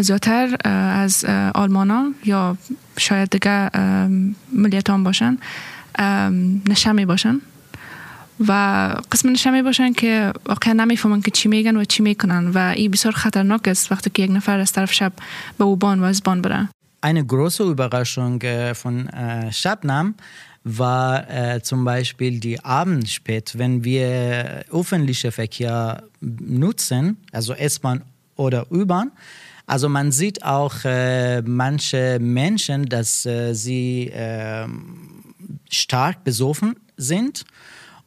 زیادتر 0.00 0.56
از 0.94 1.24
آلمان 1.54 2.14
یا 2.24 2.56
شاید 2.98 3.30
دیگه 3.30 3.70
ملیت 4.52 4.90
هم 4.90 5.04
باشن 5.04 5.38
نشه 6.68 6.92
می 6.92 7.06
باشن 7.06 7.40
و 8.48 8.52
قسم 9.12 9.28
نشه 9.28 9.50
می 9.50 9.62
باشن 9.62 9.92
که 9.92 10.32
واقعا 10.46 10.72
نمی‌فهمن 10.72 11.20
که 11.20 11.30
چی 11.30 11.48
میگن 11.48 11.76
و 11.76 11.84
چی 11.84 12.02
می‌کنن 12.02 12.46
و 12.48 12.58
این 12.58 12.90
بسیار 12.90 13.14
خطرناک 13.14 13.68
است 13.68 13.92
وقتی 13.92 14.10
که 14.10 14.22
یک 14.22 14.30
نفر 14.30 14.58
از 14.58 14.72
طرف 14.72 14.92
شب 14.92 15.12
به 15.58 15.64
اوبان 15.64 16.00
و 16.00 16.04
اسبان 16.04 16.42
بره 16.42 16.68
Eine 17.02 17.24
große 17.24 17.62
Überraschung 17.64 18.38
von 18.82 19.08
äh, 19.08 19.50
Shabnam 19.50 20.14
war 20.64 21.30
äh, 21.30 21.62
zum 21.62 21.84
Beispiel 21.84 22.38
die 22.40 22.60
Abendspät, 22.62 23.56
wenn 23.56 23.84
wir 23.84 24.64
öffentliche 24.70 25.32
Verkehr 25.32 26.04
nutzen, 26.20 27.16
also 27.32 27.54
S-Bahn 27.54 28.02
oder 28.36 28.70
U-Bahn. 28.70 29.12
Also 29.66 29.88
man 29.88 30.12
sieht 30.12 30.44
auch 30.44 30.84
äh, 30.84 31.42
manche 31.42 32.18
Menschen, 32.20 32.86
dass 32.86 33.24
äh, 33.24 33.54
sie 33.54 34.12
stark 35.70 36.24
besoffen 36.24 36.76
sind 36.96 37.44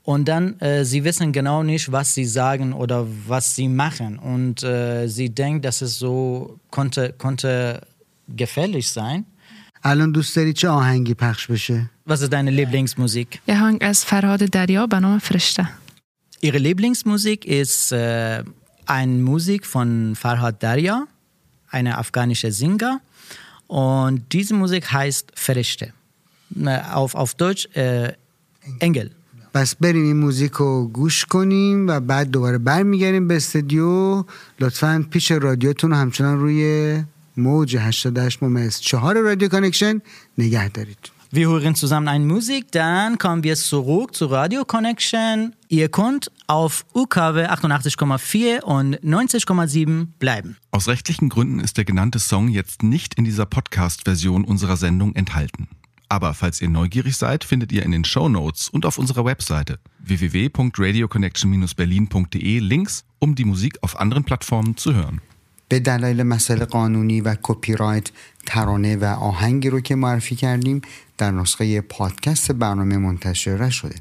und 0.03 0.27
dann 0.27 0.59
äh, 0.59 0.83
sie 0.83 1.03
wissen 1.05 1.31
genau 1.31 1.63
nicht, 1.63 1.91
was 1.91 2.13
sie 2.13 2.25
sagen 2.25 2.73
oder 2.73 3.07
was 3.27 3.55
sie 3.55 3.69
machen 3.69 4.19
und 4.19 4.61
äh, 4.63 5.07
sie 5.07 5.29
denken, 5.29 5.61
dass 5.61 5.81
es 5.81 5.97
so 5.97 6.59
konnte, 6.69 7.13
konnte 7.17 7.81
gefährlich 8.27 8.89
sein. 8.89 9.25
الان 9.84 10.12
دوست 10.12 10.36
داری 10.36 10.52
چه 10.52 10.68
آهنگی 10.68 11.14
پخش 11.14 11.46
بشه؟ 11.46 11.90
Was 12.08 12.12
ist 12.12 12.32
deine 12.32 12.50
Lieblingsmusik? 12.50 13.38
یه 13.48 13.62
آهنگ 13.62 13.78
از 13.80 14.04
فرهاد 14.04 14.40
دریا 14.40 14.86
به 14.86 15.00
نام 15.00 15.18
فرشته. 15.18 15.68
Ihre 16.42 16.58
Lieblingsmusik 16.58 17.44
ist 17.44 17.92
äh, 17.92 18.44
eine 18.86 19.18
Musik 19.30 19.66
von 19.66 20.14
Farhad 20.14 20.62
Darya, 20.62 21.06
eine 21.70 21.98
afghanische 21.98 22.50
Singer. 22.52 23.00
Und 23.66 24.22
diese 24.32 24.54
Musik 24.54 24.84
heißt 24.92 25.32
Ferishte. 25.34 25.92
Auf, 26.92 27.14
auf 27.14 27.34
Deutsch 27.34 27.68
äh, 27.76 28.12
Engel. 28.80 29.10
پس 29.54 29.74
بریم 29.74 30.04
این 30.04 30.16
موزیک 30.16 30.52
رو 30.52 30.88
گوش 30.88 31.24
کنیم 31.24 31.88
و 31.88 32.00
بعد 32.00 32.30
دوباره 32.30 32.58
برمیگردیم 32.58 33.28
به 33.28 33.36
استودیو 33.36 34.24
لطفا 34.60 35.04
پیش 35.10 35.30
رادیوتون 35.30 35.92
همچنان 35.92 36.38
روی 36.38 37.02
موج 37.36 37.76
88 37.76 38.42
ممیز 38.42 38.80
4 38.80 39.00
رادیو 39.00 39.48
کانکشن 39.48 40.00
نگه 40.38 40.68
دارید 40.68 41.10
Wir 41.30 41.48
hören 41.48 41.74
zusammen 41.74 42.08
eine 42.08 42.24
Musik, 42.24 42.72
dann 42.72 43.18
kommen 43.18 43.44
wir 43.44 43.54
zurück 43.54 44.14
zu 44.14 44.24
Radio 44.26 44.64
Connection. 44.64 45.54
Ihr 45.68 45.90
könnt 45.90 46.32
auf 46.46 46.86
UKW 46.94 47.44
88,4 47.44 48.62
und 48.62 48.96
90,7 49.02 50.06
bleiben. 50.18 50.56
Aus 50.70 50.88
rechtlichen 50.88 51.28
Gründen 51.28 51.60
ist 51.60 51.76
der 51.76 51.84
genannte 51.84 52.18
Song 52.18 52.48
jetzt 52.48 52.82
nicht 52.82 53.12
in 53.16 53.26
dieser 53.26 53.44
Podcast-Version 53.44 54.42
unserer 54.42 54.78
Sendung 54.78 55.14
enthalten. 55.14 55.68
Aber 56.08 56.32
falls 56.32 56.62
ihr 56.62 56.70
neugierig 56.70 57.18
seid, 57.18 57.44
findet 57.44 57.72
ihr 57.72 57.82
in 57.82 57.90
den 57.90 58.06
Show 58.06 58.30
Notes 58.30 58.70
und 58.70 58.86
auf 58.86 58.96
unserer 58.96 59.26
Webseite 59.26 59.80
www.radioconnection-berlin.de 59.98 62.58
Links, 62.60 63.04
um 63.18 63.34
die 63.34 63.44
Musik 63.44 63.82
auf 63.82 64.00
anderen 64.00 64.24
Plattformen 64.24 64.78
zu 64.78 64.94
hören. 64.94 65.20
به 65.73 65.79
دلایل 65.79 66.23
مسائل 66.23 66.65
قانونی 66.65 67.21
و 67.21 67.35
کپی 67.43 67.75
رایت 67.75 68.11
ترانه 68.45 68.95
و 68.95 69.05
آهنگی 69.05 69.69
رو 69.69 69.79
که 69.79 69.95
معرفی 69.95 70.35
کردیم 70.35 70.81
در 71.17 71.31
نسخه 71.31 71.81
پادکست 71.81 72.51
برنامه 72.51 72.97
منتشر 72.97 73.69
شده 73.69 73.95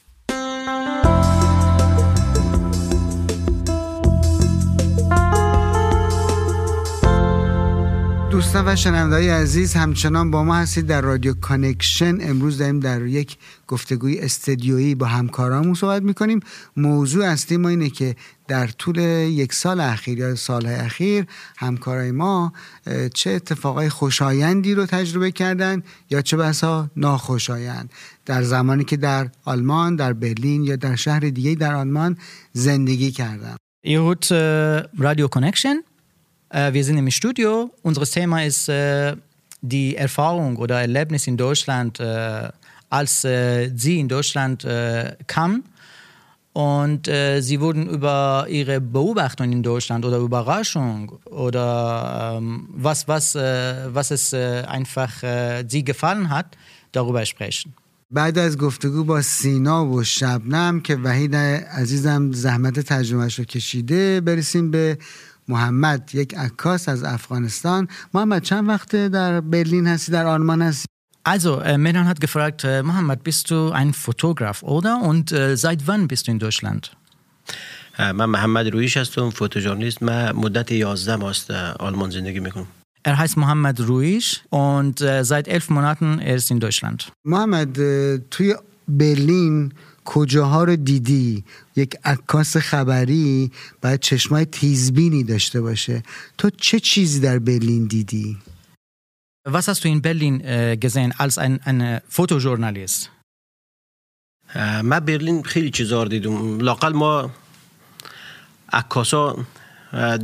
دوستان 8.48 8.68
و 8.68 8.76
شنوندهای 8.76 9.30
عزیز 9.30 9.74
همچنان 9.74 10.30
با 10.30 10.44
ما 10.44 10.56
هستید 10.56 10.86
در 10.86 11.00
رادیو 11.00 11.34
Connection. 11.34 12.18
امروز 12.20 12.58
داریم 12.58 12.80
در 12.80 13.06
یک 13.06 13.36
گفتگوی 13.66 14.18
استدیویی 14.18 14.94
با 14.94 15.06
همکارامون 15.06 15.74
صحبت 15.74 16.02
می‌کنیم. 16.02 16.40
موضوع 16.76 17.24
اصلی 17.24 17.56
ما 17.56 17.68
اینه 17.68 17.90
که 17.90 18.16
در 18.48 18.66
طول 18.66 18.98
یک 18.98 19.52
سال 19.52 19.80
اخیر 19.80 20.18
یا 20.18 20.34
سالهای 20.34 20.74
اخیر 20.74 21.26
همکارای 21.56 22.10
ما 22.10 22.52
چه 23.14 23.30
اتفاقای 23.30 23.88
خوشایندی 23.88 24.74
رو 24.74 24.86
تجربه 24.86 25.30
کردن 25.30 25.82
یا 26.10 26.22
چه 26.22 26.36
بسا 26.36 26.90
ناخوشایند. 26.96 27.90
در 28.26 28.42
زمانی 28.42 28.84
که 28.84 28.96
در 28.96 29.30
آلمان 29.44 29.96
در 29.96 30.12
برلین 30.12 30.64
یا 30.64 30.76
در 30.76 30.96
شهر 30.96 31.20
دیگه 31.20 31.54
در 31.54 31.74
آلمان 31.74 32.16
زندگی 32.52 33.10
کردن. 33.10 33.56
Ihr 33.86 34.16
Radio 34.98 35.28
Connection. 35.36 35.87
Äh, 36.49 36.73
wir 36.73 36.83
sind 36.83 36.97
im 36.97 37.09
Studio. 37.09 37.71
Unser 37.81 38.03
Thema 38.03 38.43
ist 38.43 38.69
äh, 38.69 39.15
die 39.61 39.95
Erfahrung 39.95 40.57
oder 40.57 40.81
Erlebnis 40.81 41.27
in 41.27 41.37
Deutschland, 41.37 41.99
äh, 41.99 42.49
als 42.89 43.23
äh, 43.23 43.71
sie 43.75 43.99
in 43.99 44.07
Deutschland 44.07 44.63
äh, 44.63 45.15
kam. 45.27 45.63
Und 46.53 47.07
äh, 47.07 47.41
sie 47.41 47.59
wurden 47.59 47.89
über 47.89 48.45
ihre 48.47 48.79
Beobachtung 48.79 49.51
in 49.51 49.63
Deutschland 49.63 50.05
oder 50.05 50.19
Überraschung 50.19 51.13
oder 51.25 52.35
ähm, 52.37 52.69
was, 52.69 53.07
was, 53.07 53.33
äh, 53.33 53.87
was 53.87 54.11
es 54.11 54.33
äh, 54.33 54.63
einfach 54.67 55.23
äh, 55.23 55.65
sie 55.67 55.83
gefallen 55.83 56.29
hat, 56.29 56.55
darüber 56.91 57.25
sprechen. 57.25 57.73
بعد 58.13 58.37
از 58.37 58.57
گفتگو 58.57 59.03
با 59.03 59.21
سینا 59.21 59.85
و 59.85 60.03
شبنم 60.03 60.79
که 60.79 60.95
وحید 60.95 61.35
عزیزم 61.35 62.31
زحمت 62.31 62.79
ترجمهش 62.79 63.39
رو 63.39 63.45
کشیده 63.45 64.21
برسیم 64.21 64.71
به 64.71 64.97
محمد 65.47 66.09
یک 66.13 66.35
عکاس 66.37 66.89
از 66.89 67.03
افغانستان 67.03 67.87
محمد 68.13 68.41
چند 68.41 68.69
وقت 68.69 68.95
در 68.95 69.41
برلین 69.41 69.87
هستی 69.87 70.11
در 70.11 70.25
آلمان 70.25 70.61
هستی 70.61 70.85
Also, 71.25 71.61
äh, 71.61 71.77
Menan 71.77 72.05
hat 72.11 72.19
gefragt, 72.19 72.65
äh, 72.65 72.83
Mohammed, 72.83 73.23
bist 73.23 73.49
du 73.49 73.71
ein 73.71 73.93
Fotograf, 73.93 74.61
oder? 74.61 75.01
Und 75.01 75.31
äh, 75.31 75.55
seit 75.55 75.87
wann 75.87 76.07
bist 76.09 76.27
du 76.27 76.31
in 76.31 76.39
Deutschland? 76.39 76.91
من 77.99 78.25
محمد 78.25 78.67
رویش 78.67 78.97
هستم 78.97 79.29
فوتوژورنالیست 79.29 80.03
من 80.03 80.31
مدت 80.31 80.71
11 80.71 81.15
ماست 81.15 81.51
آلمان 81.79 82.09
زندگی 82.09 82.39
میکنم 82.39 82.67
Er 83.07 83.17
heißt 83.17 83.35
Mohammed 83.37 83.79
Ruiz 83.89 84.41
und 84.49 85.01
äh, 85.01 85.23
seit 85.25 85.47
elf 85.49 85.69
Monaten 85.69 86.19
er 86.19 86.35
ist 86.35 86.51
in 86.51 86.59
Deutschland. 86.59 87.11
محمد 87.25 87.79
اه، 87.79 88.17
توی 88.31 88.55
برلین 88.87 89.71
کجاها 90.14 90.64
رو 90.64 90.76
دیدی؟ 90.76 91.44
یک 91.76 91.96
عکاس 92.04 92.56
خبری 92.56 93.50
باید 93.82 94.00
چشمای 94.00 94.44
تیزبینی 94.44 95.24
داشته 95.24 95.60
باشه. 95.60 96.02
تو 96.38 96.50
چه 96.50 96.80
چیزی 96.80 97.20
در 97.20 97.38
برلین 97.38 97.86
دیدی؟ 97.86 98.38
Was 99.48 99.68
hast 99.68 99.84
du 99.84 99.88
in 99.88 100.02
Berlin 100.02 100.40
äh, 100.40 100.76
gesehen 100.84 101.12
als 101.22 101.38
ein, 101.38 101.60
ein 101.64 101.80
äh, 101.80 102.00
Fotojournalist? 102.08 103.10
من 104.82 105.00
برلین 105.00 105.42
خیلی 105.42 105.70
چیزا 105.70 106.02
رو 106.02 106.08
دیدم. 106.08 106.58
لاقل 106.60 106.92
ما 106.92 107.30
عکاسا 108.72 109.46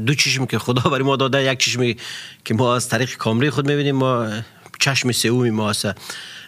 دو 0.07 0.15
چشم 0.15 0.47
که 0.47 0.59
خدا 0.59 0.91
برای 0.91 1.03
ما 1.03 1.17
داده 1.17 1.53
یک 1.53 1.59
چشمی 1.59 1.97
که 2.45 2.55
ما 2.55 2.77
از 2.77 2.89
طریق 2.89 3.17
کامری 3.17 3.51
خود 3.51 3.67
می‌بینیم 3.67 3.97
ما 3.97 4.29
چشم 4.81 5.13
سومی 5.13 5.51
ما 5.51 5.71
هست. 5.71 5.87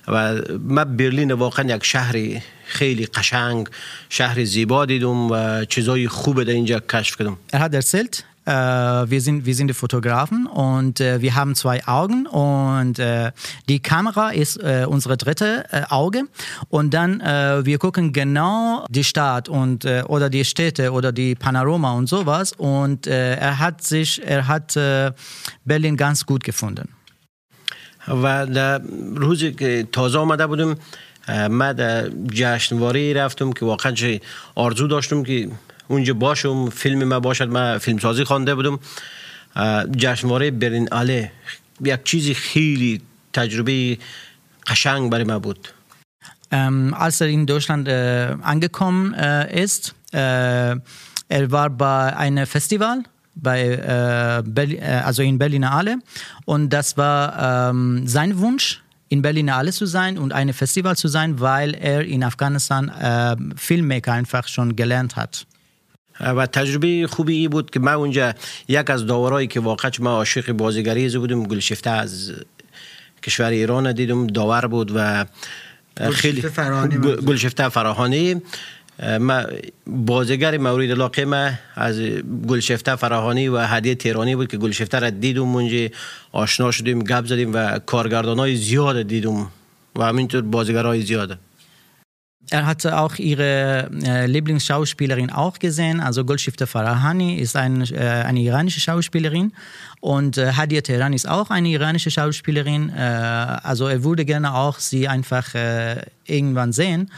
و 0.08 0.41
من 0.60 0.97
برلین 0.97 1.32
واقعا 1.32 1.76
یک 1.76 1.84
شهر 1.84 2.41
خیلی 2.65 3.06
قشنگ 3.06 3.67
شهر 4.10 4.43
زیبا 4.43 4.86
دیدم 4.86 5.32
و 5.32 5.65
چیزای 5.65 6.08
خوب 6.08 6.43
در 6.43 6.54
اینجا 6.54 6.80
کشف 6.80 7.15
کردم 7.15 7.38
Er 7.54 7.60
hat 7.60 7.74
erzählt, 7.74 8.26
äh, 8.45 8.52
wir, 8.52 9.21
sind, 9.21 9.45
wir 9.45 9.56
sind 9.56 9.67
die 9.67 9.74
Fotografen 9.74 10.47
und 10.47 11.00
äh, 11.00 11.21
wir 11.21 11.36
haben 11.36 11.54
zwei 11.56 11.86
Augen 11.88 12.26
und 12.26 12.97
äh, 12.97 13.32
die 13.69 13.80
Kamera 13.80 14.30
ist 14.30 14.58
äh, 14.58 14.86
unsere 14.88 15.17
dritte 15.17 15.65
äh, 15.71 15.84
Auge 15.89 16.24
und 16.69 16.93
dann 16.93 17.21
äh, 17.21 17.65
wir 17.65 17.78
gucken 17.78 18.13
genau 18.13 18.86
die 18.89 19.04
Stadt 19.04 19.47
und 19.47 19.86
äh, 19.86 20.04
oder 20.08 20.30
die 20.30 20.43
Städte 20.43 20.91
oder 20.91 21.12
die 21.12 21.36
Panorama 21.36 21.93
und 21.93 22.08
sowas 22.08 22.54
und 22.54 23.08
äh, 23.08 23.36
er 23.36 23.60
hat 23.60 23.84
sich 23.84 24.21
er 24.26 24.47
hat 24.47 24.76
äh, 24.76 25.12
Berlin 25.65 25.95
ganz 25.95 26.26
gut 26.26 26.43
gefunden. 26.43 26.89
و 28.09 28.47
در 28.47 28.81
روزی 29.14 29.53
که 29.53 29.88
تازه 29.92 30.19
آمده 30.19 30.47
بودم 30.47 30.77
من 31.51 31.73
در 31.73 32.09
جشنواره 32.33 33.12
رفتم 33.12 33.53
که 33.53 33.64
واقعا 33.64 33.92
چه 33.92 34.21
آرزو 34.55 34.87
داشتم 34.87 35.23
که 35.23 35.49
اونجا 35.88 36.14
باشم 36.14 36.71
فیلم 36.71 37.05
ما 37.05 37.21
باشد. 37.21 37.49
من 37.49 37.79
فیلمسازی 37.79 38.25
خوانده 38.25 38.55
بودم. 38.55 38.79
جشنواره 39.97 40.51
برین 40.51 40.88
آله 40.92 41.33
یک 41.81 42.05
چیزی 42.05 42.35
خیلی 42.35 43.01
تجربه 43.33 43.99
قشنگ 44.66 45.11
برای 45.11 45.25
من 45.25 45.38
بود. 45.38 45.69
als 46.51 47.21
er 47.21 47.29
in 47.29 47.47
Deutschland 47.47 47.88
äh, 47.88 48.35
angekommen 48.42 49.14
äh, 49.14 49.62
ist, 49.64 49.95
äh, 50.12 50.77
er 51.29 51.51
war 51.51 51.71
bei 51.71 52.16
einem 52.16 52.47
Festival, 52.47 53.03
bei, 53.37 53.61
äh, 53.62 54.42
Berli- 54.57 54.81
äh, 54.81 55.03
also 55.09 55.22
in 55.22 55.37
Berlinale, 55.38 55.92
und 56.44 56.64
das 56.77 56.96
war 56.96 57.70
ähm, 57.70 58.07
sein 58.07 58.31
Wunsch, 58.38 58.83
in 59.09 59.22
Berlinale 59.22 59.70
zu 59.72 59.87
sein 59.87 60.18
und 60.18 60.33
ein 60.33 60.53
Festival 60.53 60.96
zu 60.96 61.09
sein, 61.16 61.31
weil 61.40 61.70
er 61.75 62.01
in 62.14 62.25
Afghanistan 62.25 62.88
äh, 62.88 63.37
Filmmaker 63.57 64.12
einfach 64.12 64.49
schon 64.49 64.75
gelernt 64.77 65.14
hat. 65.16 65.46
و 66.20 66.46
تجربه 66.46 67.07
خوبی 67.07 67.35
ای 67.37 67.49
بود 67.49 67.70
که 67.70 67.81
من 67.81 67.92
اونجا 67.92 68.35
یک 68.68 68.90
از 68.90 69.07
داورایی 69.07 69.46
که 69.49 69.61
واقعا 69.61 69.90
من 70.01 70.11
عاشق 70.11 70.53
بازیگری 70.53 71.18
بودم 71.18 71.42
گلشفته 71.44 71.90
از 71.90 72.33
کشور 73.22 73.51
ایران 73.51 73.92
دیدم 73.92 74.27
داور 74.27 74.66
بود 74.66 74.92
و 74.94 75.25
خیلی 76.12 76.40
فراهانی 76.42 76.96
گل- 76.99 77.25
گلشفته 77.25 77.68
فراهانی 77.68 78.42
ما 79.19 79.43
بازیگر 79.88 80.58
مورد 80.58 80.91
علاقه 80.91 81.26
من 81.26 81.60
از 81.76 82.00
گلشفته 82.47 82.95
فراهانی 82.95 83.47
و 83.47 83.58
هدیه 83.58 83.95
تهرانی 83.95 84.36
بود 84.36 84.47
که 84.52 84.58
گلشفته 84.58 85.00
را 85.00 85.10
دیدم 85.10 85.56
اونجا 85.56 85.88
آشنا 86.32 86.71
شدیم 86.71 87.04
گپ 87.04 87.26
زدیم 87.26 87.54
و 87.54 87.80
کارگردان 87.80 88.39
های 88.39 88.56
زیاد 88.56 89.02
دیدم 89.02 89.47
و 89.95 90.04
همینطور 90.04 90.41
بازیگرهای 90.41 91.02
زیاد 91.02 91.39
Er 92.50 92.65
hatte 92.65 92.97
auch 92.97 93.15
ihre 93.17 93.89
äh, 94.04 94.26
Lieblingsschauspielerin 94.26 95.30
auch 95.30 95.60
gesehen. 95.60 96.02
Also 96.02 96.26
Golshifte 96.26 96.67
Farahani 96.67 97.36
ist 97.36 97.56
ein, 97.56 97.82
äh, 97.93 98.00
eine 98.00 98.41
iranische 98.41 98.82
Schauspielerin 98.82 99.54
und 100.02 100.38
äh, 100.38 100.52
Hadia 100.54 100.82
Tehran 100.82 101.13
ist 101.13 101.30
auch 101.30 101.50
eine 101.50 101.69
iranische 101.69 102.12
Schauspielerin. 102.12 102.89
Äh, 102.89 103.02
also 103.63 103.88
er 103.88 104.04
würde 104.04 104.26
gerne 104.26 104.56
auch 104.56 104.80
sie 104.80 105.08
einfach 105.08 105.56
äh, 105.56 106.02
irgendwann 106.26 106.74
sehen. 106.74 107.10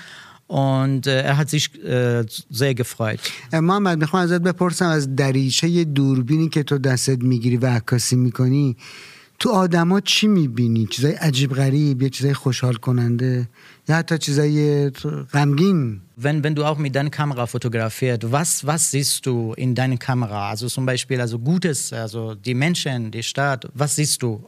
Und 0.48 1.06
äh, 1.06 1.22
er 1.22 1.36
hat 1.36 1.50
sich 1.50 1.64
äh, 1.84 2.24
sehr 2.50 2.74
gefreut. 2.74 3.20
محمد 3.52 3.98
می‌خوام 3.98 4.22
ازت 4.22 4.40
بپرسم 4.40 4.86
از 4.86 5.16
دریچه 5.16 5.84
دوربینی 5.84 6.48
که 6.48 6.62
تو 6.62 6.78
دستت 6.78 7.22
می‌گیری 7.22 7.56
و 7.56 7.66
عکاسی 7.66 8.16
می‌کنی 8.16 8.76
تو 9.38 9.50
آدما 9.50 10.00
چی 10.00 10.26
می‌بینی 10.26 10.86
چیزای 10.86 11.12
عجیب 11.12 11.52
غریب 11.54 12.02
یا 12.02 12.08
چیزای 12.08 12.34
خوشحال 12.34 12.74
کننده 12.74 13.48
یا 13.88 13.96
حتی 13.96 14.18
چیزای 14.18 14.90
غمگین 15.32 16.00
Wenn, 16.20 16.42
wenn 16.42 16.54
du 16.56 16.64
auch 16.64 16.78
mit 16.78 16.96
deiner 16.96 17.10
Kamera 17.10 17.46
fotografierst, 17.46 18.32
was, 18.32 18.66
was 18.66 18.90
siehst 18.90 19.24
du 19.26 19.52
in 19.52 19.76
deiner 19.76 19.98
Kamera? 19.98 20.48
Also 20.50 20.66
zum 20.66 20.84
Beispiel 20.84 21.20
also 21.20 21.38
Gutes, 21.38 21.92
also 21.92 22.34
die 22.34 22.54
Menschen, 22.54 23.12
die 23.12 23.22
Stadt, 23.22 23.68
was 23.74 23.94
siehst 23.94 24.22
du? 24.22 24.44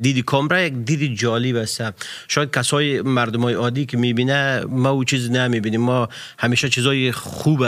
دیدی 0.00 0.22
کامرا 0.22 0.62
یک 0.62 0.74
دیدی 0.74 1.14
جالب 1.14 1.56
است. 1.56 1.82
شاید 2.28 2.50
کسای 2.50 3.02
مردم 3.02 3.40
های 3.40 3.54
عادی 3.54 3.86
که 3.86 3.96
می‌بینه 3.96 4.64
ما 4.68 4.90
او 4.90 5.04
چیز 5.04 5.30
نمی‌بینیم. 5.30 5.80
ما 5.80 6.08
همیشه 6.38 6.68
چیزای 6.68 7.12
خوب 7.12 7.64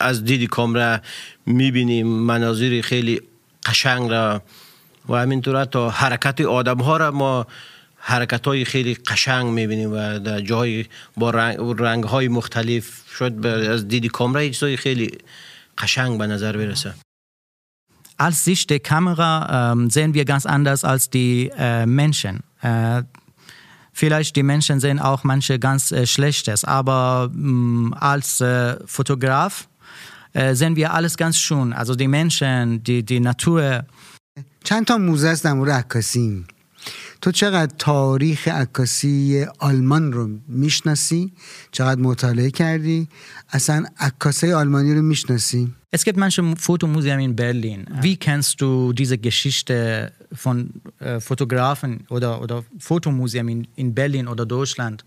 از 0.00 0.24
دیدی 0.24 0.46
کامرا 0.46 1.00
می‌بینیم. 1.46 2.06
مناظر 2.06 2.80
خیلی 2.80 3.20
قشنگ 3.66 4.10
را 4.10 4.42
و 5.08 5.14
همینطور 5.14 5.64
تا 5.64 5.90
حرکت 5.90 6.40
آدم 6.40 6.78
ها 6.78 6.96
را 6.96 7.10
ما 7.10 7.46
حرکت 7.96 8.46
های 8.46 8.64
خیلی 8.64 8.94
قشنگ 8.94 9.46
می‌بینیم 9.46 9.92
و 9.92 10.18
در 10.18 10.40
جای 10.40 10.86
با 11.16 11.30
رنگ, 11.30 11.56
رنگ 11.78 12.04
های 12.04 12.28
مختلف. 12.28 12.88
شاید 13.18 13.46
از 13.46 13.88
دیدی 13.88 14.08
کامرا 14.08 14.44
چیزای 14.48 14.76
خیلی 14.76 15.10
قشنگ 15.78 16.18
به 16.18 16.26
نظر 16.26 16.56
برسه. 16.56 16.94
Als 18.17 18.43
Sicht 18.43 18.69
der 18.69 18.79
Kamera 18.79 19.71
ähm, 19.73 19.89
sehen 19.89 20.13
wir 20.13 20.25
ganz 20.25 20.45
anders 20.45 20.83
als 20.83 21.09
die 21.09 21.51
äh, 21.57 21.85
Menschen. 21.85 22.41
Äh, 22.61 23.03
vielleicht 23.91 24.35
die 24.35 24.43
Menschen 24.43 24.79
sehen 24.79 24.99
auch 24.99 25.23
manche 25.23 25.59
ganz 25.59 25.91
äh, 25.91 26.05
Schlechtes, 26.05 26.63
aber 26.63 27.29
mh, 27.33 27.97
als 27.97 28.39
äh, 28.41 28.77
Fotograf 28.85 29.67
äh, 30.33 30.55
sehen 30.55 30.75
wir 30.75 30.93
alles 30.93 31.17
ganz 31.17 31.37
schön. 31.37 31.73
Also 31.73 31.95
die 31.95 32.07
Menschen, 32.07 32.83
die, 32.83 33.03
die 33.03 33.19
Natur. 33.19 33.83
چند 34.63 34.85
تا 34.85 34.97
موزه 34.97 35.27
است 35.27 35.43
در 35.43 35.53
مورد 35.53 35.71
عکاسی 35.71 36.45
تو 37.21 37.31
چقدر 37.31 37.75
تاریخ 37.77 38.47
عکاسی 38.47 39.45
آلمان 39.59 40.13
رو 40.13 40.29
میشناسی 40.47 41.33
چقدر 41.71 42.01
مطالعه 42.01 42.51
کردی 42.51 43.07
اصلا 43.49 43.85
عکاسای 43.99 44.53
آلمانی 44.53 44.95
رو 44.95 45.01
میشناسی 45.01 45.73
Es 45.90 46.04
gibt 46.04 46.18
manche 46.18 46.42
Fotomuseen 46.56 47.18
in 47.20 47.34
Berlin. 47.34 47.86
Wie 48.02 48.16
kennst 48.16 48.60
du 48.60 48.92
diese 48.92 49.16
Geschichte 49.16 50.12
von 50.34 50.56
äh, 51.00 51.18
Fotografen 51.18 52.06
oder, 52.10 52.42
oder 52.42 52.62
Fotomuseen 52.78 53.48
in, 53.48 53.66
in 53.76 53.94
Berlin 53.94 54.28
oder 54.28 54.44
Deutschland? 54.46 55.02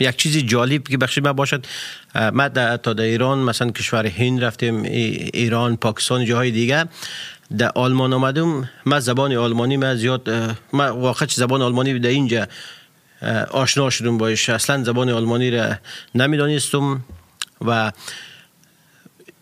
یک 0.00 0.16
چیزی 0.16 0.42
جالب 0.42 0.88
که 0.88 0.98
بخشی 0.98 1.20
من 1.20 1.32
باشد 1.32 1.66
در 2.54 2.76
تا 2.76 2.92
در 2.92 3.04
ایران 3.04 3.38
مثلا 3.38 3.70
کشور 3.70 4.06
هند 4.06 4.44
رفتیم 4.44 4.82
ای- 4.82 5.30
ایران 5.34 5.76
پاکستان 5.76 6.24
جاهای 6.24 6.50
دیگه 6.50 6.84
در 7.58 7.72
آلمان 7.74 8.12
آمدم 8.12 8.70
من 8.86 9.00
زبان 9.00 9.32
آلمانی 9.32 9.76
من 9.76 9.96
زیاد 9.96 10.30
من 10.72 10.88
واقعا 10.88 11.28
زبان 11.30 11.62
آلمانی 11.62 11.98
در 11.98 12.08
اینجا 12.08 12.46
آشنا 13.50 13.90
شدم 13.90 14.18
باش 14.18 14.48
اصلا 14.48 14.84
زبان 14.84 15.10
آلمانی 15.10 15.50
را 15.50 15.74
نمی‌دانستم 16.14 17.04
و 17.60 17.92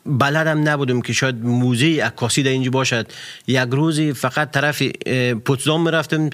بلدم 0.06 0.68
نبودم 0.68 1.00
که 1.00 1.12
شاید 1.12 1.44
موزه 1.44 2.02
عکاسی 2.04 2.42
در 2.42 2.50
اینجا 2.50 2.70
باشد. 2.70 3.06
یک 3.46 3.68
روزی 3.70 4.12
فقط 4.12 4.50
طرف 4.50 4.82
اه، 5.06 5.34
پوتسدام 5.34 5.88
رفتم 5.88 6.30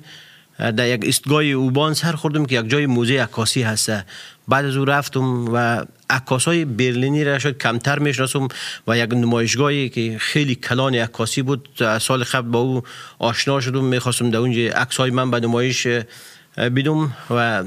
در 0.59 0.89
یک 0.89 1.05
ایستگاه 1.05 1.45
اوبان 1.45 1.95
سر 1.95 2.13
خوردم 2.13 2.47
که 2.47 2.61
یک 2.61 2.69
جای 2.69 2.87
موزه 2.87 3.23
عکاسی 3.23 3.63
هسته 3.63 4.05
بعد 4.49 4.65
از 4.65 4.77
او 4.77 4.85
رفتم 4.85 5.55
و 5.55 5.85
عکاس 6.11 6.45
های 6.45 6.65
برلینی 6.65 7.25
را 7.25 7.39
شاید 7.39 7.59
کمتر 7.59 7.99
می‌شناسم 7.99 8.49
و 8.87 8.99
یک 8.99 9.13
نمایشگاهی 9.13 9.89
که 9.89 10.17
خیلی 10.19 10.55
کلان 10.55 10.95
عکاسی 10.95 11.43
بود. 11.43 11.69
سال 12.01 12.25
قبل 12.25 12.49
با 12.49 12.59
او 12.59 12.83
آشنا 13.19 13.61
شدم 13.61 13.85
می‌خواستم 13.85 14.31
در 14.31 14.39
اونجا 14.39 14.61
عکس 14.61 14.97
های 14.97 15.11
من 15.11 15.31
به 15.31 15.41
نمایش 15.41 15.87
بدم 16.57 17.15
و 17.31 17.65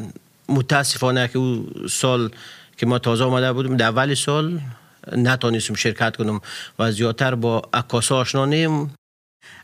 متاسفانه 0.49 1.27
که 1.27 1.39
او 1.39 1.69
سال 1.89 2.29
که 2.77 2.85
ما 2.85 2.99
تازه 2.99 3.23
آمده 3.23 3.53
بودم 3.53 3.77
در 3.77 3.85
اول 3.85 4.13
سال 4.13 4.59
نتانستم 5.12 5.74
شرکت 5.74 6.16
کنم 6.16 6.40
و 6.78 6.92
زیادتر 6.92 7.35
با 7.35 7.62
عکاس 7.74 8.12
آشنا 8.12 8.44
نیم 8.44 8.90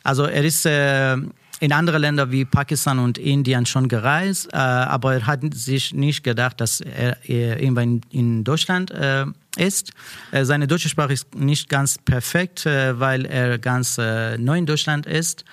Also 0.05 0.25
er 0.25 0.45
ist 0.45 0.67
äh, 0.67 1.17
in 1.63 1.73
andere 1.73 1.99
Länder 1.99 2.31
wie 2.33 2.45
Pakistan 2.45 2.99
und 2.99 3.19
Indien 3.19 3.67
schon 3.67 3.87
gereist, 3.87 4.53
äh, 4.53 4.57
aber 4.57 5.15
er 5.15 5.27
hat 5.27 5.41
sich 5.55 5.95
nicht 5.95 6.25
gedacht, 6.25 6.61
dass 6.61 6.81
er, 6.81 7.17
er 7.29 7.61
irgendwann 7.61 8.01
in 8.11 8.43
Deutschland 8.43 8.91
äh, 8.91 9.27
ist. 9.57 9.93
Äh, 10.33 10.45
seine 10.45 10.67
deutsche 10.67 10.89
Sprache 10.89 11.13
ist 11.13 11.35
nicht 11.37 11.69
ganz 11.69 11.99
perfekt, 11.99 12.67
äh, 12.67 12.99
weil 12.99 13.27
er 13.27 13.59
ganz 13.59 13.97
äh, 13.99 14.37
neu 14.39 14.59
in 14.59 14.67
Deutschland 14.67 15.07
ist. 15.07 15.45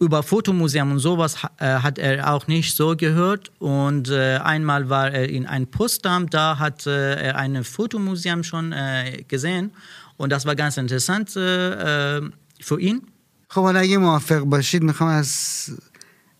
Über 0.00 0.22
Fotomuseum 0.22 0.88
und 0.92 0.98
sowas 0.98 1.42
ha- 1.42 1.50
äh, 1.58 1.78
hat 1.86 1.98
er 1.98 2.30
auch 2.32 2.46
nicht 2.48 2.76
so 2.76 2.94
gehört. 2.96 3.50
Und 3.58 4.10
äh, 4.10 4.36
einmal 4.54 4.90
war 4.90 5.10
er 5.10 5.26
in 5.30 5.46
einem 5.46 5.66
Postamt, 5.66 6.34
da 6.34 6.58
hat 6.58 6.86
äh, 6.86 7.14
er 7.28 7.36
ein 7.36 7.64
Fotomuseum 7.64 8.44
schon 8.44 8.72
äh, 8.72 9.24
gesehen. 9.26 9.70
Und 10.18 10.28
das 10.32 10.44
war 10.46 10.54
ganz 10.54 10.76
interessant 10.76 11.34
äh, 11.36 12.16
äh, 12.18 12.30
für 12.60 12.78
ihn. 12.80 13.02
خب 13.48 13.60
حالا 13.62 13.80
اگه 13.80 13.98
موافق 13.98 14.38
باشید 14.40 14.82
میخوام 14.82 15.10
از 15.10 15.30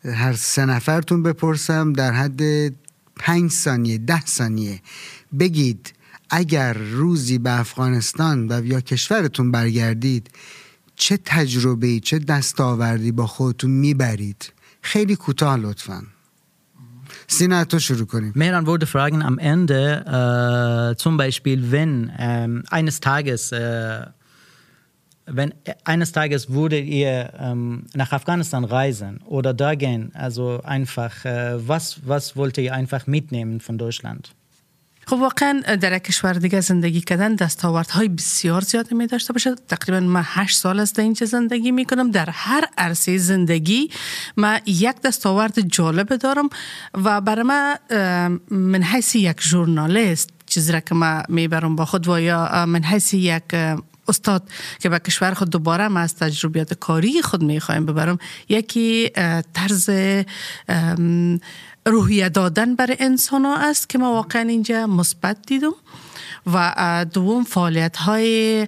هر 0.05 0.33
سه 0.33 0.64
نفرتون 0.66 1.22
بپرسم 1.22 1.92
در 1.92 2.12
حد 2.12 2.40
پنج 3.16 3.51
ثانیه 3.51 3.99
ده 3.99 4.25
ثانیه 4.27 4.81
بگید 5.38 5.92
اگر 6.31 6.72
روزی 6.72 7.38
به 7.38 7.61
افغانستان 7.61 8.53
و 8.53 8.64
یا 8.66 8.81
کشورتون 8.81 9.51
برگردید 9.51 10.31
چه 10.96 11.18
تجربه 11.25 11.87
ای 11.87 12.01
چه 12.01 12.18
دستاوردی 12.18 13.12
با 13.12 13.27
خودتون 13.27 13.70
میبرید 13.70 14.53
خیلی 14.83 15.16
کوتاه 15.16 15.57
لطفا 15.57 16.03
سینا 17.27 17.64
تو 17.64 17.79
شروع 17.79 18.07
کنیم 18.07 18.33
Mehran 18.33 18.66
wollte 18.66 18.87
fragen 18.87 19.22
am 19.22 19.38
Ende, 19.38 20.92
äh, 20.92 20.96
zum 20.96 21.16
Beispiel, 21.16 21.70
wenn 21.72 22.12
ähm, 22.18 22.62
eines 22.70 23.01
Tages, 23.01 23.53
äh, 23.53 24.07
wenn 25.27 25.55
eines 25.85 26.12
Tages 26.12 26.51
würdet 26.51 26.85
ihr 26.87 27.33
ähm, 27.38 27.85
nach 27.94 28.12
Afghanistan 28.12 28.64
reisen 28.64 29.20
oder 29.25 29.55
da 29.55 29.75
gehen, 29.75 30.12
also 30.14 30.61
einfach, 30.62 31.25
äh, 31.25 31.68
was, 31.68 32.07
was 32.07 32.37
wollt 32.37 32.59
ihr 32.59 32.72
einfach 32.75 33.07
mitnehmen 33.07 33.61
von 33.61 33.77
Deutschland? 33.77 34.35
خب 35.08 35.14
واقعا 35.14 35.62
در 35.82 36.00
کشور 36.00 36.34
دیگه 36.34 36.62
زندگی 36.62 37.02
کردن 37.02 37.36
دستاوردهای 37.36 38.08
بسیار 38.08 38.62
زیادی 38.62 38.96
می 38.96 39.08
داشته 39.08 39.34
باشه. 39.34 39.56
تقریبا 39.56 40.00
من 40.00 40.24
هشت 40.26 40.58
سال 40.58 40.80
است 40.80 40.96
در 40.96 41.04
اینجا 41.04 41.26
زندگی 41.26 41.72
می 41.72 41.86
کنم. 41.86 42.12
در 42.12 42.30
هر 42.30 42.68
عرصه 42.78 43.18
زندگی 43.18 43.90
من 44.38 44.60
یک 44.66 45.02
دستاورد 45.02 45.60
جالب 45.60 46.16
دارم 46.16 46.50
و 46.94 47.22
برای 47.22 47.44
من 47.44 47.78
من 48.52 48.84
حیث 48.84 49.16
یک 49.16 49.42
ژورنالیست 49.42 50.30
چیزی 50.46 50.72
را 50.72 50.80
که 50.80 50.96
من 50.96 51.24
می‌برم 51.30 51.76
با 51.76 51.86
خود 51.86 52.08
و 52.08 52.20
یا 52.20 52.66
من 52.66 52.84
حیث 52.84 53.14
یک 53.14 53.44
استاد 54.08 54.50
که 54.80 54.90
به 54.90 55.00
کشور 55.00 55.34
خود 55.34 55.50
دوباره 55.50 55.88
ما 55.88 56.00
از 56.00 56.16
تجربیات 56.16 56.74
کاری 56.74 57.22
خود 57.22 57.44
می‌خوایم 57.44 57.86
ببرم 57.86 58.18
یکی 58.50 59.10
طرز 59.54 59.90
روحیه 61.86 62.30
دادن 62.30 62.76
برای 62.76 62.98
انسان 63.00 63.46
ها 63.46 63.58
است 63.58 63.89
که 63.89 63.98
ما 63.98 64.13
واقعا 64.13 64.41
اینجا 64.41 64.88
مثبت 64.88 65.38
دیدم 65.48 65.74
و 66.54 67.06
دوم 67.13 67.44
فعالیت 67.44 67.98
های 67.98 68.67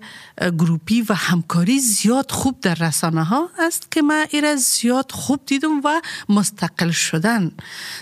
گروپی 0.57 1.01
و 1.01 1.13
همکاری 1.13 1.79
زیاد 1.79 2.31
خوب 2.31 2.59
در 2.59 2.75
رسانه 2.75 3.23
ها 3.23 3.49
است 3.59 3.91
که 3.91 4.01
ما 4.01 4.25
ایره 4.29 4.55
زیاد 4.55 5.11
خوب 5.11 5.39
دیدم 5.45 5.81
و 5.83 6.01
مستقل 6.29 6.91
شدن. 6.91 7.51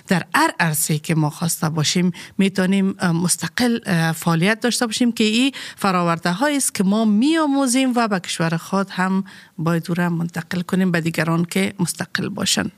در 0.07 0.25
هر 0.35 0.53
عرصه 0.59 0.97
که 0.97 1.15
ما 1.15 1.29
خواسته 1.29 1.69
باشیم 1.69 2.11
می‌تونیم 2.37 2.95
مستقل 3.01 3.79
فعالیت 4.11 4.59
داشته 4.59 4.85
باشیم 4.85 5.11
که 5.11 5.23
این 5.23 5.51
فراورده 5.77 6.31
هایی 6.31 6.57
است 6.57 6.75
که 6.75 6.83
ما 6.83 7.05
میآموزیم 7.05 7.93
و 7.95 8.07
به 8.07 8.19
کشور 8.19 8.57
خود 8.57 8.89
هم 8.89 9.23
باید 9.57 10.01
منتقل 10.01 10.61
کنیم 10.61 10.91
به 10.91 11.01
دیگران 11.01 11.45
که 11.45 11.73
مستقل 11.79 12.29
باشن. 12.29 12.71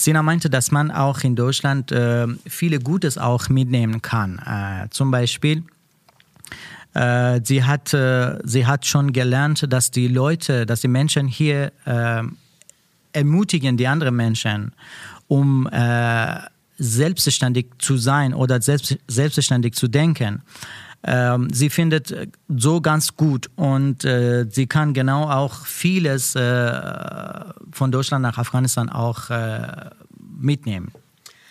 Sina 0.00 0.22
meinte, 0.22 0.48
dass 0.48 0.70
man 0.70 0.92
auch 0.92 1.24
in 1.24 1.34
Deutschland 1.34 1.90
äh, 1.90 2.28
viele 2.46 2.78
Gutes 2.78 3.18
auch 3.18 3.48
mitnehmen 3.48 4.00
kann. 4.00 4.38
Äh, 4.38 4.88
zum 4.90 5.10
Beispiel, 5.10 5.64
äh, 6.94 7.40
sie, 7.42 7.64
hat, 7.64 7.92
äh, 7.94 8.38
sie 8.44 8.64
hat 8.64 8.86
schon 8.86 9.12
gelernt, 9.12 9.66
dass 9.72 9.90
die 9.90 10.06
Leute, 10.06 10.66
dass 10.66 10.82
die 10.82 10.88
Menschen 10.88 11.26
hier 11.26 11.72
äh, 11.84 12.22
ermutigen 13.12 13.76
die 13.76 13.88
anderen 13.88 14.14
Menschen, 14.14 14.70
um 15.26 15.66
äh, 15.66 16.36
selbstständig 16.78 17.66
zu 17.78 17.96
sein 17.96 18.34
oder 18.34 18.62
selbst, 18.62 18.96
selbstständig 19.08 19.74
zu 19.74 19.88
denken 19.88 20.42
Ähm, 21.05 21.49
sie 21.51 21.69
findet 21.69 22.11
äh, 22.11 22.27
so 22.47 22.79
ganz 22.79 23.17
gut 23.17 23.49
und 23.55 24.05
äh, 24.05 24.45
sie 24.49 24.67
kann 24.67 24.93
genau 24.93 25.29
auch 25.29 25.65
vieles 25.65 26.35
äh, 26.35 26.41
von 27.71 27.91
Deutschland 27.91 28.21
nach 28.23 28.37
Afghanistan 28.37 28.89
auch 28.89 29.29
äh, 29.29 29.89
mitnehmen. 30.39 30.91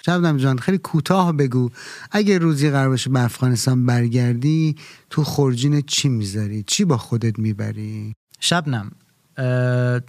شبنم 0.06 0.36
جان 0.36 0.58
خیلی 0.58 0.78
کوتاه 0.78 1.32
بگو 1.32 1.70
اگه 2.10 2.38
روزی 2.38 2.70
قرار 2.70 2.88
باشه 2.88 3.10
به 3.10 3.24
افغانستان 3.24 3.86
برگردی 3.86 4.76
تو 5.10 5.24
خورجین 5.24 5.82
چی 5.82 6.08
میذاری 6.08 6.64
چی 6.66 6.84
با 6.84 6.96
خودت 6.96 7.38
میبری 7.38 8.14
Shabnam, 8.40 8.90
äh, 9.36 10.00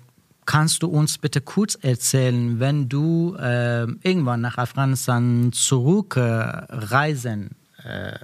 kannst 0.47 0.81
du 0.81 0.87
uns 0.87 1.19
bitte 1.19 1.41
kurz 1.41 1.75
erzählen, 1.75 2.59
wenn 2.59 2.89
du 2.89 3.35
äh, 3.35 3.83
irgendwann 4.01 4.41
nach 4.41 4.57
Afghanistan 4.57 5.51
zurückreisen 5.53 7.51
äh, 7.83 8.17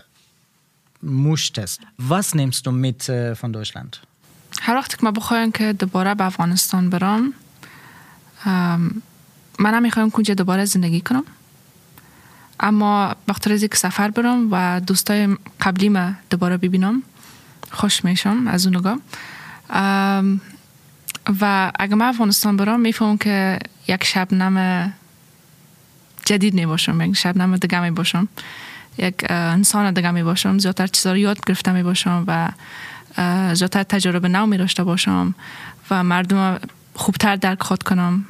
möchtest, 1.04 1.80
was 1.98 2.34
nimmst 2.34 2.66
du 2.66 2.72
mit 2.72 3.08
äh, 3.08 3.34
von? 3.34 3.52
هر 4.62 4.76
وقتی 4.76 4.96
که 4.96 5.04
ما 5.04 5.10
بخوایم 5.10 5.52
که 5.52 5.72
دوباره 5.72 6.14
به 6.14 6.24
افغانستان 6.24 6.90
برم 6.90 7.32
ام، 8.44 9.02
من 9.58 9.74
نمی‌خوایم 9.74 10.10
که 10.10 10.16
اونجا 10.16 10.34
دوباره 10.34 10.64
زندگی 10.64 11.00
کنم. 11.00 11.24
اما 12.60 13.14
وقتی 13.28 13.50
روزی 13.50 13.68
که 13.68 13.76
سفر 13.76 14.10
برم 14.10 14.48
و 14.50 14.80
دوستای 14.80 15.36
قبلی 15.60 15.88
ما 15.88 16.12
دوباره 16.30 16.56
ببینم 16.56 17.02
خوش 17.70 18.04
میشم 18.04 18.46
از 18.46 18.66
اون 18.66 18.76
نگاه. 18.76 18.98
ام، 19.70 20.40
و 21.40 21.72
اگه 21.78 21.94
من 21.94 22.06
افغانستان 22.06 22.56
برم 22.56 22.80
می‌فهمم 22.80 23.18
که 23.18 23.58
یک 23.88 24.04
شبنم 24.04 24.94
جدید 26.24 26.54
می 26.54 26.66
باشم 26.66 27.00
یک 27.00 27.16
شبنم 27.16 27.56
دیگه 27.56 27.80
می 27.80 27.90
باشم 27.90 28.28
یک 28.97 29.25
اه، 29.29 29.37
انسان 29.37 29.93
دیگه 29.93 30.11
می 30.11 30.23
باشم 30.23 30.57
زیادتر 30.57 30.87
چیزا 30.87 31.11
رو 31.11 31.17
یاد 31.17 31.45
گرفته 31.45 31.71
می 31.71 31.83
باشم 31.83 32.23
و 32.27 32.49
اه، 33.17 33.53
زیادتر 33.55 33.83
تجربه 33.83 34.27
نو 34.27 34.45
می 34.45 34.57
داشته 34.57 34.83
باشم 34.83 35.35
و 35.91 36.03
مردم 36.03 36.59
خوبتر 36.93 37.35
درک 37.35 37.63
خود 37.63 37.83
کنم 37.83 38.25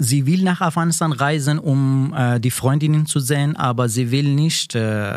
Sie 0.00 0.26
will 0.26 0.42
nach 0.42 0.60
Afghanistan 0.60 1.12
reisen, 1.12 1.58
um 1.60 2.12
äh, 2.16 2.40
die 2.40 2.50
Freundinnen 2.50 3.06
zu 3.06 3.20
sehen, 3.20 3.56
aber 3.56 3.88
sie 3.88 4.10
will 4.10 4.34
nicht, 4.34 4.74
äh, 4.74 5.16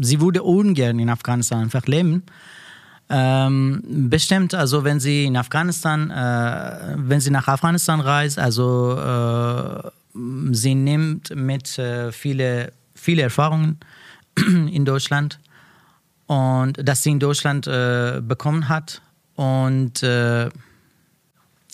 sie 0.00 0.20
würde 0.20 0.42
ungern 0.42 0.98
in 0.98 1.08
Afghanistan 1.08 1.60
einfach 1.60 1.86
leben. 1.86 2.24
Ähm, 3.08 3.82
bestimmt, 3.86 4.52
also 4.54 4.82
wenn 4.82 4.98
sie 4.98 5.26
in 5.26 5.36
Afghanistan, 5.36 6.10
äh, 6.10 6.96
wenn 6.96 7.20
sie 7.20 7.30
nach 7.30 7.46
Afghanistan 7.46 8.00
reist, 8.00 8.38
also 8.38 8.98
äh, 8.98 9.90
sie 10.50 10.74
nimmt 10.74 11.34
mit 11.36 11.78
äh, 11.78 12.10
viele, 12.10 12.72
viele 13.01 13.23
Erfahrungen 13.23 13.79
in 14.37 14.85
Deutschland 14.85 15.39
und 16.27 16.77
das 16.81 17.03
sie 17.03 17.11
in 17.11 17.19
Deutschland 17.19 17.67
äh, 17.67 18.21
bekommen 18.21 18.69
hat. 18.69 19.01
Und 19.35 20.03
äh, 20.03 20.49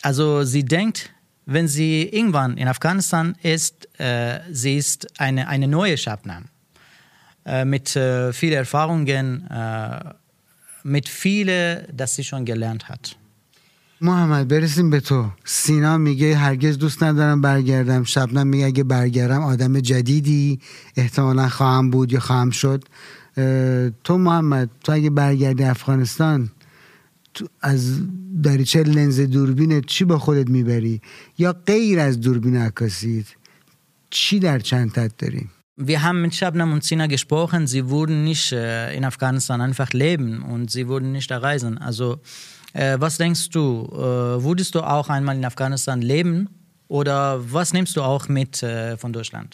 also 0.01 0.43
sie 0.43 0.63
denkt, 0.63 1.11
wenn 1.45 1.67
sie 1.67 2.03
irgendwann 2.03 2.57
in 2.57 2.67
Afghanistan 2.67 3.35
ist, 3.43 3.87
äh, 3.99 4.39
sie 4.51 4.77
ist 4.77 5.19
eine, 5.19 5.47
eine 5.47 5.67
neue 5.67 5.97
Shabnam 5.97 6.45
äh, 7.45 7.65
mit 7.65 7.95
äh, 7.95 8.31
vielen 8.33 8.53
Erfahrungen, 8.53 9.47
äh, 9.49 10.13
mit 10.83 11.09
vielen, 11.09 11.85
das 11.95 12.15
sie 12.15 12.23
schon 12.23 12.45
gelernt 12.45 12.87
hat. 12.87 13.17
محمد 14.01 14.47
برسیم 14.47 14.89
به 14.89 14.99
تو 14.99 15.25
سینا 15.45 15.97
میگه 15.97 16.35
هرگز 16.35 16.77
دوست 16.77 17.03
ندارم 17.03 17.41
برگردم 17.41 18.03
شبنم 18.03 18.47
میگه 18.47 18.65
اگه 18.65 18.83
برگردم 18.83 19.43
آدم 19.43 19.79
جدیدی 19.79 20.59
احتمالا 20.95 21.49
خواهم 21.49 21.89
بود 21.89 22.11
یا 22.11 22.19
خواهم 22.19 22.49
شد 22.49 22.83
تو 24.03 24.17
محمد 24.17 24.69
تو 24.83 24.91
اگه 24.91 25.09
برگردی 25.09 25.63
افغانستان 25.63 26.49
تو 27.33 27.47
از 27.61 28.01
دریچه 28.43 28.83
لنز 28.83 29.19
دوربینت 29.19 29.85
چی 29.85 30.05
با 30.05 30.19
خودت 30.19 30.49
می‌بری 30.49 31.01
یا 31.37 31.53
غیر 31.53 31.99
از 31.99 32.21
دوربین 32.21 32.57
عکاسیت 32.57 33.25
چی 34.09 34.39
در 34.39 34.59
چندتت 34.59 35.17
داری 35.17 35.49
Wir 35.79 36.01
haben 36.01 36.23
mit 36.23 36.33
Shabnam 36.33 36.73
und 36.73 36.83
Sina 36.83 37.05
gesprochen. 37.05 37.67
Sie 37.67 37.87
würden 37.87 38.23
nicht 38.23 38.51
in 38.97 39.05
Afghanistan 39.05 39.61
einfach 39.61 39.91
leben 39.93 40.41
und 40.41 40.71
sie 40.71 40.87
würden 40.87 41.11
nicht 41.11 41.29
da 41.29 41.37
reisen. 41.37 41.77
Also, 41.77 42.19
äh, 42.77 42.95
was 43.05 43.13
denkst 43.23 43.45
du? 43.55 43.63
Äh, 43.91 44.43
würdest 44.47 44.71
du 44.75 44.79
auch 44.95 45.07
einmal 45.15 45.35
in 45.39 45.45
Afghanistan 45.51 45.99
leben? 46.13 46.35
Oder 46.97 47.19
was 47.57 47.67
nimmst 47.75 47.93
du 47.97 48.01
auch 48.11 48.23
mit 48.37 48.53
äh, 48.63 48.97
von 48.97 49.11
Deutschland? 49.17 49.51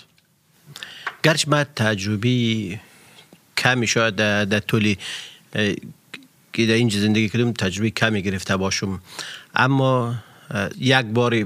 گرچه 1.23 1.49
من 1.49 1.65
تجربی 1.75 2.79
کمی 3.57 3.87
شاید 3.87 4.15
در, 4.15 4.45
در 4.45 4.59
که 6.53 6.65
در 6.65 6.73
اینجا 6.73 6.99
زندگی 6.99 7.29
کردم 7.29 7.51
تجربه 7.53 7.89
کمی 7.89 8.21
گرفته 8.21 8.57
باشم 8.57 9.01
اما 9.55 10.15
یک 10.77 11.05
باری 11.05 11.45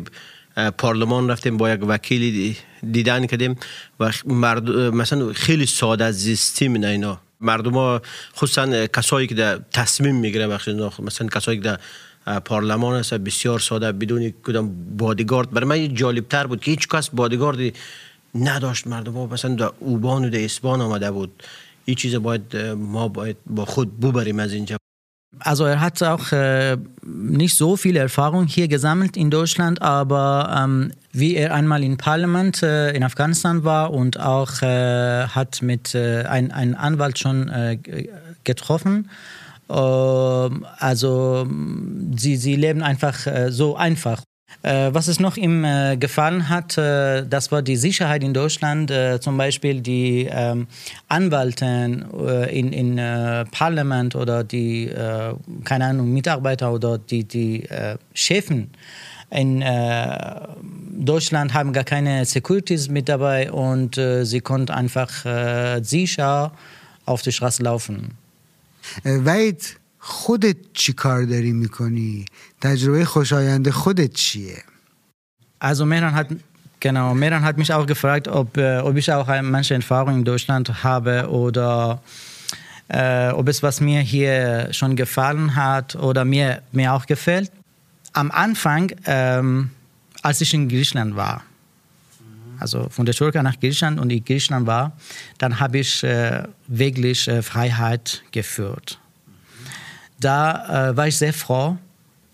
اه، 0.58 0.70
پارلمان 0.70 1.30
رفتیم 1.30 1.58
با 1.58 1.70
یک 1.70 1.80
وکیلی 1.88 2.32
دی- 2.32 2.58
دیدن 2.92 3.26
کردیم 3.26 3.56
و 4.00 4.12
مرد 4.26 4.70
مثلا 4.72 5.34
خیلی 5.34 5.66
ساده 5.66 6.12
زیستیم 6.12 6.78
نه 6.78 6.88
اینا 6.88 7.20
مردم 7.42 7.74
ها 7.74 8.02
خصوصا 8.36 8.88
کسایی 8.88 9.28
که 9.28 9.36
در 9.36 9.60
تصمیم 9.74 10.16
می‌گیره 10.16 10.48
مثلا 11.00 11.28
کسایی 11.28 11.60
که 11.60 11.64
در 11.64 11.80
پارلمان 12.40 13.00
هست 13.00 13.14
بسیار 13.14 13.60
ساده 13.60 13.92
بدون 13.92 14.34
کدام 14.44 14.98
بادیگارد. 14.98 15.52
برای 15.52 15.68
من 15.68 15.94
جالب 15.94 16.28
تر 16.28 16.48
بود 16.48 16.62
که 16.62 16.72
هیچ 16.72 16.88
کس 16.88 17.10
بادیگاردی 17.10 17.74
نداشت 18.36 18.88
مردم 18.88 19.14
ها 19.14 19.26
مثلا 19.26 19.56
در 19.56 19.72
اوبان 19.80 20.26
و 20.26 20.30
در 20.30 20.46
اسبان 20.46 20.82
آمده 20.82 21.12
بود. 21.12 21.44
این 21.86 21.96
چیز 21.96 22.16
باید 22.16 22.58
ما 22.78 23.08
باید 23.08 23.38
با 23.46 23.66
خود 23.66 24.00
ببریم 24.00 24.40
از 24.40 24.54
اینجا. 24.54 24.78
Also 25.46 25.66
er 25.66 25.80
hat 25.82 26.02
auch 26.02 26.32
äh, 26.32 26.78
nicht 27.06 27.56
so 27.56 27.76
viel 27.76 27.96
Erfahrung 27.96 28.48
hier 28.48 28.68
gesammelt 28.68 29.16
in 29.18 29.30
Deutschland, 29.30 29.82
aber 29.82 30.50
wie 31.20 31.36
er 31.36 31.54
einmal 31.54 31.84
im 31.84 31.98
Parlament 31.98 32.64
äh, 32.64 32.92
in 32.92 33.04
Afghanistan 33.04 33.64
war 33.64 33.92
und 33.92 34.20
auch 34.20 34.62
äh, 34.62 35.28
hat 35.28 35.62
mit 35.62 35.96
äh, 35.96 36.24
ein, 36.24 36.52
einem 36.52 36.76
Anwalt 36.76 37.20
schon 37.20 37.50
äh, 37.50 37.78
getroffen. 38.44 39.10
Ähm, 39.70 40.66
also 40.78 41.48
sie, 42.16 42.38
sie 42.38 42.56
leben 42.56 42.84
einfach 42.84 43.28
äh, 43.28 43.52
so 43.52 43.76
einfach. 43.76 44.22
Äh, 44.64 44.90
was 44.94 45.08
es 45.08 45.20
noch 45.20 45.38
ihm 45.38 45.64
äh, 45.66 45.98
gefallen 45.98 46.50
hat, 46.50 46.78
das 46.78 47.52
war 47.52 47.62
die 47.62 47.76
Sicherheit 47.76 48.24
in 48.24 48.34
Deutschland. 48.34 48.92
Zum 49.22 49.38
Beispiel 49.38 49.82
die 49.82 50.28
ähm, 50.32 50.68
Anwälte 51.10 51.66
äh, 51.66 52.60
in, 52.60 52.72
in 52.74 52.96
Parlament 53.52 54.16
oder 54.16 54.44
die, 54.44 54.92
keine 55.64 55.86
Ahnung, 55.86 56.14
Mitarbeiter 56.14 56.72
oder 56.72 56.98
die, 56.98 57.24
die 57.26 57.68
Chefen 58.14 58.72
in 59.31 59.63
äh, 59.63 60.41
Deutschland 60.91 61.55
haben 61.55 61.73
gar 61.73 61.85
keine 61.85 62.25
Securities 62.25 62.89
mit 62.89 63.09
dabei 63.09 63.51
und 63.51 63.97
äh, 63.99 64.25
sie 64.25 64.41
konnten 64.41 64.71
einfach 64.73 65.25
äh, 65.25 65.81
sicher 65.83 66.53
auf 67.07 67.23
die 67.23 67.33
Straße 67.33 67.63
laufen. 67.63 68.17
اه، 69.05 69.19
وحید 69.19 69.63
خودت 69.99 70.57
چی 70.75 70.93
کار 70.93 71.25
داری 71.25 71.53
میکنی 71.53 72.25
تجربه 72.61 73.05
خوشایند 73.05 73.71
خودت 73.71 74.13
چیه 74.13 74.63
Also 75.65 75.87
Meran 75.87 76.15
hat 76.15 76.27
genau, 76.81 77.15
Meran 77.15 77.45
hat 77.45 77.57
mich 77.57 77.73
auch 77.73 77.87
gefragt, 77.87 78.27
ob, 78.29 78.57
äh, 78.57 78.79
ob 78.79 78.97
ich 78.97 79.13
auch 79.13 79.29
ein- 79.29 79.49
manche 79.51 79.75
Erfahrungen 79.75 80.19
in 80.19 80.25
Deutschland 80.25 80.83
habe 80.83 81.29
oder 81.31 82.03
äh, 82.89 83.31
ob 83.31 83.47
es 83.49 83.63
was 83.63 83.81
mir 83.81 84.01
hier 84.01 84.69
schon 84.73 84.97
gefallen 84.97 85.55
hat 85.55 85.95
oder 85.97 86.25
mir, 86.25 86.63
mir 86.73 86.93
auch 86.95 87.07
gefällt. 87.07 87.51
Am 88.18 88.32
Anfang, 88.32 88.92
ähm, 89.06 89.70
als 90.24 90.42
ich 90.42 90.52
in 90.52 90.68
Griechenland 90.68 91.16
war, 91.16 91.44
also 92.60 92.90
von 92.90 93.06
der 93.06 93.14
Türkei 93.14 93.44
nach 93.44 93.60
Griechenland 93.60 94.00
und 94.00 94.10
in 94.10 94.26
Griechenland 94.26 94.66
war, 94.66 94.94
dann 95.38 95.60
habe 95.60 95.78
ich 95.78 96.04
äh, 96.04 96.42
wirklich 96.66 97.28
äh, 97.28 97.44
Freiheit 97.44 98.24
geführt. 98.32 98.98
Da 100.20 100.90
äh, 100.90 100.98
war 100.98 101.08
ich 101.08 101.16
sehr 101.16 101.32
froh 101.32 101.78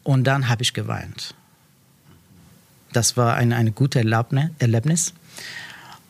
und 0.04 0.24
dann 0.24 0.48
habe 0.48 0.62
ich 0.62 0.74
geweint. 0.74 1.36
Das 2.94 3.18
war 3.18 3.36
eine, 3.36 3.58
eine 3.58 3.74
gute 3.74 4.00
Erlaubni- 4.00 4.52
Erlebnis. 4.60 5.14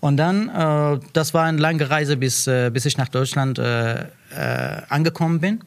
Und 0.01 0.17
dann, 0.17 0.49
äh, 0.49 0.99
das 1.13 1.34
war 1.34 1.45
eine 1.45 1.57
lange 1.57 1.89
Reise, 1.89 2.15
bis, 2.15 2.45
äh, 2.45 2.69
bis 2.69 2.86
ich 2.86 2.99
nach 2.99 3.09
Deutschland 3.09 3.57
äh, 3.57 4.05
angekommen 4.88 5.39
bin. 5.39 5.63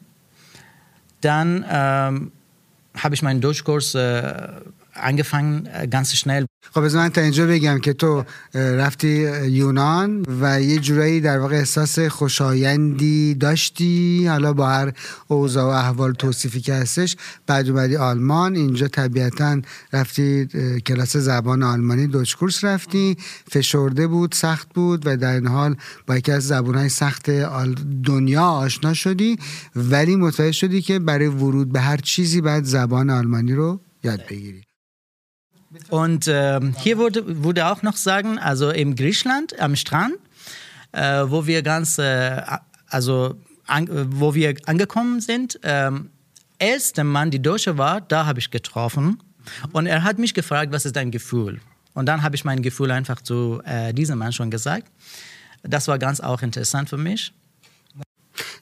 Dann 1.19 1.65
ähm, 1.69 2.31
habe 2.97 3.15
ich 3.15 3.21
meinen 3.21 3.41
Deutschkurs 3.41 3.95
äh, 3.95 4.47
angefangen, 4.93 5.67
äh, 5.67 5.87
ganz 5.87 6.15
schnell. 6.15 6.45
خب 6.73 6.85
بذار 6.85 7.01
من 7.01 7.09
تا 7.09 7.21
اینجا 7.21 7.47
بگم 7.47 7.79
که 7.79 7.93
تو 7.93 8.23
رفتی 8.53 9.07
یونان 9.47 10.25
و 10.41 10.61
یه 10.61 10.79
جورایی 10.79 11.21
در 11.21 11.39
واقع 11.39 11.55
احساس 11.55 11.99
خوشایندی 11.99 13.33
داشتی. 13.33 14.27
حالا 14.27 14.53
با 14.53 14.69
هر 14.69 14.93
اوضاع 15.27 15.65
و 15.65 15.67
احوال 15.67 16.13
توصیفی 16.13 16.61
که 16.61 16.73
هستش 16.73 17.15
بعد 17.47 17.69
اومدی 17.69 17.95
آلمان. 17.95 18.55
اینجا 18.55 18.87
طبیعتا 18.87 19.61
رفتی 19.93 20.45
کلاس 20.85 21.17
زبان 21.17 21.63
آلمانی 21.63 22.07
دوچ 22.07 22.35
کورس 22.35 22.63
رفتی. 22.63 23.17
فشرده 23.51 24.07
بود 24.07 24.33
سخت 24.33 24.73
بود 24.73 25.07
و 25.07 25.17
در 25.17 25.33
این 25.33 25.47
حال 25.47 25.75
با 26.07 26.17
یکی 26.17 26.31
از 26.31 26.47
زبانهای 26.47 26.89
سخت 26.89 27.29
دنیا 28.05 28.43
آشنا 28.43 28.93
شدی. 28.93 29.37
ولی 29.75 30.15
متوجه 30.15 30.51
شدی 30.51 30.81
که 30.81 30.99
برای 30.99 31.27
ورود 31.27 31.71
به 31.71 31.79
هر 31.79 31.97
چیزی 31.97 32.41
باید 32.41 32.63
زبان 32.63 33.09
آلمانی 33.09 33.53
رو 33.53 33.79
یاد 34.03 34.21
بگیری. 34.29 34.66
Und 35.89 36.27
ähm, 36.27 36.75
hier 36.79 36.97
wurde, 36.97 37.43
wurde 37.43 37.67
auch 37.67 37.81
noch 37.81 37.95
sagen, 37.95 38.37
also 38.37 38.69
im 38.69 38.95
Griechenland 38.95 39.59
am 39.59 39.75
Strand, 39.75 40.15
äh, 40.91 41.23
wo 41.27 41.47
wir 41.47 41.61
ganz, 41.61 41.97
äh, 41.97 42.41
also 42.87 43.35
an, 43.65 43.87
äh, 43.87 44.05
wo 44.09 44.33
wir 44.33 44.55
angekommen 44.65 45.21
sind, 45.21 45.59
ähm, 45.63 46.09
erster 46.59 47.03
Mann, 47.03 47.31
die 47.31 47.41
Deutsche 47.41 47.77
war, 47.77 48.01
da 48.01 48.25
habe 48.25 48.39
ich 48.39 48.51
getroffen 48.51 49.21
und 49.71 49.85
er 49.85 50.03
hat 50.03 50.17
mich 50.19 50.33
gefragt, 50.33 50.71
was 50.71 50.85
ist 50.85 50.95
dein 50.95 51.11
Gefühl? 51.11 51.59
Und 51.93 52.05
dann 52.05 52.21
habe 52.21 52.35
ich 52.35 52.45
mein 52.45 52.61
Gefühl 52.61 52.91
einfach 52.91 53.21
zu 53.21 53.61
äh, 53.65 53.93
diesem 53.93 54.19
Mann 54.19 54.31
schon 54.31 54.51
gesagt. 54.51 54.87
Das 55.63 55.87
war 55.87 55.97
ganz 55.97 56.19
auch 56.19 56.41
interessant 56.41 56.89
für 56.89 56.97
mich. 56.97 57.33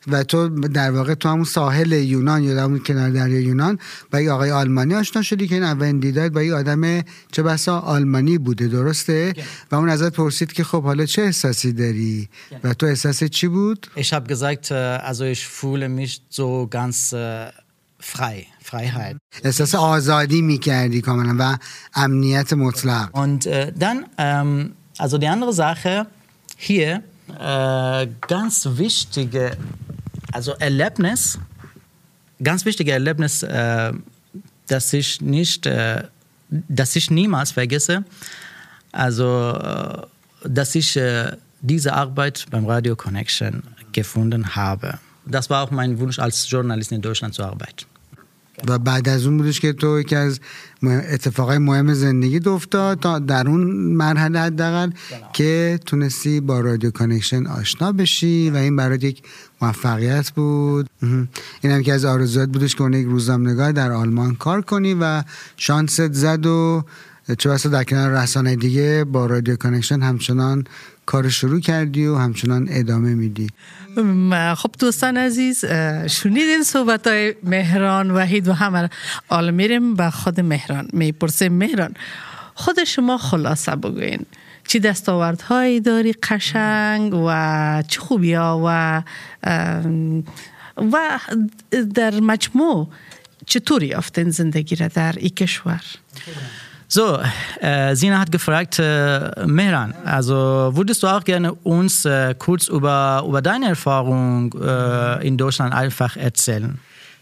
و 0.08 0.24
تو 0.24 0.50
در 0.50 0.92
واقع 0.92 1.14
تو 1.14 1.30
همون 1.30 1.44
ساحل 1.44 1.92
یونان 1.92 2.44
یا 2.44 2.64
همون 2.64 2.80
کنار 2.80 3.10
دریای 3.10 3.44
یونان 3.44 3.80
با 4.12 4.22
یه 4.22 4.32
آقای 4.32 4.52
آلمانی 4.52 4.96
آشنا 4.96 5.22
شدی 5.22 5.48
که 5.48 5.56
این 5.56 5.64
اولین 5.64 6.00
دیدار 6.00 6.30
با 6.30 6.44
یه 6.44 6.54
آدم 6.54 7.02
چه 7.32 7.44
بسا 7.44 7.80
آلمانی 7.80 8.38
بوده 8.38 8.68
درسته؟ 8.68 9.34
و 9.72 9.76
اون 9.76 9.90
ازت 9.90 10.14
پرسید 10.14 10.54
که 10.54 10.64
خب 10.64 10.84
حالا 10.84 11.06
چه 11.06 11.22
احساسی 11.22 11.74
داری؟ 11.74 12.30
و 12.64 12.74
تو 12.74 12.86
احساس 12.86 13.24
چی 13.24 13.48
بود؟ 13.48 13.88
Ich 13.98 14.14
habe 14.14 14.28
gesagt, 14.28 14.72
also 15.10 15.24
ich 15.24 15.48
fühle 15.48 15.90
mich 15.90 16.22
so 16.30 16.68
ganz 16.68 17.16
frei, 18.14 18.48
Freiheit. 18.64 19.18
احساس 19.44 19.76
آزادی 19.76 20.42
می‌کردی 20.42 21.02
کاملا 21.02 21.36
و 21.40 21.58
امنیت 21.96 22.54
مطلق. 22.54 23.10
Und 23.14 23.50
dann, 23.80 24.06
also 24.98 25.18
die 25.18 25.28
andere 25.28 25.54
Sache 25.54 26.08
hier, 26.58 27.04
äh, 27.40 28.08
ganz 28.28 28.68
wichtige, 28.74 29.58
also 30.32 30.54
Erlebnis, 30.54 31.40
ganz 32.42 32.66
wichtige 32.66 32.92
Erlebnis, 32.92 33.44
äh, 33.44 33.94
das 34.68 34.94
ich 34.94 35.22
nicht, 35.22 35.66
äh, 35.66 36.04
das 36.50 36.96
ich 36.96 37.12
niemals 37.12 37.52
vergesse, 37.52 38.04
also 38.92 39.52
äh, 39.52 40.02
dass 40.48 40.76
ich 40.76 40.96
äh, 40.96 41.32
diese 41.62 41.94
Arbeit 41.94 42.46
beim 42.52 42.66
Radio 42.66 42.96
Connection 42.96 43.64
gefunden 43.92 44.56
habe. 44.56 45.00
Das 45.26 45.50
war 45.50 45.64
auch 45.64 45.72
mein 45.72 45.98
Wunsch 46.00 46.20
als 46.20 46.50
Journalist 46.50 46.92
in 46.92 47.02
Deutschland 47.02 47.34
zu 47.34 47.44
arbeiten. 47.44 47.86
و 48.68 48.80
بعد 48.80 49.10
از 49.10 49.26
اون 49.26 49.38
بودش 49.38 49.60
که 49.60 49.74
تو 49.74 50.00
یکی 50.00 50.16
از 50.16 50.40
اتفاقای 50.84 51.58
مهم 51.58 51.94
زندگی 51.94 52.50
افتاد 52.50 53.00
تا 53.00 53.20
در 53.20 53.48
اون 53.48 53.62
مرحله 53.74 54.40
حداقل 54.40 54.92
که 55.34 55.80
تونستی 55.86 56.40
با 56.40 56.60
رادیو 56.60 56.92
کانکشن 56.92 57.48
آشنا 57.48 57.92
بشی 57.92 58.50
و 58.50 58.56
این 58.56 58.76
برات 58.76 59.04
یک 59.04 59.24
موفقیت 59.62 60.32
بود. 60.32 60.90
این 61.62 61.72
هم 61.72 61.84
که 61.84 61.94
از 61.94 62.06
آرزوات 62.06 62.50
بودش 62.50 62.76
که 62.76 62.82
اون 62.82 62.94
یک 62.94 63.06
روزنامه‌نگار 63.06 63.72
در 63.72 63.92
آلمان 63.92 64.36
کار 64.36 64.62
کنی 64.62 64.94
و 65.02 65.24
شانست 65.58 66.14
زد 66.14 66.46
و 66.46 66.84
چه 67.38 67.50
بسا 67.50 67.70
در 67.70 67.84
کنار 67.84 68.12
رسانه 68.12 68.56
دیگه 68.56 69.06
با 69.12 69.26
رادیو 69.26 69.56
Connection 69.56 70.02
همچنان 70.02 70.64
کار 71.06 71.30
شروع 71.30 71.60
کردی 71.60 72.06
و 72.06 72.16
همچنان 72.16 72.68
ادامه 72.70 73.16
میدی. 73.16 73.48
خب 74.56 74.70
دوستان 74.80 75.18
عزیز 75.18 75.66
شنیدین 76.08 76.64
صحبت 76.64 77.08
های 77.08 77.36
مهران 77.44 78.12
وحید 78.12 78.48
و 78.48 78.54
همه 78.54 78.90
حالا 79.30 79.52
میریم 79.52 79.96
به 79.96 80.10
خود 80.10 80.40
مهران. 80.40 80.88
می‌پرسیم 80.94 81.54
مهران 81.54 81.94
خود 82.56 82.84
شما 82.84 83.18
خلاصه 83.18 83.76
بگوین. 83.76 84.26
چی 84.68 84.80
دستاوردهایی 84.80 85.80
داری؟ 85.80 86.14
قشنگ 86.14 87.14
و 87.14 87.84
چه 87.88 88.00
خوبی 88.00 88.34
ها؟ 88.34 88.62
و 88.66 89.04
و 90.92 91.20
در 91.94 92.20
مجموع 92.20 92.88
چطور 93.46 93.84
یافتین 93.84 94.30
زندگی 94.30 94.76
را 94.76 94.88
در 94.88 95.14
این 95.18 95.30
کشور؟ 95.30 95.82
So, 96.88 97.20
äh, 97.62 97.96
Sina 97.96 98.20
hat 98.20 98.32
gefragt, 98.32 98.80
äh, 98.80 99.46
Mehran, 99.48 99.94
also 100.06 100.72
würdest 100.76 101.02
du 101.04 101.08
auch 101.08 101.24
gerne 101.24 101.54
uns 101.54 102.06
äh, 102.06 102.36
kurz 102.38 102.68
über, 102.68 103.24
über 103.28 103.42
deine 103.42 103.70
Erfahrung 103.70 104.54
äh, 104.54 105.28
in 105.28 105.38
Deutschland 105.38 105.74
einfach 105.74 106.16
erzählen? 106.18 106.78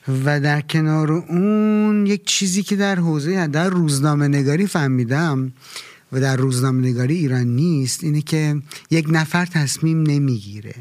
و 0.07 0.39
در 0.39 0.61
کنار 0.61 1.11
اون 1.11 2.05
یک 2.07 2.25
چیزی 2.25 2.63
که 2.63 2.75
در 2.75 2.95
حوزه 2.95 3.47
در 3.47 3.69
روزنامه 3.69 4.27
نگاری 4.27 4.67
فهمیدم 4.67 5.53
و 6.11 6.19
در 6.19 6.35
روزنامه 6.35 6.87
نگاری 6.87 7.15
ایران 7.15 7.47
نیست 7.47 8.03
اینه 8.03 8.21
که 8.21 8.61
یک 8.91 9.05
نفر 9.09 9.45
تصمیم 9.45 10.03
نمی‌گیره. 10.03 10.75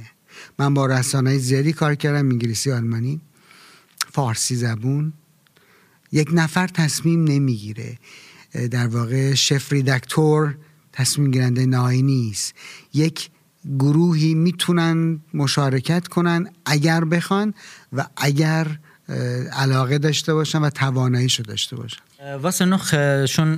من 0.59 0.75
با 0.75 0.87
رسانه 0.87 1.39
زیادی 1.39 1.73
کار 1.73 1.95
کردم 1.95 2.29
انگلیسی 2.29 2.73
آلمانی 2.73 3.21
فارسی 4.13 4.57
زبون. 4.57 5.13
یک 6.13 6.29
نفر 6.33 6.67
تصمیم 6.67 7.25
نمی‌گیره. 7.25 7.99
در 8.71 8.87
واقع 8.87 9.35
شف 9.35 9.73
ریدکتور 9.73 10.55
تصمیم 10.93 11.31
گیرنده 11.31 11.67
نهایی 11.67 12.03
نیست 12.03 12.55
یک 12.95 13.31
گروهی 13.79 14.35
می‌تونن 14.35 15.21
مشارکت 15.35 16.09
کنن 16.09 16.51
اگر 16.67 17.05
بخوان 17.05 17.55
و 17.93 18.07
اگر 18.17 18.67
علاقه 19.53 19.99
داشته 19.99 20.35
باشن 20.35 20.59
و 20.59 20.71
توانایی 20.71 21.29
شو 21.29 21.43
داشته 21.43 21.77
باشن 21.77 22.01
واسه 22.43 22.65
نخ 22.65 22.95
شون 23.27 23.55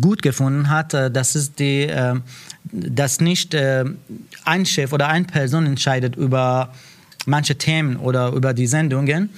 گود 0.00 0.26
گفون 0.26 0.64
هات 0.64 0.96
دست 0.96 1.36
از 1.36 1.56
دی 1.56 1.86
دست 2.96 3.22
نیشت 3.22 3.54
این 4.46 4.64
شف 4.64 4.92
اوڈا 4.92 5.08
این 5.08 5.24
پرسون 5.24 5.66
انشایدت 5.66 6.18
اوبا 6.18 6.68
manche 7.26 7.56
Themen 7.56 7.96
oder 7.96 8.32
über 8.32 8.52
die 8.54 8.66
Sendungen. 8.66 9.30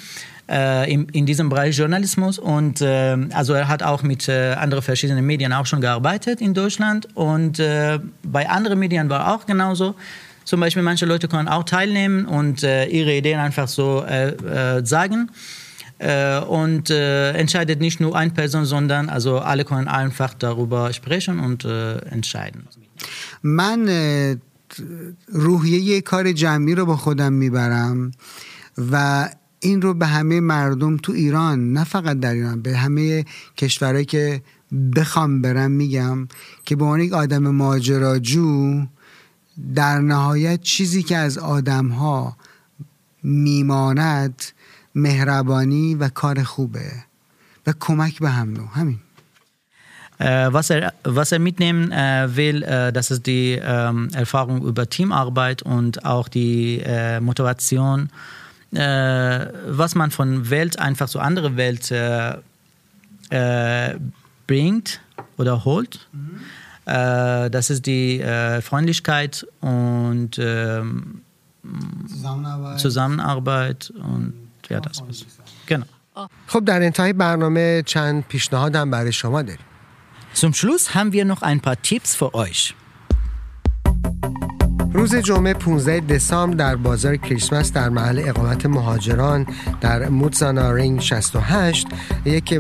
äh, 0.50 0.92
in, 0.92 1.08
in, 1.10 1.26
diesem 1.26 1.50
Bereich 1.50 1.78
Journalismus 1.78 2.40
und 2.40 2.82
äh, 2.82 3.18
also 3.34 3.54
er 3.54 3.68
hat 3.68 3.84
auch 3.84 4.04
mit 4.04 4.28
äh, 4.28 4.54
anderen 4.54 4.82
verschiedenen 4.82 5.26
Medien 5.26 5.54
auch 5.54 5.66
schon 5.66 5.82
gearbeitet 5.82 6.42
in 6.42 6.54
Deutschland 6.54 7.08
und 7.16 7.60
äh, 7.60 8.00
bei 8.24 8.50
anderen 8.50 8.80
Medien 8.80 9.10
war 9.10 9.34
auch 9.34 9.46
genauso. 9.46 9.96
Zum 10.46 10.60
Beispiel 10.60 10.82
manche 10.82 11.06
Leute 11.06 11.28
können 11.28 11.48
auch 11.48 11.64
teilnehmen 11.64 12.26
und 12.26 12.64
äh, 12.64 12.86
ihre 12.86 13.14
Ideen 13.14 13.40
einfach 13.40 13.68
so 13.68 14.04
äh, 14.04 14.84
sagen 14.84 15.30
und 16.48 16.90
entscheidet 16.90 17.82
nicht 17.82 18.00
nur 18.00 18.16
eine 18.16 18.32
Person, 18.32 18.64
sondern 18.64 19.10
also 19.10 19.40
alle 19.40 19.66
können 19.66 19.90
einfach 19.90 20.34
darüber 20.34 20.94
sprechen 20.94 21.42
und 21.42 21.66
entscheiden. 21.66 22.66
من 23.44 23.90
روحیه 25.34 26.02
کار 26.02 26.32
جمعی 26.32 26.76
رو 26.76 26.86
با 26.86 26.96
خودم 26.96 27.34
میبرم 27.34 28.12
و 28.92 29.30
این 29.65 29.83
رو 29.83 29.95
به 29.95 30.07
همه 30.07 30.41
مردم 30.41 30.97
تو 30.97 31.13
ایران 31.13 31.73
نه 31.73 31.85
فقط 31.85 32.21
در 32.21 32.33
ایران 32.33 32.63
به 32.63 32.77
همه 32.77 33.25
کشورهایی 33.57 34.05
که 34.05 34.43
بخوام 34.97 35.43
برم 35.43 35.71
میگم 35.71 36.29
که 36.65 36.77
به 36.77 36.85
عنوان 36.85 37.01
یک 37.01 37.13
آدم 37.13 37.49
ماجراجو 37.49 38.83
در 39.75 39.99
نهایت 39.99 40.61
چیزی 40.63 41.03
که 41.03 41.17
از 41.17 41.39
آدم 41.39 41.89
ها 41.89 42.37
میماند 43.23 44.43
مهربانی 44.95 45.95
و 45.95 46.09
کار 46.09 46.43
خوبه 46.43 46.93
و 47.67 47.73
کمک 47.81 48.19
به 48.19 48.31
هم 48.31 48.53
نوع 48.53 48.69
همین. 48.73 48.99
was, 50.53 50.71
er, 50.71 50.93
was 51.05 51.33
er 51.33 51.41
mitnehmen 51.41 51.91
will, 52.37 52.61
das 52.93 53.11
ist 53.11 53.27
die 53.27 53.59
Erfahrung 54.25 54.63
über 54.65 54.89
Teamarbeit 54.89 55.63
und 55.63 56.05
auch 56.05 56.29
die 56.29 56.83
Motivation 57.21 58.11
äh, 58.74 58.80
was 59.68 59.96
man 59.96 60.12
von 60.12 60.50
Welt 60.50 60.80
einfach 60.80 61.08
so 61.08 61.20
andere 61.20 61.58
Welt 61.58 61.92
äh, 61.92 62.38
äh, 63.30 63.98
bringt 64.48 65.02
oder 65.38 65.66
holt. 65.66 66.08
Mhm. 66.12 66.42
das 66.86 67.70
ist 67.70 67.86
die 67.86 68.20
Freundlichkeit 68.64 69.46
und 69.62 70.40
ähm, 70.40 71.22
Zusammenarbeit. 72.08 72.80
Zusammenarbeit 72.80 73.94
und 73.96 74.34
ja, 74.70 74.80
das 74.80 75.04
was. 75.08 75.26
Genau. 75.68 75.86
خب 76.48 76.66
در 76.66 76.84
انتهای 76.84 77.14
برنامه 77.14 77.84
چند 77.86 78.24
پیشنهاد 78.24 78.76
هم 78.76 78.92
برای 78.92 79.12
شما 79.12 79.42
داریم. 79.42 79.66
Zum 80.34 80.54
Schluss 80.54 80.94
haben 80.94 81.12
wir 81.12 81.26
noch 81.26 81.42
ein 81.42 81.60
paar 81.60 81.82
Tipps 81.82 82.16
für 82.16 82.34
euch. 82.34 82.76
روز 84.95 85.15
جمعه 85.15 85.55
15 85.55 86.01
دسامبر 86.01 86.57
در 86.57 86.77
بازار 86.77 87.17
کریسمس 87.17 87.73
در 87.73 87.89
محل 87.89 88.23
اقامت 88.29 88.67
مهاجران 88.67 89.47
در 89.81 90.09
موتزانا 90.09 90.73
رینگ 90.73 91.01
68 91.01 91.87
یک 92.25 92.55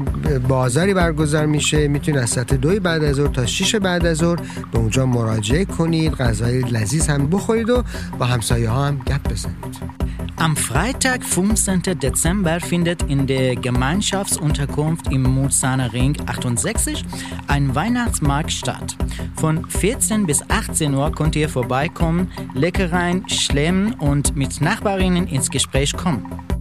بازاری 0.48 0.94
برگزار 0.94 1.46
میشه 1.46 1.88
می‌تونید 1.88 2.20
از 2.20 2.30
ساعت 2.30 2.54
دوی 2.54 2.80
بعد 2.80 3.04
از 3.04 3.16
ظهر 3.16 3.28
تا 3.28 3.46
6 3.46 3.74
بعد 3.74 4.06
از 4.06 4.16
ظهر 4.16 4.40
به 4.72 4.78
اونجا 4.78 5.06
مراجعه 5.06 5.64
کنید 5.64 6.12
غذای 6.12 6.60
لذیذ 6.60 7.10
هم 7.10 7.26
بخورید 7.26 7.70
و 7.70 7.82
با 8.18 8.26
همسایه 8.26 8.70
ها 8.70 8.86
هم 8.86 8.98
گپ 8.98 9.32
بزنید 9.32 9.94
Am 10.36 10.56
Freitag, 10.56 11.20
15. 11.22 11.94
Dezember, 11.94 12.58
findet 12.60 13.04
in 13.04 13.26
der 13.26 13.54
Gemeinschaftsunterkunft 13.54 15.10
im 15.12 15.22
Muzana 15.22 15.86
Ring 15.86 16.16
68 16.26 17.04
ein 17.46 17.74
Weihnachtsmarkt 17.74 18.50
statt. 18.50 18.96
Von 19.36 19.64
14 19.70 20.26
bis 20.26 20.42
18 20.48 20.94
Uhr 20.94 21.12
könnt 21.12 21.36
ihr 21.36 21.48
vorbeikommen, 21.48 22.23
Leckereien 22.54 23.28
schlemmen 23.28 23.94
und 23.94 24.36
mit 24.36 24.60
Nachbarinnen 24.60 25.26
ins 25.26 25.50
Gespräch 25.50 25.96
kommen. 25.96 26.53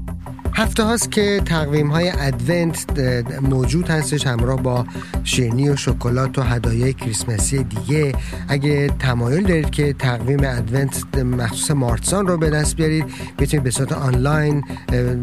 هفته 0.55 0.83
هاست 0.83 1.11
که 1.11 1.41
تقویم 1.45 1.91
های 1.91 2.09
ادونت 2.19 2.99
موجود 3.41 3.89
هستش 3.89 4.27
همراه 4.27 4.61
با 4.61 4.85
شیرنی 5.23 5.69
و 5.69 5.75
شکلات 5.75 6.37
و 6.37 6.41
هدایای 6.41 6.93
کریسمسی 6.93 7.63
دیگه. 7.63 8.15
اگه 8.47 8.87
تمایل 8.99 9.43
دارید 9.43 9.69
که 9.69 9.93
تقویم 9.93 10.39
ادونت 10.43 11.17
مخصوص 11.17 11.71
مارتسان 11.71 12.27
رو 12.27 12.37
به 12.37 12.49
دست 12.49 12.75
بیارید 12.75 13.05
می‌تونید 13.39 13.63
به 13.63 13.71
صورت 13.71 13.91
آنلاین 13.91 14.63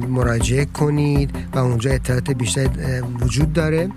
مراجعه 0.09 0.65
کنید 0.65 1.31
و 1.55 1.59
اونجا 1.59 1.91
اطلاعات 1.91 2.31
بیشتر 2.31 2.69
وجود 3.21 3.53
داره. 3.53 3.89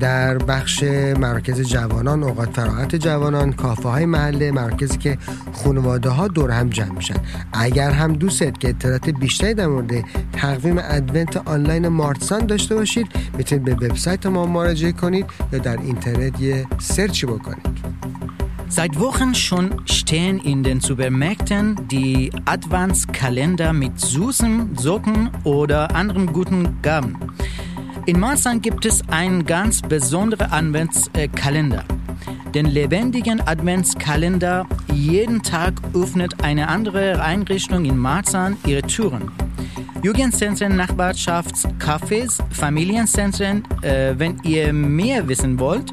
در 0.00 0.38
بخش 0.38 0.82
مراکز 1.18 1.60
جوانان 1.60 2.22
اوقات 2.22 2.50
فراغت 2.52 2.96
جوانان 2.96 3.52
کافه 3.52 3.88
های 3.88 4.06
محله 4.06 4.50
مرکزی 4.50 4.98
که 4.98 5.18
خانواده 5.52 6.08
ها 6.08 6.28
دور 6.28 6.50
هم 6.50 6.68
جمع 6.68 6.94
میشن. 6.94 7.16
اگر 7.52 7.90
هم 7.90 8.12
دوست 8.12 8.60
که 8.60 8.68
اطلاعات 8.68 9.10
بیشتری 9.10 9.54
در 9.54 9.66
مورد 9.66 10.04
تقویم 10.32 10.69
تقویم 10.69 10.77
ادونت 10.77 11.37
آنلاین 11.37 11.87
مارتسان 11.87 12.45
داشته 12.45 12.75
باشید 12.75 13.07
میتونید 13.37 13.65
به 13.65 13.75
وبسایت 13.75 14.25
ما 14.25 14.45
مراجعه 14.45 14.91
کنید 14.91 15.25
یا 15.51 15.59
در 15.59 15.77
اینترنت 15.77 16.41
یه 16.41 16.67
سرچی 16.79 17.25
بکنید 17.25 17.85
Seit 18.69 18.99
Wochen 18.99 19.31
schon 19.45 19.67
stehen 19.85 20.37
in 20.51 20.63
den 20.63 20.79
Supermärkten 20.81 21.87
die 21.91 22.31
Adventskalender 22.45 23.73
mit 23.73 23.99
süßen 23.99 24.75
Socken 24.85 25.29
oder 25.43 25.95
anderen 25.95 26.27
guten 26.37 26.61
Gaben. 26.81 27.13
In 28.05 28.19
Marzahn 28.19 28.59
gibt 28.61 28.85
es 28.85 28.97
einen 29.19 29.45
ganz 29.45 29.81
besonderen 29.81 30.51
Adventskalender. 30.59 31.83
Den 32.55 32.65
lebendigen 32.65 33.39
Adventskalender. 33.53 34.67
Jeden 34.93 35.41
Tag 35.41 35.73
öffnet 35.93 36.43
eine 36.43 36.67
andere 36.67 37.21
Einrichtung 37.31 37.85
in 37.85 37.97
Marzahn 37.97 38.57
ihre 38.65 38.81
Türen. 38.81 39.31
Jugendzentren, 40.02 40.76
Nachbarschaftscafés, 40.76 42.38
Familienzentren. 42.50 43.62
Äh, 43.82 44.14
wenn 44.16 44.38
ihr 44.44 44.72
mehr 44.72 45.28
wissen 45.28 45.58
wollt, 45.58 45.92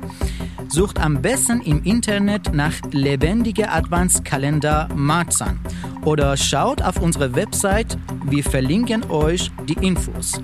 sucht 0.69 0.99
am 0.99 1.21
besten 1.21 1.59
im 1.61 1.83
Internet 1.83 2.53
nach 2.53 2.73
lebendiger 2.91 3.73
Adventskalender 3.73 4.87
Marzahn 4.95 5.59
oder 6.05 6.37
schaut 6.37 6.81
auf 6.81 7.01
unsere 7.01 7.35
Website. 7.35 7.97
Wir 8.23 8.43
verlinken 8.43 9.03
euch 9.11 9.51
die 9.67 9.85
Infos. 9.85 10.41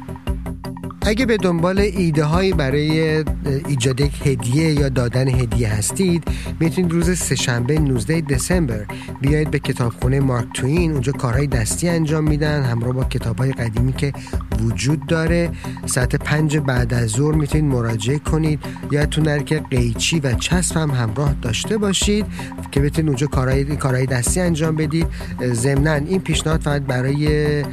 اگه 1.06 1.26
به 1.26 1.38
دنبال 1.38 1.80
ایده 1.80 2.24
هایی 2.24 2.54
برای 2.54 3.24
ایجاد 3.68 4.02
یک 4.02 4.28
هدیه 4.28 4.74
یا 4.74 4.90
دادن 4.90 5.28
هدیه 5.28 5.74
هستید 5.74 6.24
می‌تونید 6.60 6.92
روز 6.92 7.18
سهشنبه 7.18 7.80
19 7.80 8.22
دسامبر 8.22 8.86
بیاید 9.22 9.52
به 9.52 9.60
کتابخونه 9.60 10.20
مارک 10.20 10.46
توین. 10.54 10.92
اونجا 10.92 11.12
کارهای 11.12 11.48
دستی 11.48 11.90
انجام 11.90 12.24
میدن 12.24 12.64
همراه 12.64 12.94
با 12.94 13.04
کتاب 13.04 13.38
های 13.38 13.52
قدیمی 13.52 13.94
که 13.94 14.14
وجود 14.60 15.08
داره. 15.08 15.50
ساعت 15.86 16.16
پنج 16.16 16.58
بعد 16.58 16.94
از 16.94 17.10
ظهر 17.10 17.36
می‌تونید 17.36 17.74
مراجعه 17.74 18.20
کنید. 18.20 18.60
یادتون 18.92 19.24
نره 19.24 19.44
که 19.44 19.60
قیچی 19.60 20.20
و 20.20 20.34
چسب 20.34 20.78
هم 20.78 20.92
همراه 20.92 21.36
داشته 21.42 21.78
باشید 21.78 22.26
که 22.72 22.80
بتونید 22.80 23.10
اونجا 23.10 23.28
کارهای 23.28 23.76
کارهای 23.76 24.06
دستی 24.06 24.40
انجام 24.40 24.76
بدید. 24.76 25.08
ضمنا 25.54 25.94
این 25.94 26.20
پیشنهاد 26.20 26.62
فقط 26.62 26.82
برای 26.82 27.64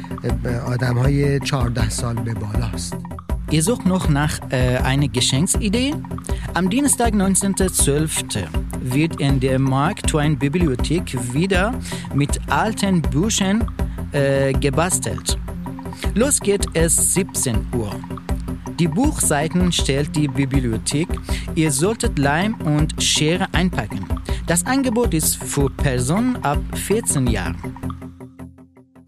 آدم 0.65 0.97
های 0.97 1.39
14 1.39 1.89
سال 1.89 2.15
به 2.15 2.33
بالاست. 2.33 2.95
Ihr 3.51 3.61
sucht 3.61 3.85
noch 3.85 4.07
nach 4.07 4.39
äh, 4.49 4.77
einer 4.77 5.09
Geschenksidee? 5.09 5.93
Am 6.53 6.69
Dienstag, 6.69 7.13
19.12. 7.13 8.45
wird 8.79 9.19
in 9.19 9.41
der 9.41 9.59
Mark 9.59 10.03
Twain 10.03 10.39
Bibliothek 10.39 11.33
wieder 11.33 11.77
mit 12.13 12.39
alten 12.49 13.01
Büchern 13.01 13.69
äh, 14.13 14.53
gebastelt. 14.53 15.37
Los 16.15 16.39
geht 16.39 16.65
es 16.75 17.13
17 17.13 17.67
Uhr. 17.75 17.93
Die 18.79 18.87
Buchseiten 18.87 19.69
stellt 19.73 20.15
die 20.15 20.29
Bibliothek. 20.29 21.09
Ihr 21.53 21.71
solltet 21.73 22.17
Leim 22.17 22.55
und 22.63 23.03
Schere 23.03 23.47
einpacken. 23.53 24.05
Das 24.47 24.65
Angebot 24.65 25.13
ist 25.13 25.35
für 25.35 25.69
Personen 25.69 26.37
ab 26.37 26.59
14 26.73 27.27
Jahren. 27.27 27.57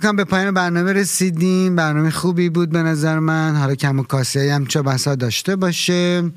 کم 0.03 0.15
به 0.15 0.23
پایان 0.23 0.53
برنامه 0.53 0.93
رسیدیم. 0.93 1.75
برنامه 1.75 2.09
خوبی 2.09 2.49
بود 2.49 2.69
به 2.69 2.83
نظر 2.83 3.19
من. 3.19 3.55
حالا 3.55 3.75
کم 3.75 3.99
و 3.99 4.03
کاسی 4.03 4.49
هم 4.49 4.65
چه 4.65 4.81
بسا 4.81 5.15
داشته 5.15 5.55
باشه. 5.55 6.31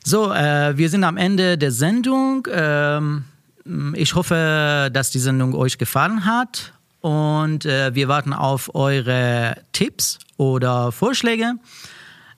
So, 0.05 0.33
äh, 0.33 0.77
wir 0.77 0.89
sind 0.89 1.03
am 1.03 1.17
Ende 1.17 1.57
der 1.57 1.71
Sendung. 1.71 2.47
Ähm, 2.51 3.23
ich 3.95 4.15
hoffe, 4.15 4.89
dass 4.91 5.11
die 5.11 5.19
Sendung 5.19 5.55
euch 5.55 5.77
gefallen 5.77 6.25
hat. 6.25 6.73
und 7.02 7.64
äh, 7.64 7.94
wir 7.94 8.08
warten 8.08 8.32
auf 8.32 8.74
eure 8.74 9.56
Tipps 9.72 10.18
oder 10.36 10.90
Vorschläge. 10.92 11.54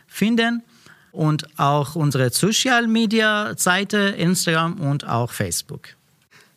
finden 0.08 0.64
und 1.12 1.60
auch 1.60 1.96
unsere 1.96 2.30
Social 2.30 2.88
Media 2.88 3.54
Seite 3.58 3.98
Instagram 3.98 4.80
und 4.80 5.08
auch 5.08 5.32
Facebook. 5.32 5.90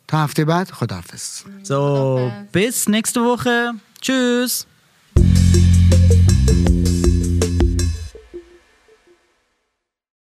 تا 0.07 0.25
هفته 0.25 0.45
بعد 0.45 0.71
خداحافظ 0.71 1.45
So, 1.63 2.31
bis 2.51 2.87
nächste 2.87 3.21
Woche. 3.21 3.73
Tschüss. 4.01 4.67